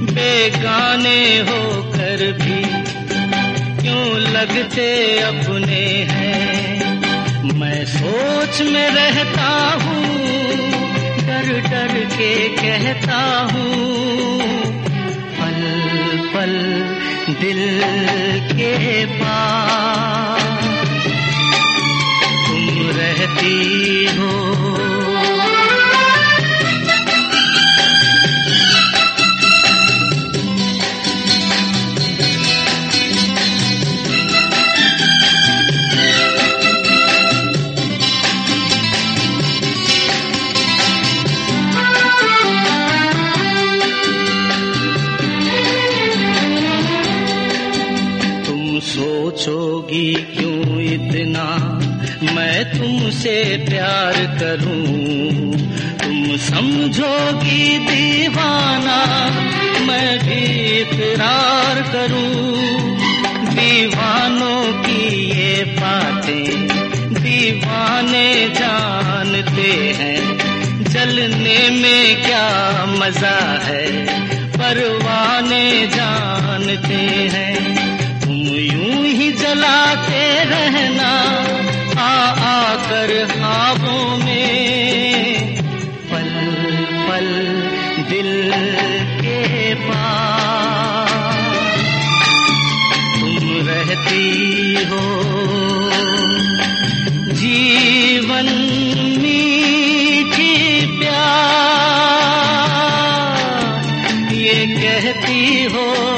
बेगाने 0.06 1.38
होकर 1.38 2.32
भी 2.32 2.62
क्यों 3.82 4.18
लगते 4.18 5.18
अपने 5.18 6.06
हैं? 6.10 6.84
मैं 7.58 7.84
सोच 7.84 8.62
में 8.62 8.90
रहता 8.90 9.78
हूँ 9.82 10.43
डर 11.43 11.47
डर 11.69 11.93
के 12.15 12.31
कहता 12.61 13.19
हूँ 13.51 13.87
पल 15.39 15.59
पल 16.33 16.53
दिल 17.41 17.61
के 18.51 19.05
पास 19.21 20.67
तुम 22.47 22.89
रहती 22.99 24.05
हो 24.17 24.31
सोचोगी 49.94 50.14
क्यों 50.14 50.80
इतना? 50.80 51.44
मैं 52.34 52.78
तुमसे 52.78 53.66
प्यार 53.68 54.12
करूँ। 54.12 55.50
तुम 56.04 56.36
समझोगी 56.36 57.78
दीवाना 57.78 59.00
मैं 59.86 60.18
भी 60.18 60.42
इकरार 60.80 61.82
करूँ। 61.92 62.54
दीवानों 63.54 64.82
की 64.82 65.30
ये 65.30 65.64
बातें 65.64 66.68
दीवाने 67.14 68.48
जानते 68.48 69.94
हैं। 69.98 70.38
जलने 70.84 71.70
में 71.70 72.22
क्या 72.22 72.84
मज़ा 72.86 73.62
है? 73.64 74.06
परवाने 74.50 75.86
जानते 75.86 76.94
हैं 77.34 77.48
ही। 77.48 77.53
जलाते 79.34 80.44
रहना, 80.44 81.10
आ 82.02 82.30
आकर 82.30 83.26
ख्वाबों 83.26 84.18
में। 84.18 85.54
पल 86.12 86.30
पल 87.08 87.26
दिल 88.10 88.52
के 89.20 89.74
पास। 89.74 91.10
तुम 93.20 93.66
रहती 93.66 94.74
हो। 94.74 95.24
जीवन 97.32 98.46
मीठी 99.22 100.86
प्यार 100.98 101.54
ये 104.34 104.66
कहती 104.66 105.64
पास 105.64 106.13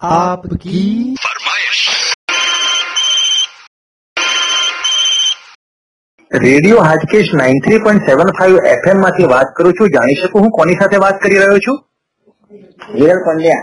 आपकी 0.00 1.14
radio 6.30 6.82
Hatkesh 6.82 7.30
nine 7.34 7.58
three 7.60 7.80
point 7.80 8.06
seven 8.06 8.30
five 8.32 8.68
FM 8.68 9.00
માંથી 9.00 9.28
વાત 9.28 9.50
કરું 9.56 9.74
છું 9.74 9.90
જાણી 9.90 10.18
શકું 10.20 10.44
હું 10.44 10.52
કોની 10.52 10.78
સાથે 10.78 10.96
વાત 10.98 11.18
કરી 11.20 11.40
રહ્યો 11.40 11.58
છું 11.58 11.78
વિરલ 12.94 13.20
પંડ્યા 13.20 13.62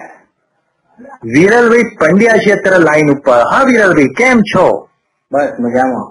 વિરલભાઈ 1.29 1.87
પંડ્યા 1.99 2.39
છે 2.39 2.53
અત્યારે 2.53 2.81
લાઈન 2.83 3.11
ઉપર 3.11 3.39
હા 3.51 3.63
વિરલભાઈ 3.65 4.13
કેમ 4.15 4.43
છો 4.51 4.65
બસ 5.31 5.49
મજામાં 5.59 6.05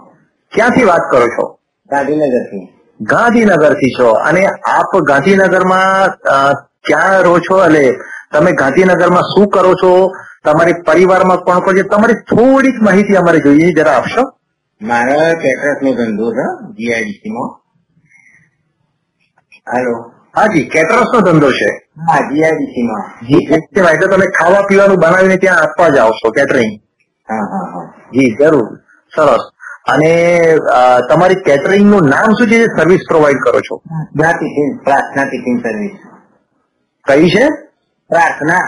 ક્યાંથી 0.52 0.84
વાત 0.84 1.04
કરો 1.10 1.26
છો 1.36 1.46
ગાંધીનગરથી 1.90 2.64
ગાંધીનગરથી 3.00 3.92
છો 3.92 4.08
અને 4.24 4.42
આપ 4.72 4.92
ગાંધીનગરમાં 5.04 6.10
અ, 6.28 6.38
ક્યાં 6.84 7.20
રહો 7.22 7.36
છો 7.40 7.60
એટલે 7.64 7.84
તમે 8.33 8.51
ગાંધીનગરમાં 8.51 9.23
શું 9.23 9.47
કરો 9.49 9.73
છો? 9.73 9.91
તમારી 10.43 10.73
પરિવારમાં 10.87 11.37
કોણ 11.37 11.59
કોણ 11.59 11.75
છે? 11.77 11.83
તમારી 11.83 12.19
થોડીક 12.31 12.81
માહિતી 12.81 13.15
અમારે 13.15 13.39
જોઈએ. 13.39 13.71
જરા 13.73 13.97
આપશો? 13.97 14.23
મારા 14.81 15.33
કેટરસ 15.43 15.79
નો 15.81 15.91
ધંધો 15.93 16.27
છે 16.31 16.45
જીઆઈડીસીમાં. 16.77 17.49
હેલો. 19.67 19.93
હાલો 19.93 19.93
હાજી 20.35 20.63
કેટરસ 20.69 21.09
નો 21.13 21.19
ધંધો 21.21 21.51
છે. 21.51 21.69
હા 22.07 22.21
જીઆઈડીસીમાં. 22.29 23.03
જી 23.27 23.43
એટલે 23.57 24.07
તમે 24.07 24.27
ખાવા 24.39 24.63
પીવાનું 24.67 24.97
બનાવીને 24.97 25.37
ત્યાં 25.37 25.61
આપવા 25.63 25.89
જાઓ 25.89 26.11
છો 26.11 26.31
કેટરિંગ. 26.31 26.73
હા 27.29 27.43
હા 27.51 27.65
હા. 27.73 27.85
જી 28.13 28.35
જરૂર. 28.35 28.67
સરસ. 29.11 29.43
અને 29.85 30.11
તમારી 31.09 31.35
કેટરિંગનું 31.45 32.09
નામ 32.09 32.29
શું 32.33 32.47
છે? 32.47 32.57
જે 32.57 32.67
સર્વિસ 32.77 33.03
પ્રોવાઈડ 33.09 33.37
કરો 33.37 33.59
છો? 33.59 33.75
ટિફિન 34.33 34.69
પ્રાર્થના 34.83 35.25
ટિફિન 35.25 35.57
સર્વિસ 35.59 35.93
કઈ 37.05 37.29
છે? 37.29 37.45
પ્રાર્થના. 38.13 38.63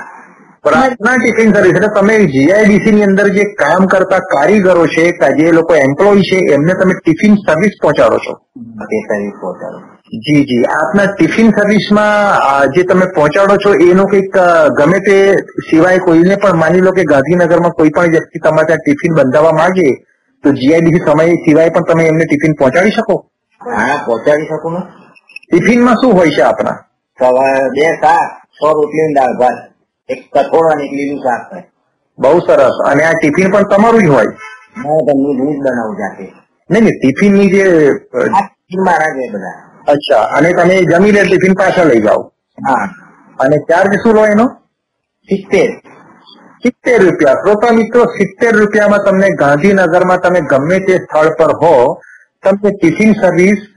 પ્રાર્થના 0.64 1.16
ટિફિન 1.18 1.52
સર્વિસ 1.56 1.76
એટલે 1.78 1.90
તમે 1.96 2.14
જીઆઈડીસી 2.36 2.94
ની 2.94 3.04
અંદર 3.04 3.28
જે 3.30 3.44
કામ 3.56 3.86
કરતા 3.88 4.22
કારીગરો 4.34 4.86
છે 4.88 5.04
જે 5.40 5.52
લોકો 5.52 5.76
એમ્પ્લોય 5.78 6.22
છે 6.22 6.40
એમને 6.54 6.74
તમે 6.74 6.94
ટિફિન 6.94 7.36
સર્વિસ 7.48 7.76
પહોંચાડો 7.82 8.18
છો. 8.18 8.34
સર્વિસ 9.10 9.36
પહોંચાડો. 9.42 9.80
જી 10.26 10.46
જી. 10.46 10.64
આપના 10.78 11.06
ટિફિન 11.06 11.52
સર્વિસમાં 11.52 12.74
જે 12.74 12.84
તમે 12.84 13.06
પહોંચાડો 13.16 13.58
છો 13.58 13.74
એનો 13.90 14.06
કંઈક 14.06 14.38
ગમે 14.78 15.00
તે 15.00 15.18
સિવાય 15.70 16.00
કોઈને 16.00 16.36
પણ 16.36 16.56
માની 16.56 16.82
લો 16.82 16.92
કે 16.92 17.04
ગાંધીનગરમાં 17.04 17.72
કોઈ 17.72 17.90
પણ 17.90 18.12
વ્યક્તિ 18.12 18.40
તમારે 18.40 18.66
ત્યાં 18.66 18.80
ટિફિન 18.80 19.14
બંધાવવા 19.14 19.52
માંગે 19.52 19.88
તો 20.44 20.50
જીઆઈડીસી 20.52 21.06
સમય 21.08 21.26
સિવાય 21.46 21.70
પણ 21.70 21.84
તમે 21.84 22.08
એમને 22.08 22.26
ટિફિન 22.26 22.54
પહોંચાડી 22.54 22.92
શકો? 22.92 23.16
હા 23.62 23.98
પહોંચાડી 24.06 24.46
શકું 24.46 24.74
ને. 24.74 24.82
ટિફિનમાં 25.50 25.96
શું 25.96 26.14
હોય 26.14 26.32
છે 26.32 26.42
આપના? 26.42 26.78
સવારે 27.20 27.70
બે 27.70 27.86
શાક 28.02 28.30
સો 28.58 28.74
રોટલી 28.74 29.14
દાળ 29.14 29.34
ભાત. 29.40 29.58
એક 30.10 30.20
કઠોળ 30.34 30.72
અને 30.72 30.84
એક 30.84 30.92
લીલું 30.92 31.20
શાક 31.20 31.52
થાય 31.52 31.64
બહુ 32.20 32.40
સરસ. 32.40 32.76
અને 32.92 33.04
આ 33.04 33.12
ટિફિન 33.12 33.52
પણ 33.52 33.64
તમારું 33.64 34.04
જ 34.04 34.08
હોય? 34.08 34.26
હું 34.86 35.08
તમને 35.08 35.32
દૂધ 35.40 35.60
બનાવું 35.64 35.96
જાતે. 35.98 36.34
નહીં 36.70 36.84
નહીં 36.84 37.00
ટિફિનની 37.00 37.50
જે 37.50 37.66
ટિફિન 37.94 38.84
મારા 38.84 39.06
છે 39.06 39.32
બધા 39.32 39.56
અચ્છા. 39.88 40.24
અને 40.38 40.54
તમે 40.54 40.82
જમી 40.84 41.12
લે 41.12 41.24
ટિફિન 41.24 41.54
પાછા 41.54 41.84
લઈ 41.84 42.02
જાઓ? 42.02 42.32
હા. 42.70 42.90
અને 43.40 43.58
ચાર્જ 43.58 43.94
શું 44.04 44.16
લો 44.16 44.26
એનો? 44.26 44.48
સિત્તેર. 45.30 45.70
સિત્તેર 46.64 47.04
રૂપિયા. 47.04 47.34
શ્રોતા 47.34 47.72
મિત્રો 47.72 48.06
સિત્તેર 48.06 48.56
રૂપિયામાં 48.56 49.00
તમને 49.06 49.30
ગાંધીનગરમાં 49.30 50.20
તમે 50.20 50.42
ગમે 50.42 50.80
તે 50.80 50.98
સ્થળ 50.98 51.30
પર 51.40 51.52
હો 51.62 52.00
તમને 52.44 52.72
ટિફિન 52.72 53.14
સર્વિસ 53.14 53.75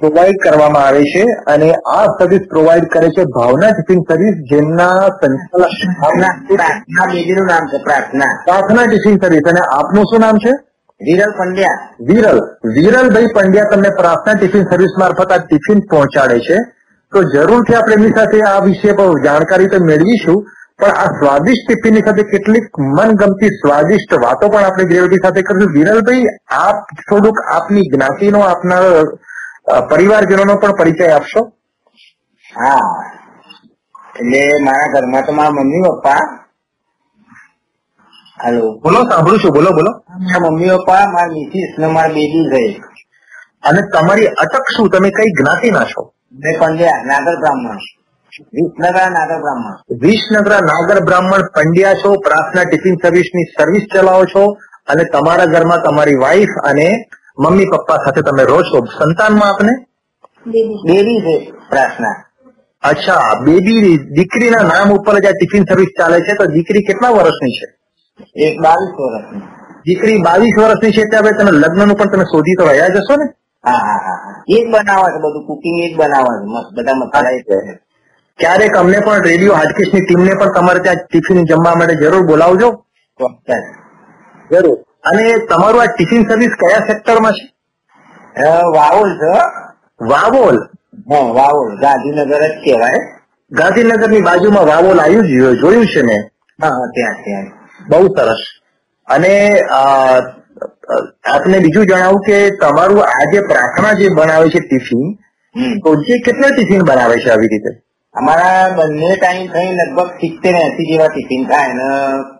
પ્રોવાઈડ 0.00 0.42
કરવામાં 0.42 0.86
આવે 0.86 1.02
છે 1.02 1.24
અને 1.52 1.72
આ 1.72 2.04
સર્વિસ 2.04 2.40
પ્રોવાઈડ 2.50 2.84
કરે 2.84 3.08
છે 3.08 3.24
ભાવના 3.24 3.70
ટિફિન 3.70 4.02
સર્વિસ 4.02 4.50
જેમના 4.50 4.92
સંચાલકનું 4.92 7.46
નામ 7.46 7.66
છે 7.66 7.82
પ્રાર્થના. 7.82 8.42
પ્રાર્થના 8.44 8.86
ટિફિન 8.86 9.18
સર્વિસ 9.18 9.42
અને 9.48 9.60
આપનું 9.60 10.04
શું 10.04 10.20
નામ 10.20 10.36
છે? 10.36 10.50
વિરલ 11.00 11.32
પંડ્યા. 11.38 11.94
વિરલ. 12.00 12.40
વિરલભાઈ 12.64 13.26
પંડ્યા 13.34 13.70
તમને 13.72 13.88
પ્રાર્થના 13.88 14.34
ટિફિન 14.34 14.64
સર્વિસ 14.64 14.90
મારફત 14.98 15.32
આ 15.32 15.36
ટિફિન 15.36 15.80
પહોંચાડે 15.80 16.38
છે. 16.38 16.56
તો 17.12 17.22
જરૂરથી 17.22 17.74
આપણે 17.74 17.94
એમની 17.94 18.10
સાથે 18.10 18.42
આ 18.42 18.64
વિશે 18.64 18.92
પર 18.92 19.24
જાણકારી 19.24 19.68
તો 19.68 19.84
મેળવીશું 19.84 20.46
પણ 20.78 20.90
આ 20.90 21.04
સ્વાદિષ્ટ 21.04 21.68
ટિફિનની 21.68 22.00
સાથે 22.00 22.22
કેટલીક 22.22 22.78
મનગમતી 22.78 23.48
સ્વાદિષ્ટ 23.48 24.14
વાતો 24.14 24.48
પણ 24.48 24.64
આપણે 24.64 24.84
વિરલભાઈ 24.84 25.18
સાથે 25.22 25.42
કરીશું. 25.42 25.72
વિરલભાઈ 25.72 26.24
આપ 26.50 26.76
થોડુંક 27.10 27.36
આપની 27.54 27.80
જ્ઞાતિનો 27.80 28.40
આપના 28.40 28.80
પરિવારજનોનો 29.90 30.56
પણ 30.56 30.72
પરિચય 30.72 31.10
આપશો? 31.10 31.52
હા. 32.60 33.04
એટલે 34.20 34.52
મારા 34.64 34.92
ઘરમાં 34.92 35.22
તો 35.22 35.32
મારા 35.32 35.50
મમ્મી 35.50 35.82
પપ્પા. 35.82 36.44
હાલો. 38.44 38.80
બોલો 38.84 39.02
સાંભળું 39.10 39.38
છું. 39.38 39.52
બોલો 39.52 39.70
બોલો. 39.70 39.90
મારા 39.90 40.50
મમ્મી 40.50 40.68
પપ્પા 40.68 41.06
મારા 41.12 41.26
મિસિસ 41.26 41.78
ને 41.78 41.86
મારા 41.86 42.08
બેબી 42.08 42.50
છે. 42.50 42.82
અને 43.62 43.82
તમારી 43.82 44.26
અટક 44.26 44.62
શું? 44.76 44.90
તમે 44.90 45.10
કઈ 45.10 45.30
જ્ઞાતિના 45.30 45.84
છો? 45.84 46.12
મેં 46.32 46.58
પંડ્યા 46.58 47.02
નાગર 47.06 47.40
બ્રાહ્મણ. 47.40 47.76
વિસનગર 48.52 49.10
નાગર 49.10 49.40
બ્રાહ્મણ. 49.40 49.72
વિસનગર 50.00 50.62
નાગર 50.62 51.04
બ્રાહ્મણ 51.04 51.38
પંડ્યા 51.54 51.94
છો 51.94 52.20
પ્રાર્થના 52.20 52.62
ટિફિન 52.62 52.94
સર્વિસની 52.94 53.44
સર્વિસ 53.58 53.82
ચલાવો 53.94 54.24
છો 54.24 54.56
અને 54.88 55.04
તમારા 55.04 55.44
ઘરમાં 55.44 55.82
તમારી 55.82 56.14
વાઈફ 56.14 56.48
અને 56.64 57.08
મમ્મી 57.38 57.66
પપ્પા 57.66 57.96
સાથે 57.96 58.20
તમે 58.20 58.44
રહો 58.44 58.62
છો? 58.62 58.84
સંતાનમાં 58.84 59.48
આપને? 59.48 59.72
બેબી. 60.46 61.20
છે 61.20 61.52
પ્રાર્થના. 61.70 62.24
અચ્છા 62.82 63.40
બેબી 63.44 63.96
દીકરીના 63.96 64.62
નામ 64.62 64.92
ઉપર 64.92 65.20
જ 65.20 65.26
આ 65.26 65.30
ટિફિન 65.30 65.64
સર્વિસ 65.64 65.88
ચાલે 65.98 66.20
છે 66.20 66.34
તો 66.34 66.46
દીકરી 66.46 66.82
કેટલા 66.82 67.08
વર્ષની 67.08 67.50
છે? 67.50 67.66
એક 68.36 68.60
બાવીસ 68.60 68.90
વર્ષની. 68.98 69.42
દીકરી 69.86 70.22
બાવીસ 70.22 70.58
વર્ષની 70.58 70.92
છે 70.92 71.02
ત્યારે 71.04 71.30
તમે 71.30 71.50
લગ્નનું 71.50 71.96
પણ 71.96 72.06
તમે 72.06 72.24
શોધી 72.24 72.54
તો 72.54 72.66
રહ્યા 72.66 72.88
જશો 72.88 73.16
ને? 73.16 73.24
હા 73.64 73.72
હા 73.72 73.98
હા. 73.98 74.44
એ 74.48 74.64
જ 74.64 74.70
બનાવવા 74.70 75.10
છે 75.10 75.18
બધું 75.18 75.46
કુકિંગ 75.46 75.80
એ 75.80 75.94
જ 75.94 75.96
બનાવવા 75.96 76.38
છે 76.38 76.74
બધા 76.74 76.94
મસાલા 76.94 77.30
એ 77.30 77.38
જ 77.38 77.44
છે. 77.44 77.78
ક્યારેક 78.38 78.76
અમને 78.76 79.00
પણ 79.00 79.22
રેડિયો 79.22 79.54
હાટકેશની 79.54 80.00
ટીમને 80.00 80.34
પણ 80.34 80.52
તમારે 80.52 80.78
ત્યાં 80.78 80.96
ટિફિન 80.96 81.44
જમવા 81.44 81.74
માટે 81.74 81.94
જરૂર 81.94 82.26
બોલાવજો. 82.26 82.84
જરૂર. 84.50 84.87
અને 85.08 85.24
તમારું 85.50 85.82
આ 85.82 85.90
ટિફિન 85.92 86.26
સર્વિસ 86.30 86.54
કયા 86.62 86.86
સેક્ટરમાં 86.88 87.34
છે? 87.38 87.46
વાવોલ 88.76 89.10
છે. 89.20 89.32
વાવોલ? 90.12 90.58
હા 91.10 91.26
વાવોલ. 91.38 91.70
ગાંધીનગર 91.84 92.42
જ 92.42 92.48
કહેવાય. 92.64 93.00
ગાંધીનગરની 93.52 94.26
બાજુમાં 94.28 94.66
વાવોલ 94.72 95.00
આવ્યું 95.00 95.26
જ 95.30 95.60
જોયું 95.62 95.86
છે 95.94 96.02
મેં? 96.02 96.22
હા 96.58 96.72
હા 96.78 96.88
ત્યાં 96.96 97.18
ત્યાં. 97.24 97.46
બહુ 97.90 98.06
સરસ. 98.16 98.42
અને 99.08 99.32
આપને 101.32 101.58
બીજું 101.64 101.86
જણાવું 101.86 102.22
કે 102.28 102.36
તમારું 102.60 103.02
આ 103.06 103.24
જે 103.32 103.40
પ્રાર્થના 103.50 103.98
જે 104.00 104.06
બનાવે 104.16 104.48
છે 104.50 104.60
ટિફિન 104.64 105.04
તો 105.84 105.90
જે 106.06 106.14
કેટલા 106.26 106.54
ટિફિન 106.54 106.82
બનાવે 106.88 107.16
છે 107.22 107.30
આવી 107.30 107.50
રીતે? 107.52 107.70
અમારા 108.14 108.62
બંને 108.76 109.10
ટાઈમ 109.16 109.46
થઈ 109.54 109.70
લગભગ 109.78 110.10
સિત્તેર 110.20 110.54
એસી 110.56 110.88
જેવા 110.90 111.10
ટિફિન 111.12 111.42
થાય 111.50 111.72
ને 111.80 111.88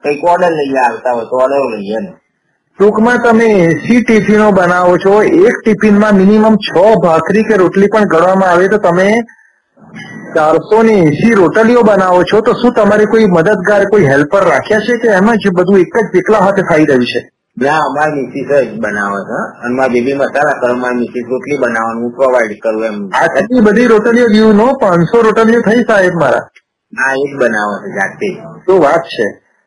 કંઈક 0.02 0.24
ઓર્ડર 0.32 0.52
લઈએ 0.52 0.80
આવતા 0.86 1.12
હોય 1.12 1.26
તો 1.30 1.36
ઓર્ડર 1.36 1.64
લઈએ 1.74 2.00
ને. 2.00 2.10
ટૂંકમાં 2.78 3.22
તમે 3.22 3.46
એસી 3.60 4.02
ટિફિનો 4.02 4.52
બનાવો 4.52 4.98
છો 4.98 5.12
એક 5.22 5.56
ટિફિનમાં 5.60 6.16
મિનિમમ 6.16 6.56
છ 6.58 6.68
ભાખરી 7.02 7.44
કે 7.44 7.56
રોટલી 7.56 7.88
પણ 7.88 8.06
ગણવામાં 8.06 8.50
આવે 8.50 8.68
તો 8.68 8.78
તમે 8.78 9.06
ચારસો 10.34 10.82
ને 10.82 10.94
એસી 11.06 11.34
રોટલીઓ 11.34 11.82
બનાવો 11.82 12.20
છો 12.24 12.40
તો 12.40 12.54
શું 12.54 12.74
તમારે 12.74 13.06
કોઈ 13.06 13.26
મદદગાર 13.26 13.86
કોઈ 13.90 14.04
હેલ્પર 14.04 14.46
રાખ્યા 14.50 14.80
છે 14.80 14.98
કે 14.98 15.08
એમ 15.12 15.30
જ 15.34 15.50
બધું 15.50 15.80
એક 15.80 15.96
જ 16.12 16.18
એકલા 16.18 16.40
હાથે 16.40 16.62
થઈ 16.62 16.84
રહ્યું 16.84 17.06
છે? 17.06 17.20
ના 17.56 17.80
અમારી 17.86 18.22
મિસિસ 18.22 18.46
જ 18.48 18.70
બનાવે 18.76 19.20
છે 19.28 19.40
અને 19.62 19.74
મારા 19.74 19.88
બેબી 19.88 20.14
મસાલા 20.14 20.60
કરે 20.60 20.74
મારી 20.74 21.00
મિસિસ 21.00 21.26
રોટલી 21.30 21.58
બનાવવાનું 21.58 22.02
હું 22.02 22.12
પ્રોવાઈડ 22.12 22.60
કરું 22.60 22.84
એમ. 22.84 22.96
આટલી 23.12 23.60
બધી 23.60 23.86
રોટલીઓ 23.86 24.28
ગયું 24.28 24.56
નો? 24.56 24.68
પાંચસો 24.76 25.22
રોટલીઓ 25.22 25.62
થઈ 25.62 25.82
સાહેબ 25.84 26.14
મારા. 26.14 26.44
હા 26.92 27.12
એ 27.14 27.26
જ 27.26 27.32
બનાવે 27.36 27.76
છે 27.82 27.90
જાતે. 27.98 28.30
શું 28.66 28.78
વાત 28.80 29.04
છે. 29.06 29.26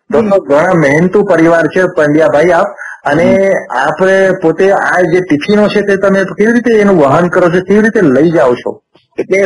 તો 0.09 0.21
ઘણા 0.21 0.73
મહેનતુ 0.75 1.25
પરિવાર 1.25 1.67
છે 1.67 1.83
પંડ્યાભાઈ 1.97 2.51
આપ 2.51 2.69
અને 3.03 3.27
આપણે 3.81 4.31
પોતે 4.41 4.71
આ 4.71 5.01
જે 5.13 5.19
ટિફિનો 5.21 5.67
છે 5.67 5.81
તે 5.81 5.95
તમે 5.97 6.23
કેવી 6.23 6.53
રીતે 6.53 6.71
એનું 6.79 6.97
વહન 6.97 7.27
કરો 7.27 7.49
છો 7.49 7.61
કેવી 7.61 7.81
રીતે 7.81 8.01
લઈ 8.01 8.31
જાઓ 8.31 8.53
છો? 8.53 8.81
એટલે 9.17 9.39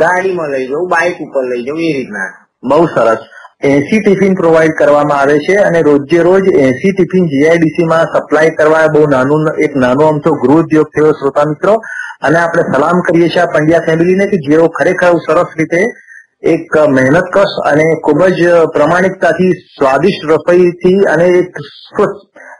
ગાડીમાં 0.00 0.50
લઈ 0.50 0.66
જવું 0.66 0.88
બાઇક 0.88 1.16
ઉપર 1.20 1.42
લઈ 1.44 1.64
જવું 1.64 1.80
એ 1.80 1.92
રીતના. 1.92 2.28
બહુ 2.64 2.86
સરસ. 2.86 3.18
એસી 3.64 4.00
ટિફિન 4.00 4.34
પ્રોવાઈડ 4.34 4.78
કરવામાં 4.78 5.18
આવે 5.18 5.38
છે 5.38 5.56
અને 5.56 5.82
રોજે 5.82 6.22
રોજ 6.22 6.48
એસી 6.68 6.92
ટિફિન 6.92 7.26
જીઆઈડીસી 7.26 7.84
માં 7.84 8.06
સપ્લાય 8.14 8.50
કરવા 8.50 8.86
બહુ 8.88 9.04
નાનું 9.08 9.52
એક 9.58 9.76
નાનો 9.76 10.08
અમથો 10.08 10.30
ગૃહ 10.34 10.56
ઉદ્યોગ 10.58 10.88
થયો 10.96 11.12
શ્રોતા 11.12 11.44
મિત્રો. 11.44 11.76
અને 12.22 12.38
આપણે 12.38 12.62
સલામ 12.62 13.00
કરીએ 13.00 13.28
છીએ 13.28 13.42
આ 13.42 13.46
પંડ્યા 13.46 13.86
ફેમિલીને 13.86 14.26
કે 14.26 14.42
જેઓ 14.48 14.68
ખરેખર 14.68 15.12
સરસ 15.26 15.56
રીતે 15.58 15.80
એક 16.42 16.76
મહેનત 16.88 17.28
કશ 17.34 17.54
અને 17.64 17.84
ખૂબ 18.04 18.22
જ 18.38 18.40
પ્રમાણિકતાથી 18.74 19.52
સ્વાદિષ્ટ 19.52 20.24
રસોઈથી 20.30 21.06
અને 21.14 21.24
એક 21.24 21.58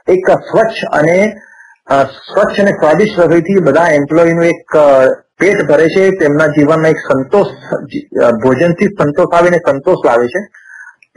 એક 0.07 0.27
સ્વચ્છ 0.29 0.81
અને 0.91 1.17
સ્વચ્છ 2.25 2.59
અને 2.59 2.71
સ્વાદિષ્ટ 2.71 3.19
રસોઈથી 3.19 3.63
બધા 3.63 3.87
એમ્પ્લોયનું 3.91 4.45
એક 4.45 4.75
પેટ 5.37 5.63
ભરે 5.67 5.87
છે 5.87 6.03
તેમના 6.19 6.47
જીવનમાં 6.47 6.85
એક 6.85 6.97
સંતોષ 6.97 7.49
ભોજનથી 8.43 8.91
સંતોષ 8.99 9.33
આવે 9.33 9.49
ને 9.49 9.57
સંતોષ 9.57 10.05
લાવે 10.05 10.27
છે. 10.27 10.41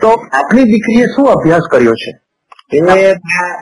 તો 0.01 0.09
આપની 0.33 0.65
દીકરીએ 0.65 1.07
શું 1.07 1.29
અભ્યાસ 1.33 1.69
કર્યો 1.71 1.95
છે? 1.95 2.11
એટલે 2.73 3.15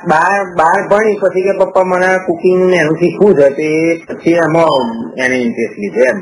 બાર 0.09 0.39
બાર 0.57 0.81
ભણી 0.89 1.19
પછી 1.23 1.43
કે 1.43 1.53
પપ્પા 1.59 1.85
મને 1.85 2.09
કુકિંગ 2.27 2.63
ને 2.71 2.77
એનું 2.77 2.97
શીખવું 2.97 3.37
છે 3.37 3.51
તે 3.51 3.69
પછી 4.09 4.39
એમાં 4.47 4.87
એને 5.17 5.37
ઇન્ટરેસ્ટ 5.37 5.79
લીધો 5.79 6.01
એમ. 6.11 6.19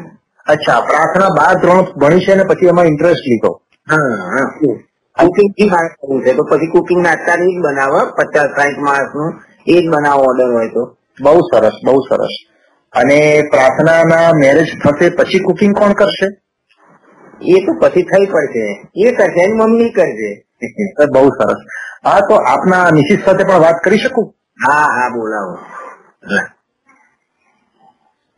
અચ્છા 0.46 0.80
પ્રાર્થના 0.80 1.36
બાર 1.38 1.54
ત્રણ 1.60 1.82
ભણી 2.00 2.24
છે 2.24 2.32
અને 2.32 2.44
પછી 2.44 2.66
એમાં 2.66 2.86
ઇન્ટરેસ્ટ 2.86 3.24
લીધો? 3.26 3.52
હા 3.88 4.10
હા. 4.32 4.74
થી 5.16 5.68
મારે 5.68 5.88
કરવું 5.92 6.22
છે. 6.22 6.32
તો 6.32 6.44
પછી 6.44 6.72
કુકિંગ 6.72 7.00
નાસ્તા 7.02 7.36
જ 7.42 7.56
બનાવો. 7.58 8.00
પચાસ 8.16 8.50
સાઠ 8.52 8.78
માણસનું 8.80 9.30
એ 9.66 9.74
જ 9.74 9.86
બનાવો 9.88 10.22
ઓર્ડર 10.24 10.48
હોય 10.50 10.70
તો. 10.70 10.82
બહુ 11.18 11.34
સરસ 11.48 11.76
બહુ 11.82 11.94
સરસ. 12.04 12.34
અને 12.94 13.18
પ્રાર્થનાના 13.50 14.28
મેરેજ 14.36 14.68
થશે 14.80 15.06
પછી 15.12 15.42
કુકિંગ 15.42 15.74
કોણ 15.74 15.94
કરશે? 15.96 16.28
એ 17.48 17.60
તો 17.60 17.72
પછી 17.80 18.04
થઈ 18.06 18.26
પડશે. 18.28 18.64
એ 19.02 19.12
કરશે 19.12 19.40
એની 19.40 19.58
મમ્મી 19.60 19.92
કરશે. 19.92 20.30
બહુ 21.14 21.24
સરસ. 21.36 21.60
હા 22.04 22.20
તો 22.22 22.34
આપના 22.46 22.84
નિશિત 22.92 23.20
સાથે 23.22 23.44
પણ 23.44 23.60
વાત 23.60 23.78
કરી 23.80 24.00
શકું? 24.00 24.26
હા 24.58 24.86
હા 24.90 25.08
બોલાવો. 25.10 25.54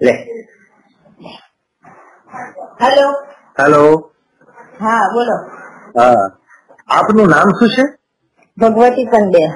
લે. 0.01 0.15
હેલો 2.81 3.07
હેલો 3.57 3.83
હા 4.81 5.05
બોલો. 5.11 5.37
હા. 5.95 6.25
આપનું 6.89 7.29
નામ 7.29 7.49
શું 7.53 7.71
છે? 7.71 7.85
ભગવતી 8.59 9.07
પંડ્યા. 9.07 9.55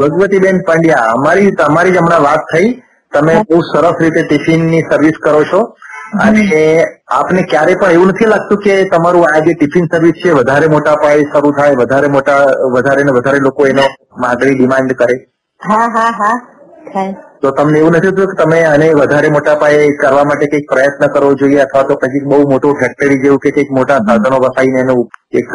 ભગવતીબેન 0.00 0.58
પંડ્યા 0.62 1.10
અમારી 1.12 1.52
તમારી 1.54 1.92
જ 1.92 2.00
હમણાં 2.00 2.24
વાત 2.24 2.42
થઈ. 2.48 2.68
તમે 3.12 3.34
બહુ 3.44 3.60
સરસ 3.64 3.96
રીતે 3.98 4.22
ટિફિનની 4.24 4.82
સર્વિસ 4.84 5.16
કરો 5.20 5.42
છો. 5.44 5.60
અને 6.20 6.44
આપને 7.16 7.42
ક્યારે 7.44 7.74
પણ 7.76 7.94
એવું 7.94 8.10
નથી 8.10 8.28
લાગતું 8.28 8.60
કે 8.60 8.76
તમારું 8.92 9.26
આ 9.28 9.42
જે 9.42 9.54
ટિફિન 9.54 9.88
સર્વિસ 9.88 10.16
છે 10.16 10.34
વધારે 10.34 10.68
મોટા 10.68 10.96
પાયે 10.98 11.26
શરૂ 11.26 11.52
થાય 11.54 11.76
વધારે 11.76 12.08
મોટા 12.08 12.40
વધારે 12.76 13.04
ને 13.04 13.12
વધારે 13.12 13.40
લોકો 13.40 13.66
એનો 13.66 13.84
માગણી 14.16 14.56
ડિમાન્ડ 14.56 14.96
કરે. 14.96 15.16
હા 15.60 15.88
હા 15.90 16.10
હા. 16.14 16.36
તો 17.40 17.50
તમને 17.52 17.78
એવું 17.78 17.94
નથી 17.94 18.10
થતું 18.10 18.28
કે 18.28 18.36
તમે 18.36 18.58
આને 18.64 18.86
વધારે 18.94 19.28
મોટા 19.30 19.56
પાયે 19.56 19.88
કરવા 19.96 20.24
માટે 20.24 20.46
કંઈક 20.46 20.66
પ્રયત્ન 20.66 21.08
કરવો 21.08 21.30
જોઈએ 21.36 21.60
અથવા 21.62 21.84
તો 21.84 21.96
પછી 21.96 22.24
બહુ 22.24 22.40
મોટું 22.48 22.76
ફેક્ટરી 22.76 23.20
જેવું 23.20 23.38
કે 23.38 23.50
કંઈક 23.50 23.70
મોટા 23.70 23.98
સાધનો 24.02 24.40
વસાવીને 24.40 24.80
એનો 24.80 24.96
એક 25.34 25.48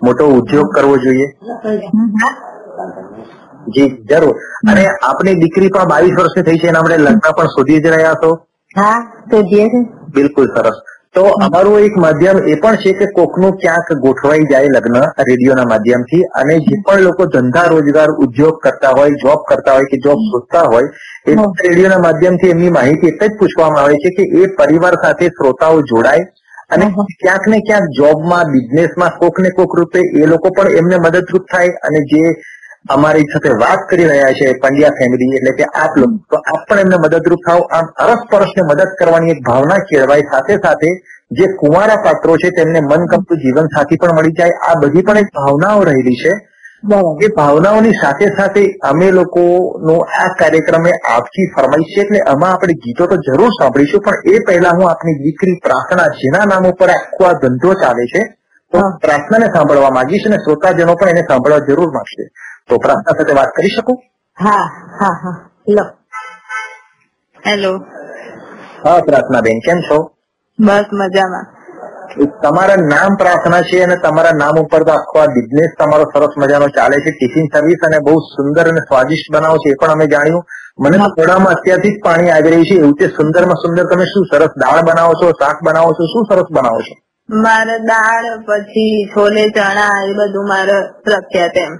મોટો 0.00 0.24
ઉદ્યોગ 0.32 0.68
કરવો 0.74 0.96
જોઈએ? 0.98 1.26
જી 3.68 3.88
જરૂર. 4.06 4.36
અને 4.66 4.84
આપની 5.02 5.34
દીકરી 5.36 5.70
પણ 5.70 5.88
બાવીસ 5.88 6.14
વર્ષની 6.14 6.44
થઈ 6.44 6.58
છે 6.58 6.68
એના 6.68 6.80
આપણે 6.80 6.98
લગ્ન 6.98 7.20
પણ 7.32 7.52
શોધી 7.56 7.80
જ 7.80 7.86
રહ્યા 7.88 8.20
છો? 8.22 8.30
હા 8.74 8.96
તો 9.30 9.42
છે. 9.44 9.66
બિલકુલ 10.08 10.48
સરસ. 10.56 10.78
તો 11.14 11.22
અમારું 11.40 11.84
એક 11.84 11.96
માધ્યમ 11.96 12.36
એ 12.46 12.56
પણ 12.56 12.76
છે 12.76 12.92
કે 12.94 13.06
કોકનું 13.12 13.54
ક્યાંક 13.58 13.88
ગોઠવાઈ 14.00 14.48
જાય 14.50 14.68
લગ્ન 14.68 14.98
રેડિયોના 15.28 15.64
માધ્યમથી 15.64 16.22
અને 16.34 16.52
જે 16.60 16.76
પણ 16.86 17.02
લોકો 17.02 17.26
ધંધા 17.26 17.68
રોજગાર 17.68 18.10
ઉદ્યોગ 18.18 18.60
કરતા 18.60 18.92
હોય 18.92 19.16
જોબ 19.16 19.40
કરતા 19.44 19.74
હોય 19.74 19.86
કે 19.86 19.98
જોબ 19.98 20.18
શોધતા 20.26 20.66
હોય 20.66 20.88
એ 21.26 21.36
રેડિયોના 21.62 21.98
માધ્યમથી 21.98 22.50
એમની 22.50 22.70
માહિતી 22.70 23.08
એટલે 23.08 23.28
જ 23.28 23.38
પૂછવામાં 23.38 23.82
આવે 23.84 23.96
છે 23.96 24.10
કે 24.10 24.28
એ 24.42 24.52
પરિવાર 24.54 24.94
સાથે 25.02 25.26
શ્રોતાઓ 25.30 25.82
જોડાય 25.84 26.28
અને 26.70 26.86
ક્યાંક 27.22 27.46
ને 27.46 27.58
ક્યાંક 27.60 27.90
જોબમાં 27.98 28.52
બિઝનેસમાં 28.52 29.18
કોક 29.18 29.38
ને 29.40 29.50
કોક 29.50 29.74
રૂપે 29.74 30.00
એ 30.22 30.26
લોકો 30.26 30.50
પણ 30.50 30.80
એમને 30.80 30.96
મદદરૂપ 30.98 31.44
થાય 31.52 31.76
અને 31.88 32.00
જે 32.12 32.22
અમારી 32.88 33.26
સાથે 33.32 33.50
વાત 33.62 33.80
કરી 33.90 34.04
રહ્યા 34.04 34.32
છે 34.32 34.52
પંડ્યા 34.62 34.98
ફેમિલી 34.98 35.30
એટલે 35.36 35.52
કે 35.52 35.64
આપ 35.74 35.96
લોકો 35.96 36.20
તો 36.30 36.36
આપ 36.52 36.68
પણ 36.68 36.78
એમને 36.78 37.00
મદદરૂપ 37.04 37.42
થાવ 37.46 37.60
આમ 37.70 37.86
અરસપરસને 38.04 38.62
મદદ 38.62 38.92
કરવાની 39.00 39.30
એક 39.30 39.42
ભાવના 39.46 39.80
કેળવાય. 39.90 40.28
સાથે 40.32 40.54
સાથે 40.62 40.88
જે 41.30 41.46
કુંવારા 41.60 42.04
પાત્રો 42.04 42.36
છે 42.36 42.50
તેમને 42.50 42.80
મનગમતું 42.80 43.42
જીવન 43.44 43.68
સાથી 43.74 43.96
પણ 43.96 44.16
મળી 44.16 44.38
જાય. 44.38 44.54
આ 44.68 44.78
બધી 44.80 45.02
પણ 45.02 45.16
એક 45.16 45.34
ભાવનાઓ 45.34 45.84
રહેલી 45.84 46.20
છે. 46.22 46.32
એ 47.20 47.28
ભાવનાઓની 47.36 47.92
સાથે 47.92 48.26
સાથે 48.36 48.62
અમે 48.82 49.10
લોકોનો 49.10 49.96
આ 50.20 50.28
કાર્યક્રમે 50.38 50.90
આપકી 51.10 51.46
ફરમાઈશ 51.56 51.94
છે 51.96 52.00
એટલે 52.00 52.20
આમાં 52.20 52.52
આપણે 52.52 52.72
ગીતો 52.72 53.06
તો 53.06 53.16
જરૂર 53.16 53.50
સાંભળીશું 53.60 54.00
પણ 54.00 54.14
એ 54.24 54.40
પહેલા 54.46 54.70
હું 54.70 54.90
આપની 54.90 55.14
દીકરી 55.14 55.58
પ્રાર્થના 55.62 56.06
જેના 56.06 56.44
નામ 56.44 56.66
ઉપર 56.66 56.90
આખો 56.90 57.24
આ 57.24 57.32
ધંધો 57.32 57.74
ચાલે 57.74 58.06
છે 58.06 58.22
તો 58.72 58.78
પ્રાર્થનાને 59.00 59.46
સાંભળવા 59.46 59.90
માંગીશ 59.90 60.26
અને 60.26 60.36
શ્રોતાજનો 60.36 60.94
પણ 60.94 61.08
એને 61.08 61.20
સાંભળવા 61.20 61.58
જરૂર 61.58 61.90
માંગશે. 61.92 62.24
તો 62.68 62.78
પ્રાર્થના 62.78 63.16
સાથે 63.18 63.32
વાત 63.32 63.50
કરી 63.56 63.68
શકું? 63.68 63.96
હા 64.38 64.64
હા 65.00 65.14
હા. 65.24 65.36
લો. 65.68 65.84
હેલો 67.46 67.72
હા 68.84 69.00
પ્રાર્થના 69.00 69.40
બેન 69.40 69.58
કેમ 69.60 69.80
છો? 69.80 70.10
બસ 70.58 70.88
મજામાં. 70.92 71.46
તમારા 72.18 72.76
નામ 72.76 73.16
પ્રાર્થના 73.16 73.60
છે 73.60 73.82
અને 73.82 73.96
તમારા 73.96 74.30
નામ 74.32 74.54
ઉપર 74.60 74.82
તો 74.82 74.92
આખો 74.92 75.18
આ 75.18 75.26
બિઝનેસ 75.26 75.70
તમારો 75.78 76.04
સરસ 76.04 76.28
મજાનો 76.38 76.68
ચાલે 76.68 76.96
છે. 76.96 77.10
ટિફિન 77.10 77.46
સર્વિસ 77.46 77.78
અને 77.86 77.98
બહુ 77.98 78.20
સુંદર 78.20 78.68
અને 78.68 78.80
સ્વાદિષ્ટ 78.80 79.34
બનાવો 79.34 79.56
છે 79.56 79.70
એ 79.70 79.74
પણ 79.74 79.88
અમે 79.88 80.06
જાણ્યું. 80.06 80.44
મને 80.78 80.96
તો 80.98 81.08
થોડામાં 81.08 81.54
અત્યારથી 81.54 81.96
જ 81.96 82.02
પાણી 82.04 82.30
આવી 82.30 82.50
રહ્યું 82.50 82.64
છે. 82.64 82.74
એવું 82.74 82.94
છે 82.94 83.06
સુંદરમાં 83.06 83.54
સુંદર 83.54 83.84
તમે 83.84 84.04
શું 84.04 84.26
સરસ 84.26 84.48
દાળ 84.48 84.82
બનાવો 84.82 85.14
છો, 85.14 85.30
શાક 85.30 85.62
બનાવો 85.62 85.92
છો, 85.92 86.06
શું 86.06 86.24
સરસ 86.24 86.46
બનાવો 86.50 86.80
છો? 86.80 86.94
મારે 87.36 87.78
દાળ, 87.78 88.38
પછી 88.38 89.10
છોલે, 89.16 89.48
ચણા 89.48 90.04
એ 90.08 90.12
બધું 90.12 90.48
મારે 90.48 90.72
પ્રખ્યાત 91.04 91.50
એમ. 91.56 91.72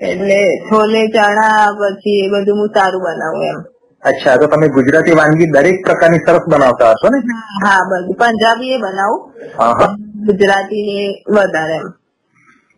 એટલે 0.00 0.58
છોલે, 0.58 1.08
ચણા, 1.08 1.66
પછી 1.66 2.26
એ 2.26 2.28
બધું 2.28 2.58
હું 2.58 2.68
સારું 2.68 3.02
બનાવું 3.02 3.44
એમ. 3.44 3.75
અચ્છા 4.06 4.36
તો 4.36 4.46
તમે 4.46 4.68
ગુજરાતી 4.68 5.14
વાનગી 5.14 5.50
દરેક 5.50 5.76
પ્રકારની 5.84 6.24
સરસ 6.26 6.44
બનાવતા 6.46 6.90
હશો 6.92 7.08
ને? 7.08 7.18
હા 7.64 7.80
બધું 7.84 8.16
પંજાબી 8.16 8.72
એ 8.72 8.78
બનાવું. 8.78 9.20
ગુજરાતી 10.26 10.98
વધારે. 11.28 11.78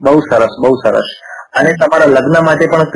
બહુ 0.00 0.20
સરસ 0.22 0.54
બહુ 0.62 0.72
સરસ. 0.82 1.08
અને 1.54 1.70
તમારા 1.74 2.08
લગ્ન 2.08 2.36
માટે 2.44 2.66
પણ 2.66 2.86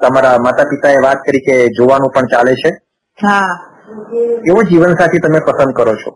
તમારા 0.00 0.36
માતા 0.38 0.70
પિતાએ 0.70 1.02
વાત 1.02 1.18
કરી 1.24 1.40
કે 1.40 1.56
જોવાનું 1.72 2.10
પણ 2.10 2.26
ચાલે 2.28 2.54
છે? 2.56 2.70
હા. 3.18 3.50
કેવો 4.44 4.62
જીવનસાથી 4.62 5.20
તમે 5.20 5.40
પસંદ 5.40 5.72
કરો 5.72 5.94
છો? 5.96 6.10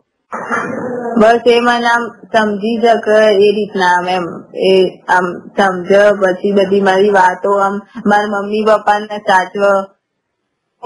બસ 1.20 1.46
એમાં 1.46 1.84
આમ 1.84 2.02
સમજી 2.32 2.76
શકે 2.82 3.16
એ 3.38 3.48
રીતના 3.56 3.94
આમ 3.96 4.06
એમ. 4.08 4.24
એ 4.64 4.72
આમ 5.08 5.26
સમજ 5.56 5.90
પછી 6.20 6.52
બધી 6.52 6.80
મારી 6.80 7.10
વાતો 7.10 7.50
આમ 7.58 7.74
મારા 8.06 8.32
મમ્મી 8.34 8.64
પપ્પાને 8.64 9.16
સાચવ 9.26 9.62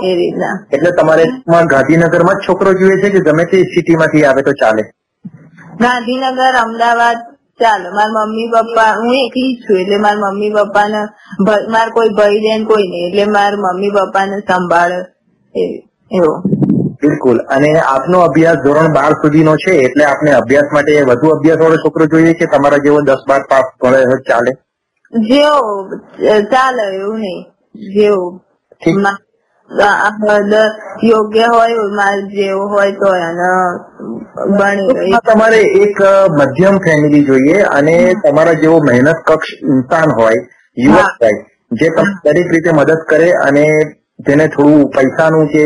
એ 0.04 0.14
રીતના. 0.14 0.66
એટલે 0.72 0.90
તમારે 0.90 1.24
માં 1.48 1.66
ગાંધીનગરમાં 1.66 2.34
જ 2.34 2.38
છોકરો 2.48 2.72
જોઈએ 2.72 2.96
છે 2.96 3.10
કે 3.10 3.18
ગમે 3.18 3.44
તે 3.44 3.62
સિટીમાંથી 3.62 4.24
આવે 4.24 4.42
તો 4.42 4.52
ચાલે? 4.52 4.82
ગાંધીનગર 5.80 6.52
અમદાવાદ 6.52 7.16
ચાલો. 7.60 7.90
મારા 7.90 8.26
મમ્મી 8.26 8.48
પપ્પા 8.48 8.94
હું 8.96 9.14
એકલી 9.14 9.54
જ 9.54 9.58
છું. 9.58 9.80
એટલે 9.80 9.96
મારા 9.96 10.16
મમ્મી 10.16 10.50
પપ્પાને 10.50 10.98
ને 10.98 11.68
મારા 11.68 11.90
કોઈ 11.90 12.08
ભાઈ 12.08 12.38
બેન 12.38 12.64
કોઈ 12.64 12.82
નહીં. 12.82 13.08
એટલે 13.08 13.24
મારા 13.24 13.56
મમ્મી 13.56 13.90
પપ્પાને 13.90 14.40
સંભાળ 14.40 14.92
એ- 15.56 15.78
એવો. 16.12 16.42
બિલકુલ. 17.02 17.38
અને 17.38 17.80
આપનો 17.80 18.20
અભ્યાસ 18.20 18.56
ધોરણ 18.56 18.92
બાર 18.92 19.12
સુધીનો 19.12 19.56
છે 19.56 19.70
એટલે 19.70 20.04
આપને 20.04 20.32
અભ્યાસ 20.32 20.64
માટે 20.72 21.02
વધુ 21.02 21.28
અભ્યાસ 21.28 21.58
વાળો 21.58 21.76
છોકરો 21.76 22.06
જોઈએ 22.06 22.32
કે 22.32 22.46
તમારા 22.46 22.76
જેવો 22.76 23.00
દસ 23.00 23.16
બાર 23.28 23.42
પાસ 23.42 23.64
ભણે 23.82 24.04
ચાલે? 24.28 24.52
જેવો 25.28 25.88
ચાલે 26.40 26.96
એવું 26.96 27.18
નહીં. 27.18 27.42
જેવું. 27.94 28.40
યોગ્ય 31.02 31.46
હોય 31.48 31.82
મારે 31.90 32.22
જેવું 32.30 32.68
હોય 32.70 32.92
તો 32.92 33.08
એને 33.14 33.50
તમારે 35.20 35.60
એક 35.60 35.98
મધ્યમ 36.30 36.78
ફેમિલી 36.78 37.24
જોઈએ 37.24 37.62
અને 37.62 38.14
તમારા 38.22 38.54
જેવો 38.54 38.80
મહેનત 38.80 39.22
કક્ષ 39.24 39.62
ઇન્સાન 39.62 40.10
હોય 40.10 40.40
યુવક 40.76 41.20
હોય 41.20 41.44
જે 41.72 41.90
તમને 41.90 42.14
દરેક 42.24 42.52
રીતે 42.52 42.72
મદદ 42.72 43.04
કરે 43.06 43.32
અને 43.32 43.96
જેને 44.18 44.48
થોડું 44.48 44.90
પૈસાનું 44.90 45.48
કે 45.48 45.64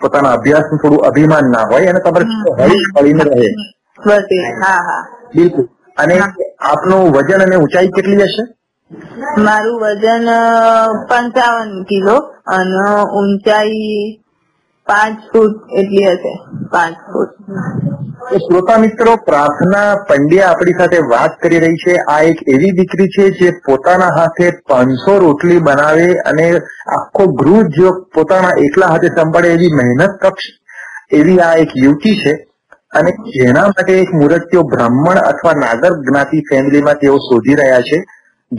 પોતાના 0.00 0.32
અભ્યાસનું 0.32 0.78
થોડું 0.78 1.06
અભિમાન 1.06 1.50
ના 1.50 1.66
હોય 1.66 1.90
અને 1.90 2.00
તમારે 2.00 2.26
હળી 2.58 2.90
મળીને 2.94 3.24
રહે. 3.24 3.48
હા 3.98 4.80
હા. 4.82 5.02
બિલકુલ. 5.34 5.68
અને 5.96 6.20
આપનું 6.60 7.12
વજન 7.12 7.40
અને 7.40 7.56
ઊંચાઈ 7.56 7.88
કેટલી 7.88 8.22
હશે? 8.22 8.42
મારું 9.36 9.80
વજન 9.80 10.28
પંચાવન 11.08 11.84
કિલો. 11.84 12.31
અને 12.46 13.02
ઊંચાઈ 13.02 14.22
પાંચ 14.86 15.18
ફૂટ 15.32 15.56
એટલી 15.78 16.06
હશે, 16.06 16.32
પાંચ 16.70 16.96
ફૂટ. 16.96 17.30
શ્રોતા 18.38 18.78
મિત્રો, 18.78 19.16
પ્રાર્થના 19.16 19.94
પંડ્યા 20.08 20.48
આપણી 20.48 20.72
સાથે 20.72 20.98
વાત 20.98 21.40
કરી 21.42 21.58
રહી 21.58 21.74
છે. 21.74 21.96
આ 21.96 22.20
એક 22.20 22.38
એવી 22.48 22.70
દીકરી 22.70 23.08
છે 23.08 23.30
જે 23.30 23.50
પોતાના 23.50 24.06
હાથે 24.06 24.50
પાંચસો 24.68 25.18
રોટલી 25.18 25.58
બનાવે 25.58 26.14
અને 26.14 26.60
આખો 26.86 27.26
ગૃહ 27.26 27.62
જો 27.62 27.92
પોતાના 28.14 28.50
એકલા 28.56 28.86
હાથે 28.86 29.06
સંભાળે 29.06 29.48
એવી 29.48 29.68
મહેનત 29.74 30.10
કક્ષ, 30.20 30.44
એવી 31.12 31.40
આ 31.40 31.54
એક 31.54 31.68
યુવતી 31.76 32.16
છે. 32.16 32.48
અને 32.92 33.10
જેના 33.10 33.66
માટે 33.66 33.92
એક 33.92 34.10
મૂર્તિઓ 34.12 34.62
બ્રાહ્મણ 34.62 35.16
અથવા 35.16 35.52
નાગર 35.52 35.92
જ્ઞાતિ 35.92 36.40
ફેમિલીમાં 36.40 36.94
તેઓ 36.94 37.16
શોધી 37.16 37.54
રહ્યા 37.54 37.80
છે. 37.80 38.04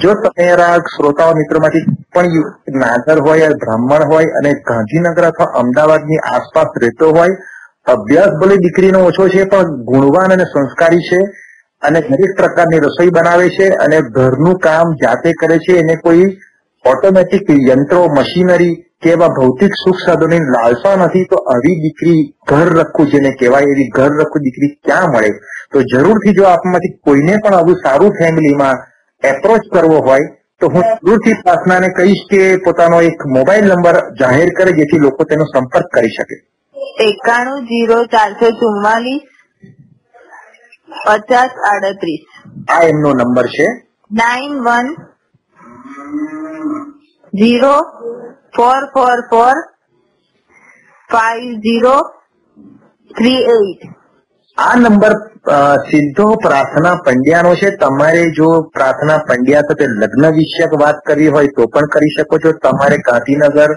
જો 0.02 0.14
તમારા 0.16 0.78
શ્રોતાઓ 0.98 1.34
મિત્રોમાંથી 1.36 1.86
પણ 2.14 2.30
નાગર 2.68 3.20
હોય, 3.20 3.50
બ્રાહ્મણ 3.50 4.06
હોય 4.12 4.28
અને 4.40 4.54
ગાંધીનગર 4.54 5.26
અથવા 5.26 5.46
અમદાવાદની 5.46 6.18
આસપાસ 6.18 6.68
રહેતો 6.82 7.10
હોય, 7.10 7.36
અભ્યાસ 7.86 8.32
ભલે 8.40 8.58
દીકરીનો 8.58 9.00
ઓછો 9.06 9.28
છે, 9.30 9.46
પણ 9.46 9.84
ગુણવાન 9.84 10.32
અને 10.32 10.46
સંસ્કારી 10.46 11.00
છે 11.00 11.20
અને 11.82 12.02
દરેક 12.02 12.34
પ્રકારની 12.38 12.80
રસોઈ 12.80 13.10
બનાવે 13.10 13.50
છે 13.50 13.68
અને 13.70 14.02
ઘરનું 14.02 14.58
કામ 14.60 14.96
જાતે 15.04 15.34
કરે 15.34 15.58
છે, 15.60 15.78
એને 15.78 15.96
કોઈ 15.98 16.38
ઓટોમેટિક 16.86 17.50
યંત્રો, 17.50 18.08
મશીનરી 18.08 18.86
કે 19.02 19.10
એવા 19.10 19.28
ભૌતિક 19.28 19.74
સુખ 19.84 20.00
સાધનોની 20.06 20.40
લાલસા 20.40 20.96
નથી, 20.96 21.26
તો 21.26 21.36
આવી 21.36 21.76
દીકરી 21.82 22.34
ઘર 22.48 22.70
રખવું 22.80 23.08
જેને 23.08 23.32
કહેવાય, 23.32 23.64
એવી 23.64 23.90
ઘર 23.90 24.10
રખવું 24.10 24.42
દીકરી 24.42 24.80
ક્યાં 24.84 25.12
મળે? 25.12 25.30
તો 25.72 25.80
જરૂરથી 25.82 26.34
જો 26.34 26.44
આપમાંથી 26.44 26.98
કોઈને 27.04 27.38
પણ 27.38 27.54
આવું 27.54 27.76
સારું 27.76 28.12
ફેમિલીમાં 28.12 28.76
એપ્રોચ 29.24 29.62
કરવો 29.74 30.00
હોય 30.00 30.20
તો 30.60 30.68
હું 30.68 30.84
દૂરથી 31.04 31.34
પ્રાર્થનાને 31.34 31.90
કહીશ 31.90 32.24
કે 32.30 32.58
પોતાનો 32.58 33.02
એક 33.02 33.26
મોબાઈલ 33.26 33.66
નંબર 33.66 34.16
જાહેર 34.20 34.50
કરે 34.58 34.72
જેથી 34.72 35.00
લોકો 35.00 35.24
તેનો 35.24 35.44
સંપર્ક 35.44 35.86
કરી 35.94 36.10
શકે. 36.10 36.36
એકાણું 37.00 37.66
જીરો 37.66 38.06
ચારસો 38.06 38.52
ચુમ્માલીસ 38.52 39.22
પચાસ 41.08 41.50
આડત્રીસ. 41.50 42.26
આ 42.70 42.82
એમનો 42.84 43.14
નંબર 43.14 43.48
છે. 43.48 43.68
Nine 44.12 44.54
one 44.60 44.88
zero 47.34 47.76
four 48.58 48.86
four 48.86 49.22
four 49.22 49.54
five 51.12 51.52
zero 51.60 52.02
three 53.18 53.36
eight. 53.36 54.03
આ 54.58 54.74
નંબર 54.78 55.14
સીધો 55.90 56.26
પ્રાર્થના 56.42 56.98
પંડ્યાનો 57.06 57.54
છે. 57.62 57.70
તમારે 57.78 58.26
જો 58.38 58.50
પ્રાર્થના 58.76 59.24
પંડ્યા 59.30 59.66
સાથે 59.70 59.88
લગ્ન 60.02 60.28
વિષયક 60.36 60.76
વાત 60.82 61.02
કરવી 61.08 61.32
હોય 61.36 61.54
તો 61.56 61.68
પણ 61.74 61.90
કરી 61.96 62.14
શકો 62.16 62.40
છો. 62.44 62.52
તમારે 62.66 62.98
ગાંધીનગર 63.08 63.72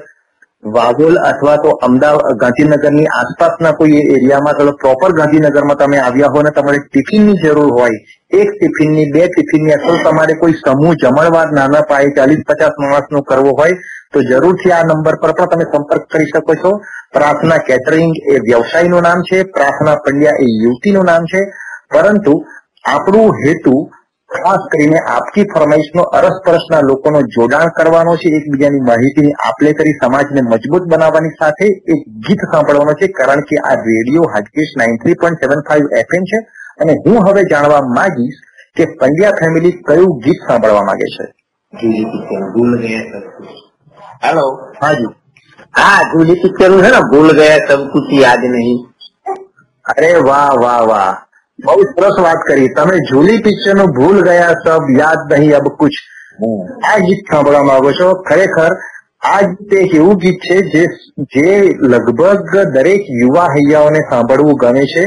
વાઘોલ 0.62 1.16
અથવા 1.30 1.56
તો 1.64 1.72
અમદાવાદ 1.88 2.38
ગાંધીનગરની 2.42 3.08
આસપાસના 3.16 3.72
કોઈ 3.80 4.02
એરિયામાં, 4.16 4.56
ચાલો 4.58 4.72
પ્રોપર 4.82 5.16
ગાંધીનગરમાં 5.18 5.80
તમે 5.80 5.98
આવ્યા 6.02 6.32
હો 6.36 6.42
ને 6.42 6.52
તમારે 6.58 6.78
ટિફિનની 6.84 7.40
જરૂર 7.42 7.72
હોય, 7.78 7.98
એક 8.40 8.48
ટિફિનની, 8.54 9.10
બે 9.14 9.28
ટિફિનની, 9.28 9.76
અથવા 9.78 10.04
તમારે 10.06 10.34
કોઈ 10.42 10.56
સમૂહ 10.62 10.94
જમણવાર 11.02 11.48
નાના 11.58 11.84
પાયે 11.90 12.16
ચાલીસ 12.18 12.42
પચાસ 12.48 12.80
માણસનો 12.84 13.22
કરવો 13.30 13.52
હોય 13.60 13.76
તો 14.12 14.22
જરૂરથી 14.22 14.70
આ 14.70 14.82
નંબર 14.82 15.14
પર 15.14 15.32
પણ 15.32 15.46
તમે 15.46 15.64
સંપર્ક 15.64 16.02
કરી 16.10 16.26
શકો 16.26 16.54
છો. 16.54 16.76
પ્રાર્થના 17.12 17.56
કેટરિંગ 17.56 18.14
એ 18.32 18.38
વ્યવસાયનું 18.38 19.02
નામ 19.02 19.22
છે, 19.22 19.42
પ્રાર્થના 19.42 19.96
પંડ્યા 19.96 20.30
એ 20.30 20.44
યુવતીનું 20.44 21.04
નામ 21.04 21.24
છે. 21.24 21.44
પરંતુ 21.94 22.44
આપણું 22.84 23.34
હેતુ, 23.34 23.90
ખાસ 24.30 24.58
કરીને 24.72 24.98
આપકી 24.98 25.44
ફરમાઈશનો 25.44 26.02
અરસપરસના 26.02 26.80
લોકોનો 26.80 27.22
જોડાણ 27.22 27.68
કરવાનો 27.68 28.16
છે, 28.16 28.28
એકબીજાની 28.28 28.80
માહિતીની 28.80 29.32
આપલે 29.32 29.72
કરી 29.72 29.92
સમાજને 29.92 30.40
મજબૂત 30.40 30.82
બનાવવાની 30.82 31.28
સાથે 31.28 31.64
એક 31.64 32.08
ગીત 32.08 32.38
સાંભળવાનો 32.38 32.92
છે, 32.92 33.08
કારણ 33.08 33.40
કે 33.40 33.56
આ 33.56 33.74
radio 33.74 34.22
Hatkesh 34.22 34.74
nine 34.78 34.96
three 34.96 35.14
point 35.14 35.44
seven 35.44 35.60
five 35.68 35.84
FM 35.92 36.22
છે. 36.22 36.38
અને 36.80 36.92
હું 36.92 37.28
હવે 37.28 37.42
જાણવા 37.42 37.80
માંગીશ 37.80 38.34
કે 38.76 38.84
પંડ્યા 38.84 39.30
ફેમિલી 39.30 39.72
કયું 39.72 40.18
ગીત 40.18 40.48
સાંભળવા 40.48 40.82
માંગે 40.82 41.04
છે? 41.04 41.32
હેલો 44.24 44.46
હાજી. 44.82 45.12
હા 45.78 46.00
જૂની 46.12 46.34
પિક્ચરનું 46.34 46.82
છે 46.82 46.90
ને 46.90 47.00
ભૂલ 47.10 47.32
ગયા 47.32 47.58
સબ 47.68 48.12
યાદ 48.12 48.44
નહીં. 48.44 48.78
અરે 49.84 50.12
વાહ 50.28 50.52
વાહ 50.62 50.82
વાહ. 50.88 51.14
બહુ 51.58 51.82
સરસ 51.82 52.20
વાત 52.20 52.40
કરી. 52.48 52.68
તમે 52.68 52.96
જૂલી 53.10 53.42
પિક્ચરનું 53.42 53.92
ભૂલ 53.92 54.22
ગયા 54.22 54.54
સબ 54.64 54.98
યાદ 54.98 55.32
નહીં 55.32 55.56
અબ 55.56 55.68
કુછ. 55.68 55.98
આ 56.84 56.98
ગીત 56.98 57.20
સાંભળવા 57.32 57.62
માંગો 57.62 57.92
છો? 57.92 58.14
ખરેખર 58.14 58.72
આ 59.22 59.40
ગીત 59.40 59.72
એક 59.72 59.94
એવું 59.94 60.16
ગીત 60.16 60.40
છે 60.40 60.56
જે 60.62 60.86
જે 61.34 61.76
લગભગ 61.80 62.56
દરેક 62.72 63.02
યુવા 63.22 63.46
હૈયાઓને 63.46 64.00
સાંભળવું 64.10 64.54
ગમે 64.54 64.84
છે. 64.86 65.04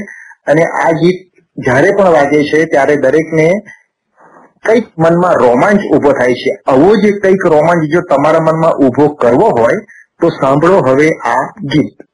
અને 0.48 0.64
આ 0.86 0.91
ગીત 0.91 1.27
જ્યારે 1.57 1.91
પણ 1.91 2.11
વાગે 2.11 2.44
છે 2.44 2.65
ત્યારે 2.65 2.95
દરેકને 2.95 3.49
કંઈક 4.65 4.88
મનમાં 4.98 5.36
રોમાંચ 5.36 5.80
ઊભો 5.94 6.11
થાય 6.11 6.34
છે. 6.34 6.72
આવો 6.72 6.95
જ 6.95 7.19
કંઈક 7.22 7.45
રોમાંચ 7.45 7.84
જો 7.94 8.02
તમારા 8.02 8.40
મનમાં 8.40 8.72
ઊભો 8.72 9.07
કરવો 9.07 9.49
હોય, 9.49 9.76
તો 10.19 10.30
સાંભળો 10.30 10.80
હવે 10.80 11.10
આ 11.26 11.53
ગીત. 11.65 12.09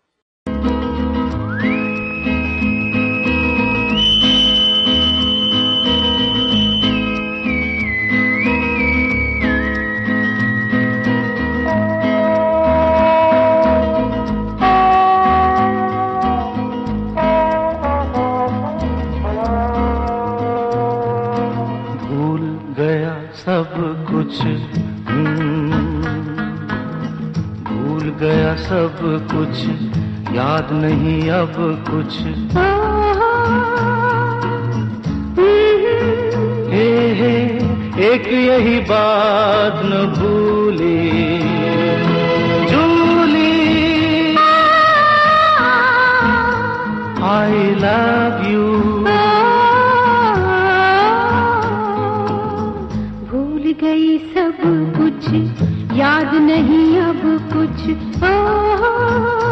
सब 28.57 28.97
कुछ। 29.31 29.57
याद 30.35 30.67
नहीं 30.71 31.29
अब 31.29 31.85
कुछ। 31.89 32.19
हे 36.73 37.13
हे 37.13 37.35
एक 38.11 38.27
यही 38.27 38.79
बात 38.79 39.81
न 39.85 39.91
भूली। 40.17 41.11
जूली। 42.71 43.55
आई 47.23 47.75
लव 47.75 48.51
यू 48.51 48.65
भूल 53.29 53.75
गई 53.81 54.17
सब 54.17 54.57
कुछ। 54.97 55.33
याद 55.97 56.33
नहीं 56.33 56.97
अब 56.97 57.49
कुछ। 57.53 58.04
Oh, 58.27 59.44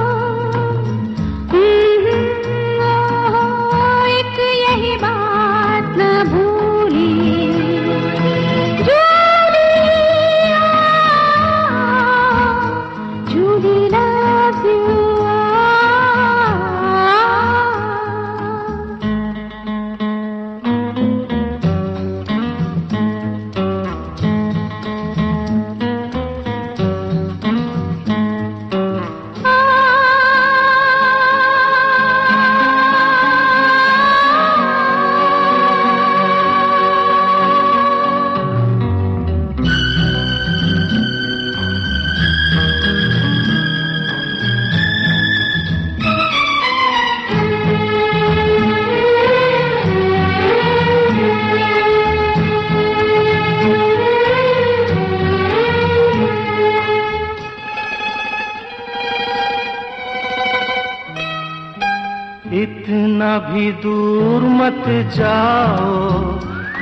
इतना 63.24 63.40
भी 63.40 63.72
दूर 63.72 64.42
मत 64.52 64.84
जाओ 65.16 66.32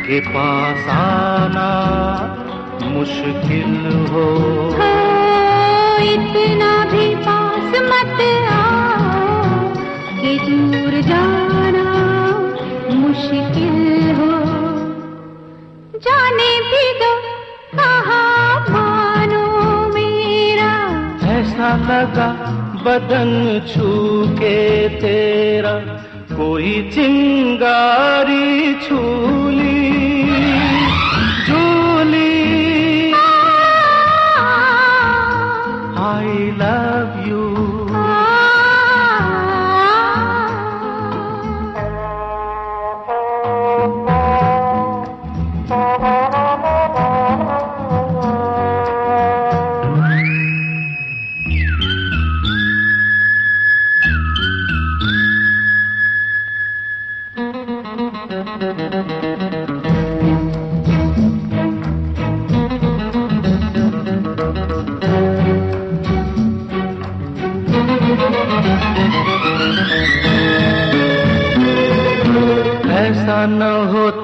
के 0.05 0.19
पास 0.27 0.87
आना 0.89 1.67
मुश्किल 2.83 3.75
हो। 4.09 4.25
इतना 6.13 6.71
भी 6.93 7.05
पास 7.27 7.69
मत 7.91 8.21
आओ 8.53 9.69
कि 10.21 10.33
दूर 10.39 10.99
जाना 11.01 11.85
मुश्किल 12.95 14.11
हो। 14.19 14.33
जाने 15.99 16.51
भी 16.71 16.83
दो 16.99 17.13
कहा 17.77 18.21
मानो 18.69 19.45
मेरा। 19.93 20.73
ऐसा 21.37 21.75
लगा 21.87 22.29
बदन 22.85 23.33
छू 23.73 23.89
के 24.37 24.57
तेरा। 25.01 26.00
कोई 26.40 26.72
चिंगारी 26.94 28.74
छूली 28.86 30.19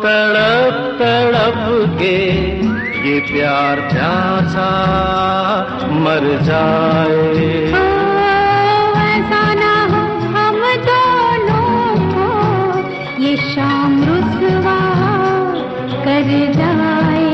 तड़प 0.04 0.76
तड़प 1.00 1.60
के 2.00 2.18
ये 3.08 3.20
प्यार 3.28 3.80
प्यासा 3.90 4.70
मर 6.00 6.26
जाए। 6.44 7.52
हम 10.34 10.62
दोनों 10.88 11.92
को 12.14 12.28
ये 13.24 13.36
शाम 13.44 13.92
रुसवा 14.04 14.80
कर 16.06 16.30
जाए। 16.54 17.32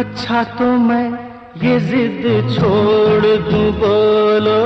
अच्छा 0.00 0.42
तो 0.58 0.66
मैं 0.88 1.08
ये 1.62 1.78
जिद 1.80 2.22
छोड़ 2.56 3.26
दूँ 3.48 3.68
बोलो। 3.78 4.60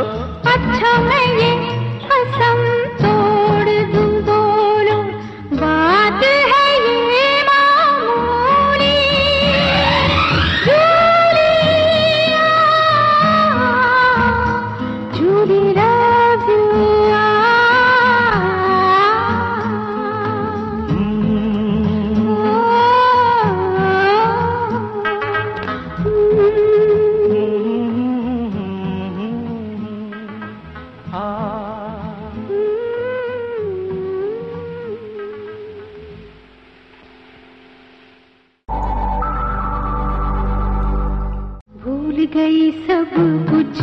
गई 42.32 42.72
सब 42.88 43.10
कुछ 43.50 43.82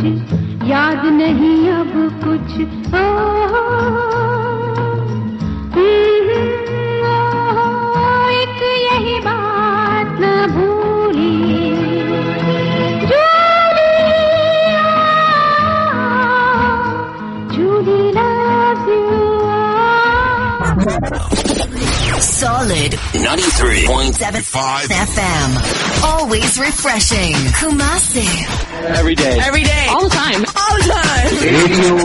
याद 0.69 1.05
नहीं 1.13 1.69
अब 1.69 1.93
कुछ 2.23 2.59
ओ, 2.95 3.28
93.75 23.59 24.87
FM. 25.11 25.49
Always 26.09 26.57
refreshing. 26.57 27.33
Kumasi. 27.59 28.23
Every 28.95 29.13
day. 29.13 29.37
Every 29.41 29.63
day. 29.63 29.87
All 29.89 30.03
the 30.03 30.15
time. 30.15 30.41
All 30.55 30.75
the 30.77 30.85
time. 30.89 31.31
Radio 31.43 31.97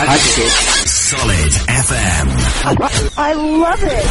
Hatchet. 0.00 0.52
Solid 0.86 1.52
FM. 1.84 2.26
I 3.18 3.32
love 3.62 3.84
it. 3.98 4.10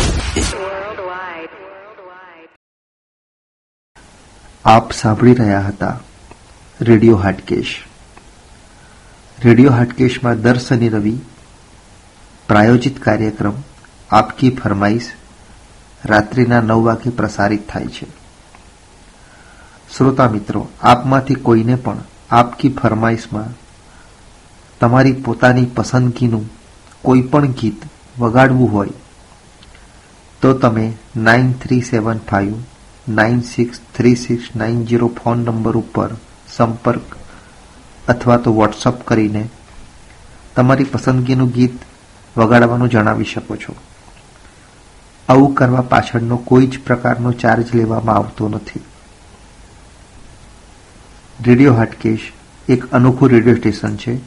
આપ 4.65 4.93
સાંભળી 4.99 5.33
રહ્યા 5.41 5.59
હતા 5.67 5.89
રેડિયો 6.89 7.17
હાટકેશ 7.25 7.73
રેડિયો 9.45 9.73
હાટકેશમાં 9.73 10.41
દર 10.47 10.63
શનિ 10.63 10.89
રવિ 10.95 11.13
પ્રાયોજિત 12.49 12.97
કાર્યક્રમ 13.05 13.55
આપકી 14.11 14.49
ફરમાઈશ 14.63 15.11
રાત્રિના 16.04 16.60
નવ 16.60 16.84
વાગે 16.84 17.10
પ્રસારિત 17.10 17.68
થાય 17.68 17.86
છે. 17.86 18.06
શ્રોતા 19.96 20.28
મિત્રો, 20.28 20.68
આપમાંથી 20.82 21.34
કોઈને 21.34 21.74
પણ 21.74 21.98
આપકી 22.30 22.68
ફરમાઈશમાં 22.68 23.52
તમારી 24.80 25.12
પોતાની 25.12 25.64
પસંદગીનું 25.64 26.50
કોઈ 27.02 27.22
પણ 27.22 27.46
ગીત 27.46 27.82
વગાડવું 28.18 28.72
હોય, 28.72 28.90
તો 30.42 30.52
તમે 30.52 30.92
nine 31.16 31.52
three 31.52 31.80
seven 31.80 32.18
five 32.18 32.54
nine 33.08 33.40
six 33.40 33.80
three 33.96 34.14
six 34.14 34.56
nine 34.56 34.86
zero 34.86 35.08
phone 35.08 35.38
number 35.38 35.76
ઉપર 35.76 36.10
સંપર્ક 36.56 37.16
અથવા 38.08 38.36
તો 38.36 38.52
વોટ્સઅપ 38.52 39.04
કરીને 39.04 39.48
તમારી 40.56 40.84
પસંદગીનું 40.84 41.52
ગીત 41.52 41.82
વગાડવાનું 42.36 42.88
જણાવી 42.88 43.24
શકો 43.24 43.56
છો. 43.56 43.74
આવું 45.30 45.54
કરવા 45.54 45.80
પાછળનો 45.80 46.36
કોઈ 46.36 46.66
જ 46.66 46.78
પ્રકારનો 46.78 47.32
ચાર્જ 47.32 47.74
લેવામાં 47.74 48.16
આવતો 48.16 48.48
નથી. 48.48 48.80
રેડિયો 51.44 51.74
હાટકેશ 51.74 52.32
એક 52.68 52.92
અનોખું 52.92 53.28
રેડિયો 53.28 53.56
સ્ટેશન 53.56 53.96
છે, 53.96 54.18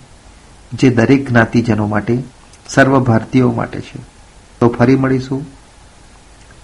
જે 0.73 0.89
દરેક 0.89 1.29
જ્ઞાતિજનો 1.29 1.87
માટે, 1.87 2.23
સર્વ 2.69 2.99
ભારતીયો 2.99 3.51
માટે 3.51 3.81
છે. 3.81 3.99
તો 4.59 4.69
ફરી 4.69 4.95
મળીશું. 4.95 5.45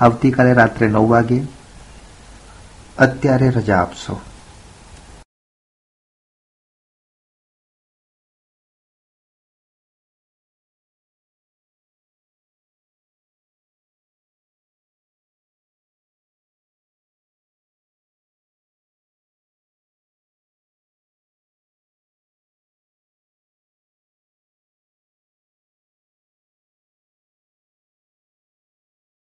આવતીકાલે 0.01 0.53
રાત્રે 0.53 0.87
નવ 0.87 1.09
વાગે. 1.09 1.41
અત્યારે 2.97 3.49
રજા 3.49 3.81
આપશો. 3.81 4.21